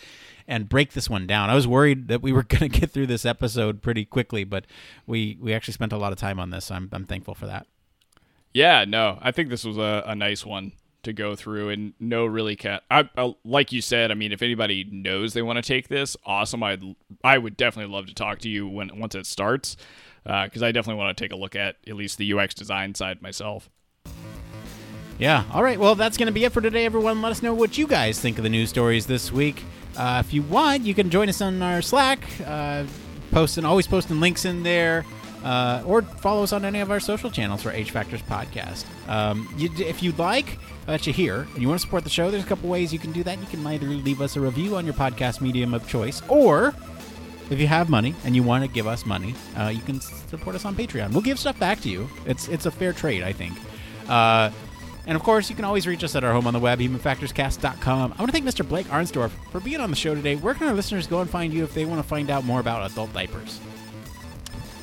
and 0.47 0.67
break 0.67 0.93
this 0.93 1.09
one 1.09 1.27
down. 1.27 1.49
I 1.49 1.55
was 1.55 1.67
worried 1.67 2.07
that 2.07 2.21
we 2.21 2.31
were 2.31 2.43
going 2.47 2.69
to 2.71 2.79
get 2.79 2.91
through 2.91 3.07
this 3.07 3.25
episode 3.25 3.81
pretty 3.81 4.05
quickly, 4.05 4.43
but 4.43 4.65
we 5.05 5.37
we 5.41 5.53
actually 5.53 5.73
spent 5.73 5.93
a 5.93 5.97
lot 5.97 6.11
of 6.11 6.17
time 6.17 6.39
on 6.39 6.49
this. 6.49 6.65
So 6.65 6.75
I'm 6.75 6.89
I'm 6.91 7.05
thankful 7.05 7.35
for 7.35 7.47
that. 7.47 7.67
Yeah, 8.53 8.85
no, 8.85 9.19
I 9.21 9.31
think 9.31 9.49
this 9.49 9.63
was 9.63 9.77
a, 9.77 10.03
a 10.07 10.15
nice 10.15 10.45
one 10.45 10.71
to 11.03 11.13
go 11.13 11.35
through 11.35 11.69
and 11.69 11.93
no 11.99 12.25
really 12.25 12.55
cat. 12.55 12.83
I, 12.91 13.09
I 13.15 13.33
like 13.45 13.71
you 13.71 13.81
said. 13.81 14.11
I 14.11 14.15
mean, 14.15 14.31
if 14.31 14.41
anybody 14.41 14.83
knows 14.83 15.33
they 15.33 15.41
want 15.41 15.57
to 15.57 15.61
take 15.61 15.87
this, 15.87 16.17
awesome. 16.25 16.63
I 16.63 16.77
I 17.23 17.37
would 17.37 17.55
definitely 17.57 17.93
love 17.93 18.07
to 18.07 18.13
talk 18.13 18.39
to 18.39 18.49
you 18.49 18.67
when 18.67 18.99
once 18.99 19.15
it 19.15 19.25
starts 19.25 19.77
uh, 20.25 20.45
because 20.45 20.63
I 20.63 20.71
definitely 20.71 20.99
want 20.99 21.15
to 21.15 21.23
take 21.23 21.31
a 21.31 21.37
look 21.37 21.55
at 21.55 21.77
at 21.87 21.95
least 21.95 22.17
the 22.17 22.33
UX 22.33 22.53
design 22.53 22.95
side 22.95 23.21
myself. 23.21 23.69
Yeah. 25.19 25.43
All 25.53 25.61
right. 25.61 25.77
Well, 25.77 25.95
that's 25.95 26.17
going 26.17 26.27
to 26.27 26.31
be 26.33 26.45
it 26.45 26.53
for 26.53 26.61
today, 26.61 26.85
everyone. 26.85 27.21
Let 27.21 27.31
us 27.31 27.43
know 27.43 27.53
what 27.53 27.77
you 27.77 27.87
guys 27.87 28.19
think 28.19 28.37
of 28.37 28.43
the 28.43 28.49
news 28.49 28.69
stories 28.69 29.05
this 29.05 29.31
week. 29.33 29.63
Uh, 29.97 30.23
if 30.25 30.33
you 30.33 30.41
want, 30.41 30.83
you 30.83 30.93
can 30.93 31.09
join 31.09 31.27
us 31.27 31.41
on 31.41 31.61
our 31.61 31.81
Slack. 31.81 32.21
Uh, 32.45 32.85
posting, 33.31 33.65
always 33.65 33.85
posting 33.85 34.21
links 34.21 34.45
in 34.45 34.63
there. 34.63 35.05
Uh, 35.43 35.83
or 35.85 36.01
follow 36.01 36.43
us 36.43 36.51
on 36.53 36.65
any 36.65 36.79
of 36.79 36.91
our 36.91 36.99
social 36.99 37.29
channels 37.29 37.63
for 37.63 37.71
H 37.71 37.91
Factors 37.91 38.21
Podcast. 38.21 38.85
Um, 39.09 39.53
you, 39.57 39.69
if 39.77 40.01
you'd 40.01 40.17
like, 40.19 40.57
that 40.85 41.05
you 41.05 41.13
hear, 41.13 41.47
and 41.53 41.61
you 41.61 41.67
want 41.67 41.79
to 41.79 41.85
support 41.85 42.03
the 42.03 42.09
show, 42.09 42.31
there's 42.31 42.43
a 42.43 42.47
couple 42.47 42.69
ways 42.69 42.91
you 42.91 42.99
can 42.99 43.11
do 43.11 43.23
that. 43.23 43.39
You 43.39 43.45
can 43.45 43.65
either 43.67 43.87
leave 43.87 44.21
us 44.21 44.35
a 44.35 44.41
review 44.41 44.75
on 44.75 44.85
your 44.85 44.95
podcast 44.95 45.39
medium 45.39 45.73
of 45.73 45.87
choice, 45.87 46.21
or 46.27 46.73
if 47.49 47.59
you 47.59 47.67
have 47.67 47.89
money 47.89 48.15
and 48.25 48.35
you 48.35 48.43
want 48.43 48.65
to 48.65 48.69
give 48.69 48.85
us 48.87 49.05
money, 49.05 49.33
uh, 49.57 49.67
you 49.67 49.81
can 49.81 50.01
support 50.01 50.55
us 50.55 50.65
on 50.65 50.75
Patreon. 50.75 51.11
We'll 51.11 51.21
give 51.21 51.39
stuff 51.39 51.57
back 51.59 51.79
to 51.81 51.89
you. 51.89 52.09
It's 52.25 52.47
it's 52.49 52.65
a 52.65 52.71
fair 52.71 52.91
trade, 52.91 53.23
I 53.23 53.31
think. 53.31 53.57
Uh, 54.09 54.51
and 55.09 55.15
of 55.15 55.23
course, 55.23 55.49
you 55.49 55.55
can 55.55 55.65
always 55.65 55.87
reach 55.87 56.03
us 56.03 56.15
at 56.15 56.23
our 56.23 56.31
home 56.31 56.45
on 56.45 56.53
the 56.53 56.59
web, 56.59 56.77
humanfactorscast.com. 56.77 58.13
I 58.15 58.21
want 58.21 58.27
to 58.27 58.31
thank 58.31 58.45
Mr. 58.45 58.67
Blake 58.67 58.85
Arnsdorff 58.89 59.31
for 59.51 59.59
being 59.59 59.81
on 59.81 59.89
the 59.89 59.95
show 59.95 60.13
today. 60.13 60.35
Where 60.35 60.53
can 60.53 60.67
our 60.67 60.73
listeners 60.75 61.07
go 61.07 61.19
and 61.19 61.27
find 61.27 61.51
you 61.51 61.63
if 61.63 61.73
they 61.73 61.83
want 61.83 61.99
to 61.99 62.07
find 62.07 62.29
out 62.29 62.45
more 62.45 62.59
about 62.59 62.91
adult 62.91 63.11
diapers? 63.11 63.59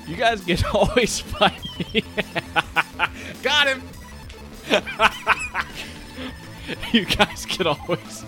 You 0.09 0.17
guys 0.17 0.43
can 0.43 0.59
always 0.75 1.21
find 1.21 1.55
me. 1.79 2.03
Got 3.45 3.69
him. 3.69 3.83
you 6.93 7.05
guys 7.05 7.47
can 7.47 7.69
always 7.69 8.25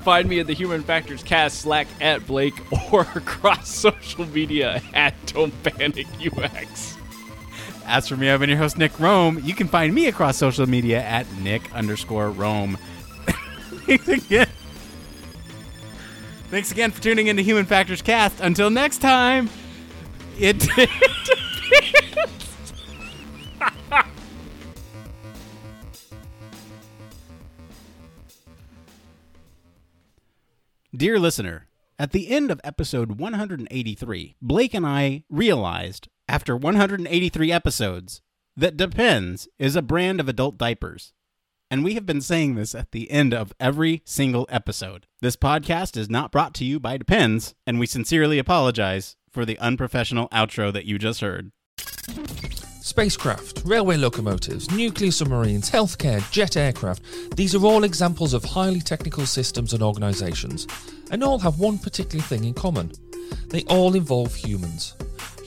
find 0.00 0.28
me 0.28 0.40
at 0.40 0.48
the 0.48 0.54
Human 0.54 0.82
Factors 0.82 1.22
Cast 1.22 1.60
Slack 1.60 1.86
at 2.00 2.26
Blake 2.26 2.60
or 2.92 3.02
across 3.14 3.72
social 3.72 4.26
media 4.26 4.82
at 4.94 5.14
Don't 5.26 5.54
Panic 5.62 6.08
UX. 6.20 6.96
As 7.90 8.06
for 8.06 8.16
me, 8.16 8.30
I've 8.30 8.38
been 8.38 8.48
your 8.48 8.56
host, 8.56 8.78
Nick 8.78 8.92
Roome. 8.92 9.42
You 9.42 9.52
can 9.52 9.66
find 9.66 9.92
me 9.92 10.06
across 10.06 10.36
social 10.36 10.64
media 10.64 11.02
at 11.02 11.26
Nick 11.38 11.74
underscore 11.74 12.30
Roome. 12.30 12.78
Thanks 13.84 14.06
again. 14.06 14.46
Thanks 16.50 16.70
again 16.70 16.92
for 16.92 17.02
tuning 17.02 17.26
in 17.26 17.36
to 17.36 17.42
Human 17.42 17.64
Factors 17.64 18.00
Cast. 18.00 18.38
Until 18.38 18.70
next 18.70 18.98
time, 18.98 19.50
it. 20.38 20.64
Dear 30.96 31.18
listener, 31.18 31.66
at 31.98 32.12
the 32.12 32.28
end 32.28 32.52
of 32.52 32.60
episode 32.62 33.18
183, 33.18 34.36
Blake 34.40 34.74
and 34.74 34.86
I 34.86 35.24
realized, 35.28 36.06
after 36.30 36.56
183 36.56 37.50
episodes, 37.50 38.22
that 38.56 38.76
Depends 38.76 39.48
is 39.58 39.74
a 39.74 39.82
brand 39.82 40.20
of 40.20 40.28
adult 40.28 40.56
diapers. 40.56 41.12
And 41.68 41.82
we 41.82 41.94
have 41.94 42.06
been 42.06 42.20
saying 42.20 42.54
this 42.54 42.72
at 42.72 42.92
the 42.92 43.10
end 43.10 43.34
of 43.34 43.52
every 43.58 44.02
single 44.04 44.46
episode. 44.48 45.08
This 45.20 45.34
podcast 45.34 45.96
is 45.96 46.08
not 46.08 46.30
brought 46.30 46.54
to 46.54 46.64
you 46.64 46.78
by 46.78 46.98
Depends, 46.98 47.56
and 47.66 47.80
we 47.80 47.86
sincerely 47.86 48.38
apologize 48.38 49.16
for 49.28 49.44
the 49.44 49.58
unprofessional 49.58 50.28
outro 50.28 50.72
that 50.72 50.84
you 50.84 51.00
just 51.00 51.20
heard. 51.20 51.50
Spacecraft, 52.80 53.62
railway 53.64 53.96
locomotives, 53.96 54.70
nuclear 54.70 55.10
submarines, 55.10 55.68
healthcare, 55.68 56.28
jet 56.30 56.56
aircraft, 56.56 57.02
these 57.34 57.56
are 57.56 57.64
all 57.66 57.82
examples 57.82 58.34
of 58.34 58.44
highly 58.44 58.80
technical 58.80 59.26
systems 59.26 59.72
and 59.72 59.82
organisations, 59.82 60.68
and 61.10 61.24
all 61.24 61.40
have 61.40 61.58
one 61.58 61.76
particular 61.76 62.22
thing 62.22 62.44
in 62.44 62.54
common. 62.54 62.92
They 63.48 63.62
all 63.64 63.96
involve 63.96 64.32
humans. 64.32 64.94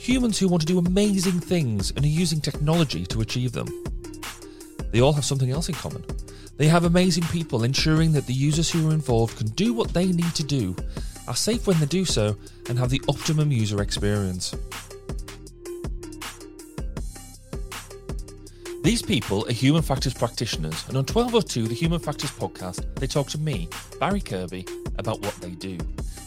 Humans 0.04 0.38
who 0.38 0.48
want 0.48 0.60
to 0.60 0.66
do 0.66 0.78
amazing 0.78 1.40
things 1.40 1.90
and 1.92 2.04
are 2.04 2.08
using 2.08 2.38
technology 2.38 3.06
to 3.06 3.22
achieve 3.22 3.52
them. 3.52 3.66
They 4.92 5.00
all 5.00 5.14
have 5.14 5.24
something 5.24 5.50
else 5.50 5.70
in 5.70 5.74
common. 5.76 6.04
They 6.58 6.66
have 6.66 6.84
amazing 6.84 7.24
people 7.28 7.64
ensuring 7.64 8.12
that 8.12 8.26
the 8.26 8.34
users 8.34 8.70
who 8.70 8.90
are 8.90 8.92
involved 8.92 9.38
can 9.38 9.46
do 9.46 9.72
what 9.72 9.94
they 9.94 10.04
need 10.04 10.34
to 10.34 10.44
do, 10.44 10.76
are 11.26 11.34
safe 11.34 11.66
when 11.66 11.80
they 11.80 11.86
do 11.86 12.04
so, 12.04 12.36
and 12.68 12.78
have 12.78 12.90
the 12.90 13.00
optimum 13.08 13.50
user 13.50 13.80
experience. 13.80 14.54
These 18.82 19.00
people 19.00 19.48
are 19.48 19.52
human 19.54 19.80
factors 19.80 20.12
practitioners, 20.12 20.86
and 20.86 20.98
on 20.98 21.04
1202, 21.04 21.66
the 21.66 21.74
Human 21.74 21.98
Factors 21.98 22.30
podcast, 22.32 22.94
they 22.96 23.06
talk 23.06 23.28
to 23.28 23.38
me, 23.38 23.70
Barry 23.98 24.20
Kirby, 24.20 24.66
about 24.98 25.22
what 25.22 25.34
they 25.36 25.52
do, 25.52 25.78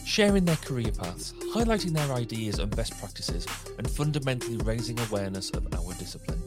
sharing 0.08 0.44
their 0.44 0.56
career 0.56 0.90
paths, 0.90 1.34
highlighting 1.52 1.92
their 1.92 2.10
ideas 2.16 2.58
and 2.58 2.74
best 2.74 2.98
practices, 2.98 3.46
and 3.76 3.88
fundamentally 3.88 4.56
raising 4.58 4.98
awareness 5.00 5.50
of 5.50 5.66
our 5.74 5.92
discipline. 5.94 6.42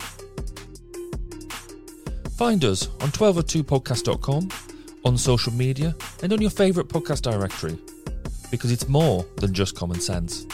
Find 2.38 2.66
us 2.66 2.88
on 3.02 3.10
1202podcast.com, 3.10 4.50
on 5.06 5.18
social 5.18 5.54
media, 5.54 5.96
and 6.24 6.34
on 6.34 6.42
your 6.42 6.50
favourite 6.50 6.90
podcast 6.90 7.22
directory, 7.22 7.78
because 8.50 8.72
it's 8.72 8.88
more 8.88 9.24
than 9.38 9.54
just 9.54 9.76
common 9.76 10.00
sense. 10.02 10.48